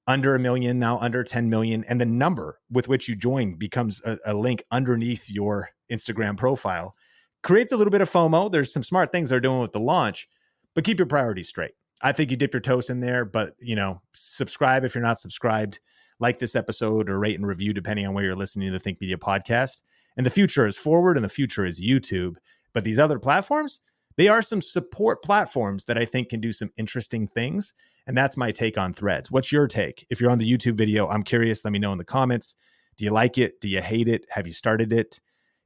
under 0.07 0.35
a 0.35 0.39
million, 0.39 0.79
now 0.79 0.99
under 0.99 1.23
10 1.23 1.49
million. 1.49 1.83
And 1.85 1.99
the 1.99 2.05
number 2.05 2.59
with 2.69 2.87
which 2.87 3.07
you 3.07 3.15
join 3.15 3.55
becomes 3.55 4.01
a, 4.05 4.17
a 4.25 4.33
link 4.33 4.63
underneath 4.71 5.29
your 5.29 5.69
Instagram 5.91 6.37
profile. 6.37 6.95
Creates 7.43 7.71
a 7.71 7.77
little 7.77 7.91
bit 7.91 8.01
of 8.01 8.11
FOMO. 8.11 8.51
There's 8.51 8.73
some 8.73 8.83
smart 8.83 9.11
things 9.11 9.29
they're 9.29 9.39
doing 9.39 9.59
with 9.59 9.71
the 9.71 9.79
launch, 9.79 10.27
but 10.73 10.83
keep 10.83 10.99
your 10.99 11.07
priorities 11.07 11.49
straight. 11.49 11.73
I 12.01 12.11
think 12.11 12.29
you 12.29 12.37
dip 12.37 12.53
your 12.53 12.61
toes 12.61 12.89
in 12.89 12.99
there, 12.99 13.25
but 13.25 13.55
you 13.59 13.75
know, 13.75 14.01
subscribe 14.13 14.83
if 14.83 14.93
you're 14.93 15.03
not 15.03 15.19
subscribed 15.19 15.79
like 16.19 16.39
this 16.39 16.55
episode 16.55 17.09
or 17.09 17.19
rate 17.19 17.35
and 17.35 17.47
review, 17.47 17.73
depending 17.73 18.07
on 18.07 18.13
where 18.13 18.23
you're 18.23 18.35
listening 18.35 18.67
to 18.67 18.73
the 18.73 18.79
Think 18.79 19.01
Media 19.01 19.17
podcast. 19.17 19.81
And 20.17 20.25
the 20.25 20.31
future 20.31 20.65
is 20.65 20.77
forward 20.77 21.17
and 21.17 21.23
the 21.23 21.29
future 21.29 21.65
is 21.65 21.81
YouTube. 21.81 22.35
But 22.73 22.83
these 22.83 22.99
other 22.99 23.19
platforms, 23.19 23.81
they 24.17 24.27
are 24.27 24.41
some 24.41 24.61
support 24.61 25.23
platforms 25.23 25.85
that 25.85 25.97
I 25.97 26.05
think 26.05 26.29
can 26.29 26.39
do 26.39 26.53
some 26.53 26.71
interesting 26.77 27.27
things. 27.27 27.73
And 28.07 28.17
that's 28.17 28.37
my 28.37 28.51
take 28.51 28.77
on 28.77 28.93
threads. 28.93 29.31
What's 29.31 29.51
your 29.51 29.67
take? 29.67 30.05
If 30.09 30.21
you're 30.21 30.29
on 30.29 30.37
the 30.37 30.51
YouTube 30.51 30.75
video, 30.75 31.07
I'm 31.07 31.23
curious. 31.23 31.65
Let 31.65 31.71
me 31.71 31.79
know 31.79 31.91
in 31.91 31.97
the 31.97 32.05
comments. 32.05 32.55
Do 32.97 33.05
you 33.05 33.11
like 33.11 33.37
it? 33.37 33.59
Do 33.59 33.67
you 33.67 33.81
hate 33.81 34.07
it? 34.07 34.25
Have 34.29 34.47
you 34.47 34.53
started 34.53 34.93
it? 34.93 35.19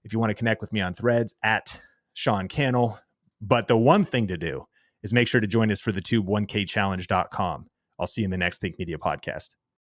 If 0.03 0.13
you 0.13 0.19
want 0.19 0.29
to 0.29 0.35
connect 0.35 0.61
with 0.61 0.71
me 0.71 0.81
on 0.81 0.93
threads 0.93 1.35
at 1.43 1.81
Sean 2.13 2.47
Cannell. 2.47 2.99
But 3.41 3.67
the 3.67 3.77
one 3.77 4.05
thing 4.05 4.27
to 4.27 4.37
do 4.37 4.65
is 5.03 5.13
make 5.13 5.27
sure 5.27 5.41
to 5.41 5.47
join 5.47 5.71
us 5.71 5.79
for 5.79 5.91
the 5.91 6.01
tube1kchallenge.com. 6.01 7.67
I'll 7.99 8.07
see 8.07 8.21
you 8.21 8.25
in 8.25 8.31
the 8.31 8.37
next 8.37 8.59
Think 8.59 8.79
Media 8.79 8.97
podcast. 8.97 9.55